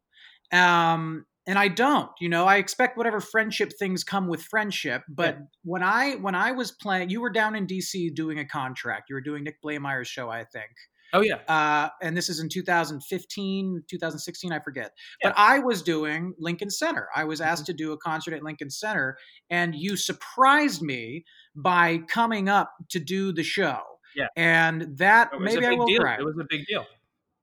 um, 0.58 1.28
and 1.46 1.60
I 1.60 1.68
don't. 1.68 2.10
You 2.20 2.30
know, 2.30 2.46
I 2.46 2.58
expect 2.58 2.98
whatever 2.98 3.20
friendship 3.20 3.72
things 3.78 4.04
come 4.04 4.28
with 4.28 4.42
friendship. 4.44 5.04
But 5.10 5.38
when 5.64 5.84
I 5.84 6.14
when 6.16 6.36
I 6.36 6.52
was 6.52 6.72
playing, 6.72 7.10
you 7.10 7.22
were 7.22 7.30
down 7.32 7.56
in 7.56 7.66
D.C. 7.66 8.10
doing 8.12 8.40
a 8.40 8.46
contract. 8.46 9.10
You 9.10 9.16
were 9.16 9.22
doing 9.22 9.44
Nick 9.44 9.62
Blaemire's 9.62 10.08
show, 10.08 10.30
I 10.30 10.44
think. 10.46 10.72
oh 11.14 11.22
yeah 11.22 11.36
uh, 11.48 11.90
and 12.02 12.18
this 12.18 12.28
is 12.30 12.40
in 12.40 12.50
2015, 12.50 13.84
2016, 13.90 14.52
I 14.52 14.60
forget. 14.60 14.92
But 15.22 15.34
I 15.38 15.60
was 15.60 15.82
doing 15.84 16.34
Lincoln 16.40 16.70
Center. 16.70 17.08
I 17.16 17.24
was 17.26 17.40
Mm-hmm. 17.40 17.50
asked 17.50 17.66
to 17.68 17.74
do 17.74 17.92
a 17.92 17.98
concert 17.98 18.34
at 18.34 18.44
Lincoln 18.44 18.70
Center, 18.70 19.18
and 19.50 19.76
you 19.76 19.96
surprised 19.98 20.82
me 20.82 21.26
by 21.56 22.00
coming 22.08 22.50
up 22.50 22.72
to 22.90 23.00
do 23.00 23.32
the 23.32 23.44
show. 23.44 23.80
Yeah. 24.16 24.28
and 24.36 24.96
that 25.00 25.32
was 25.34 25.42
maybe 25.42 25.66
a 25.66 25.70
I 25.70 25.72
big 25.72 25.80
will 25.80 25.86
deal 25.88 26.02
cry. 26.02 26.16
it 26.20 26.24
was 26.24 26.38
a 26.40 26.46
big 26.48 26.68
deal 26.68 26.86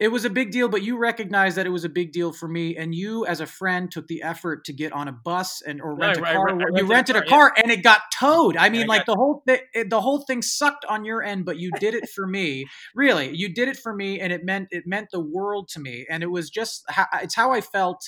It 0.01 0.09
was 0.09 0.24
a 0.24 0.30
big 0.30 0.51
deal, 0.51 0.70
but 0.70 0.82
you 0.82 0.96
recognized 0.96 1.59
that 1.59 1.66
it 1.66 1.70
was 1.70 1.84
a 1.84 1.88
big 1.90 2.11
deal 2.11 2.32
for 2.32 2.48
me, 2.48 2.74
and 2.74 2.94
you, 2.94 3.26
as 3.26 3.42
a 3.42 3.46
friend, 3.46 3.92
took 3.92 4.07
the 4.07 4.22
effort 4.22 4.64
to 4.64 4.72
get 4.72 4.92
on 4.94 5.09
a 5.09 5.12
bus 5.12 5.61
and 5.61 5.78
or 5.82 5.94
rent 5.94 6.16
a 6.16 6.22
car. 6.22 6.48
I 6.48 6.53
you 6.55 6.86
rented 6.86 6.88
rented 6.88 7.16
a 7.16 7.18
a 7.18 7.22
car, 7.28 7.51
car, 7.51 7.62
and 7.62 7.70
it 7.70 7.82
got 7.82 8.01
towed. 8.18 8.57
I 8.57 8.70
mean, 8.70 8.86
like 8.86 9.01
got- 9.05 9.12
the 9.12 9.18
whole 9.18 9.42
thi- 9.46 9.61
it, 9.74 9.90
the 9.90 10.01
whole 10.01 10.20
thing 10.22 10.40
sucked 10.40 10.86
on 10.86 11.05
your 11.05 11.22
end, 11.22 11.44
but 11.44 11.59
you 11.59 11.70
did 11.72 11.92
it 11.92 12.09
for 12.09 12.26
me. 12.26 12.64
Really, 12.94 13.36
you 13.36 13.53
did 13.53 13.68
it 13.68 13.76
for 13.76 13.94
me, 13.94 14.18
and 14.18 14.32
it 14.32 14.42
meant 14.42 14.68
it 14.70 14.84
meant 14.86 15.09
the 15.12 15.20
world 15.20 15.68
to 15.74 15.80
me. 15.80 16.07
And 16.09 16.22
it 16.22 16.30
was 16.30 16.48
just 16.48 16.82
how, 16.88 17.05
it's 17.22 17.34
how 17.34 17.53
I 17.53 17.61
felt 17.61 18.01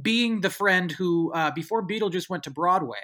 being 0.00 0.42
the 0.42 0.50
friend 0.50 0.92
who 0.92 1.32
uh, 1.32 1.50
before 1.52 1.86
Beetlejuice 1.86 2.28
went 2.28 2.42
to 2.42 2.50
Broadway, 2.50 2.96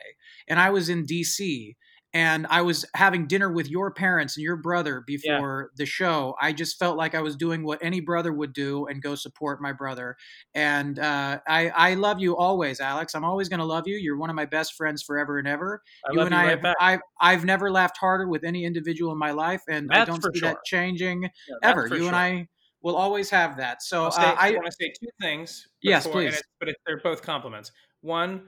and 0.46 0.60
I 0.60 0.68
was 0.70 0.90
in 0.90 1.06
D.C. 1.06 1.74
And 2.14 2.46
I 2.48 2.62
was 2.62 2.86
having 2.94 3.26
dinner 3.26 3.50
with 3.52 3.68
your 3.68 3.90
parents 3.90 4.36
and 4.36 4.44
your 4.44 4.54
brother 4.56 5.02
before 5.04 5.72
the 5.76 5.84
show. 5.84 6.36
I 6.40 6.52
just 6.52 6.78
felt 6.78 6.96
like 6.96 7.16
I 7.16 7.20
was 7.20 7.34
doing 7.34 7.64
what 7.64 7.80
any 7.82 7.98
brother 7.98 8.32
would 8.32 8.52
do 8.52 8.86
and 8.86 9.02
go 9.02 9.16
support 9.16 9.60
my 9.60 9.72
brother. 9.72 10.16
And 10.54 11.00
uh, 11.00 11.40
I, 11.46 11.70
I 11.70 11.94
love 11.94 12.20
you 12.20 12.36
always, 12.36 12.78
Alex. 12.78 13.16
I'm 13.16 13.24
always 13.24 13.48
going 13.48 13.58
to 13.58 13.66
love 13.66 13.88
you. 13.88 13.96
You're 13.96 14.16
one 14.16 14.30
of 14.30 14.36
my 14.36 14.46
best 14.46 14.74
friends 14.74 15.02
forever 15.02 15.40
and 15.40 15.48
ever. 15.48 15.82
I 16.08 16.12
you 16.12 16.18
love 16.18 16.28
and 16.28 16.34
you 16.34 16.40
I, 16.40 16.44
right 16.44 16.50
have, 16.50 16.62
back. 16.62 16.76
I've, 16.78 17.00
I've 17.20 17.44
never 17.44 17.68
laughed 17.68 17.98
harder 17.98 18.28
with 18.28 18.44
any 18.44 18.64
individual 18.64 19.10
in 19.10 19.18
my 19.18 19.32
life, 19.32 19.62
and 19.68 19.90
I 19.92 20.04
don't 20.04 20.22
see 20.22 20.40
that 20.40 20.58
changing 20.64 21.24
Yeah, 21.24 21.28
ever. 21.62 21.88
You 21.88 22.06
and. 22.06 22.14
I 22.14 22.48
will 22.80 22.94
always 22.96 23.28
have 23.30 23.56
that. 23.56 23.82
So 23.82 24.04
I'll 24.04 24.12
say, 24.12 24.22
uh, 24.22 24.36
I, 24.38 24.48
I, 24.48 24.50
want 24.52 24.66
to 24.66 24.72
say 24.72 24.92
two 25.00 25.08
things. 25.20 25.66
Yes, 25.82 26.04
before- 26.04 26.20
and 26.20 26.28
please. 26.28 26.34
it's- 26.34 26.48
but 26.60 26.68
it, 26.68 26.76
they're 26.86 27.00
both 27.00 27.22
compliments. 27.22 27.72
One, 28.02 28.42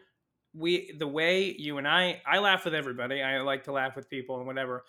we 0.57 0.93
the 0.99 1.07
way 1.09 1.55
you 1.59 1.79
and 1.79 1.87
I, 1.87 2.23
I 2.27 2.39
laugh 2.39 2.65
with 2.65 2.75
everybody. 2.75 3.23
I 3.23 3.41
like 3.41 3.65
to 3.65 3.73
laugh 3.73 3.97
with 3.97 4.09
people 4.09 4.39
and 4.39 4.47
whatever. 4.47 4.85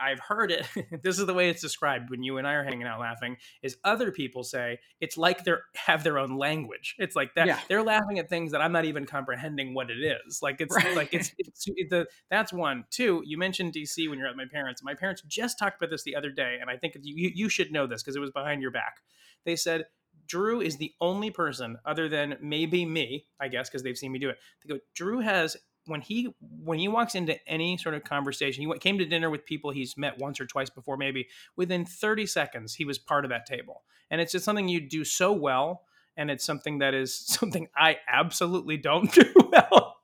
I've 0.00 0.20
heard 0.20 0.50
it. 0.50 0.66
this 1.02 1.18
is 1.18 1.26
the 1.26 1.34
way 1.34 1.50
it's 1.50 1.60
described 1.60 2.08
when 2.08 2.22
you 2.22 2.38
and 2.38 2.46
I 2.46 2.54
are 2.54 2.64
hanging 2.64 2.86
out 2.86 3.00
laughing. 3.00 3.36
Is 3.62 3.76
other 3.84 4.10
people 4.10 4.42
say 4.42 4.78
it's 5.00 5.18
like 5.18 5.44
they 5.44 5.52
have 5.74 6.02
their 6.02 6.18
own 6.18 6.38
language. 6.38 6.94
It's 6.98 7.14
like 7.14 7.34
that. 7.34 7.46
Yeah. 7.46 7.60
They're 7.68 7.82
laughing 7.82 8.18
at 8.18 8.30
things 8.30 8.52
that 8.52 8.62
I'm 8.62 8.72
not 8.72 8.86
even 8.86 9.04
comprehending 9.04 9.74
what 9.74 9.90
it 9.90 9.98
is. 9.98 10.40
Like 10.42 10.62
it's 10.62 10.74
Right. 10.74 10.96
like 10.96 11.12
it's, 11.12 11.32
it's 11.38 11.66
it, 11.68 11.90
the 11.90 12.06
that's 12.30 12.50
one. 12.50 12.84
Two. 12.90 13.22
You 13.26 13.36
mentioned 13.36 13.74
DC 13.74 14.08
when 14.08 14.18
you're 14.18 14.28
at 14.28 14.36
my 14.36 14.46
parents. 14.50 14.82
My 14.82 14.94
parents 14.94 15.22
just 15.28 15.58
talked 15.58 15.76
about 15.76 15.90
this 15.90 16.02
the 16.02 16.16
other 16.16 16.30
day, 16.30 16.56
and 16.60 16.70
I 16.70 16.76
think 16.78 16.96
you 17.02 17.30
you 17.34 17.48
should 17.50 17.70
know 17.70 17.86
this 17.86 18.02
because 18.02 18.16
it 18.16 18.20
was 18.20 18.30
behind 18.30 18.62
your 18.62 18.70
back. 18.70 19.00
They 19.44 19.56
said 19.56 19.84
Drew 20.26 20.60
is 20.60 20.76
the 20.76 20.92
only 21.00 21.30
person 21.30 21.78
other 21.84 22.08
than 22.08 22.36
maybe 22.40 22.84
me, 22.84 23.26
I 23.40 23.48
guess, 23.48 23.68
because 23.68 23.82
they've 23.82 23.96
seen 23.98 24.12
me 24.12 24.18
do 24.18 24.30
it. 24.30 24.38
They 24.64 24.74
go, 24.74 24.80
Drew 24.94 25.20
has 25.20 25.56
when 25.86 26.00
he 26.00 26.34
when 26.62 26.78
he 26.78 26.88
walks 26.88 27.14
into 27.14 27.36
any 27.46 27.76
sort 27.76 27.94
of 27.94 28.04
conversation, 28.04 28.62
he 28.62 28.66
went- 28.66 28.80
came 28.80 28.98
to 28.98 29.04
dinner 29.04 29.28
with 29.28 29.44
people 29.44 29.70
he's 29.70 29.96
met 29.98 30.18
once 30.18 30.40
or 30.40 30.46
twice 30.46 30.70
before, 30.70 30.96
maybe 30.96 31.28
within 31.56 31.84
30 31.84 32.24
seconds, 32.26 32.74
he 32.74 32.84
was 32.86 32.98
part 32.98 33.24
of 33.24 33.28
that 33.30 33.44
table. 33.46 33.82
And 34.10 34.20
it's 34.20 34.32
just 34.32 34.44
something 34.46 34.68
you 34.68 34.80
do 34.80 35.04
so 35.04 35.32
well. 35.32 35.82
And 36.16 36.30
it's 36.30 36.44
something 36.44 36.78
that 36.78 36.94
is 36.94 37.14
something 37.26 37.68
I 37.76 37.98
absolutely 38.08 38.76
don't 38.78 39.12
do 39.12 39.30
well. 39.52 39.96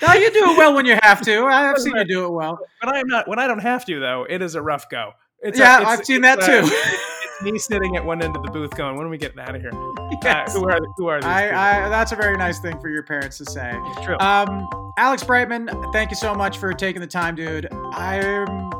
no, 0.00 0.12
you 0.14 0.30
do 0.30 0.52
it 0.52 0.56
well 0.58 0.74
when 0.74 0.86
you 0.86 0.96
have 1.02 1.20
to. 1.22 1.44
I've 1.44 1.78
seen 1.78 1.96
you 1.96 2.04
do 2.04 2.24
it 2.24 2.30
well. 2.32 2.58
When 2.82 2.94
I'm 2.94 3.06
not, 3.08 3.28
when 3.28 3.38
I 3.38 3.46
don't 3.46 3.58
have 3.58 3.84
to, 3.86 4.00
though, 4.00 4.26
it 4.28 4.40
is 4.40 4.54
a 4.54 4.62
rough 4.62 4.88
go. 4.88 5.12
It's 5.40 5.58
Yeah, 5.58 5.80
it's- 5.82 5.98
I've 5.98 6.06
seen 6.06 6.22
that 6.22 6.38
a- 6.42 6.46
too. 6.46 7.15
Me 7.42 7.58
sitting 7.58 7.96
at 7.96 8.04
one 8.04 8.22
end 8.22 8.36
of 8.36 8.42
the 8.42 8.50
booth 8.50 8.70
going, 8.76 8.96
"When 8.96 9.06
are 9.06 9.10
we 9.10 9.18
getting 9.18 9.38
out 9.38 9.54
of 9.54 9.60
here?" 9.60 9.72
Yes. 10.22 10.54
Uh, 10.54 10.60
who 10.60 10.68
are 10.68 10.80
who 10.96 11.06
are 11.08 11.20
these? 11.20 11.26
I, 11.26 11.86
I, 11.86 11.88
that's 11.88 12.12
a 12.12 12.16
very 12.16 12.36
nice 12.36 12.58
thing 12.58 12.80
for 12.80 12.88
your 12.88 13.02
parents 13.02 13.38
to 13.38 13.44
say. 13.44 13.72
It's 13.74 14.04
true. 14.04 14.16
Um, 14.18 14.66
Alex 14.96 15.22
Brightman, 15.22 15.68
thank 15.92 16.10
you 16.10 16.16
so 16.16 16.34
much 16.34 16.58
for 16.58 16.72
taking 16.72 17.00
the 17.00 17.06
time, 17.06 17.34
dude. 17.34 17.68
I'm, 17.92 18.70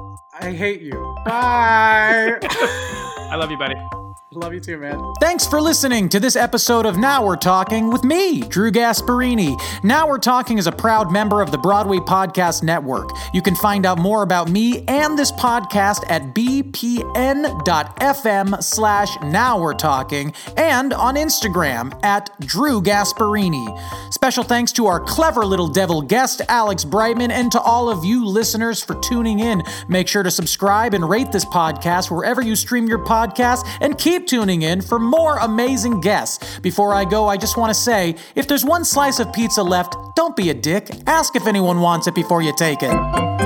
I 0.41 0.53
hate 0.53 0.81
you. 0.81 1.15
Bye. 1.25 2.39
I 2.43 3.37
love 3.37 3.51
you, 3.51 3.59
buddy. 3.59 3.75
Love 4.37 4.53
you 4.53 4.61
too, 4.61 4.77
man. 4.77 5.03
Thanks 5.19 5.47
for 5.47 5.63
listening 5.63 6.11
to 6.11 6.21
this 6.21 6.37
episode 6.37 6.85
of 6.85 6.99
Now 6.99 7.25
We're 7.25 7.37
Talking 7.37 7.91
with 7.91 8.05
me, 8.05 8.43
Drew 8.43 8.71
Gasparini. 8.71 9.59
Now 9.83 10.07
We're 10.07 10.19
Talking 10.19 10.59
is 10.59 10.67
a 10.67 10.73
proud 10.73 11.11
member 11.11 11.41
of 11.41 11.53
the 11.53 11.57
Broadway 11.57 11.97
Podcast 11.97 12.63
Network. 12.63 13.09
You 13.33 13.41
can 13.41 13.55
find 13.57 13.87
out 13.87 13.97
more 13.97 14.23
about 14.23 14.51
me 14.51 14.85
and 14.89 15.19
this 15.19 15.33
podcast 15.33 16.05
at 16.11 16.35
bpn.fm 16.35 17.03
slash 18.63 19.09
Now 19.23 19.59
We're 19.59 19.73
Talking 19.73 20.35
and 20.59 20.93
on 20.93 21.15
Instagram 21.15 21.99
at 22.05 22.29
Drew 22.41 22.83
Gasparini. 22.83 24.13
Special 24.13 24.45
thanks 24.45 24.71
to 24.73 24.85
our 24.87 25.01
clever 25.01 25.47
little 25.47 25.69
devil 25.69 26.03
guest, 26.03 26.43
Alex 26.49 26.85
Brightman, 26.85 27.31
and 27.31 27.51
to 27.53 27.61
all 27.61 27.89
of 27.89 28.05
you 28.05 28.27
listeners 28.27 28.83
for 28.83 29.01
tuning 29.01 29.41
in. 29.41 29.63
Make 29.89 30.09
sure 30.09 30.23
to 30.23 30.31
subscribe 30.31 30.93
and 30.93 31.09
rate 31.09 31.33
this 31.33 31.47
podcast 31.47 32.11
wherever 32.11 32.43
you 32.43 32.55
stream 32.55 32.87
your 32.87 33.03
podcast 33.03 33.67
and 33.81 33.97
keep 33.97 34.26
tuning 34.27 34.63
in 34.63 34.81
for 34.81 34.99
more 34.99 35.39
amazing 35.39 36.01
guests. 36.01 36.59
Before 36.61 36.93
I 36.93 37.05
go, 37.05 37.29
I 37.29 37.37
just 37.37 37.57
want 37.57 37.71
to 37.71 37.75
say 37.75 38.17
if 38.35 38.47
there's 38.49 38.65
one 38.65 38.85
slice 38.85 39.21
of 39.21 39.33
pizza 39.33 39.63
left, 39.63 39.95
don't 40.17 40.37
be 40.37 40.51
a 40.51 40.55
dick. 40.55 40.91
Ask 41.07 41.37
if 41.37 41.47
anyone 41.47 41.81
wants 41.81 42.07
it 42.07 42.15
before 42.15 42.43
you 42.43 42.55
take 42.57 42.83
it. 42.83 43.46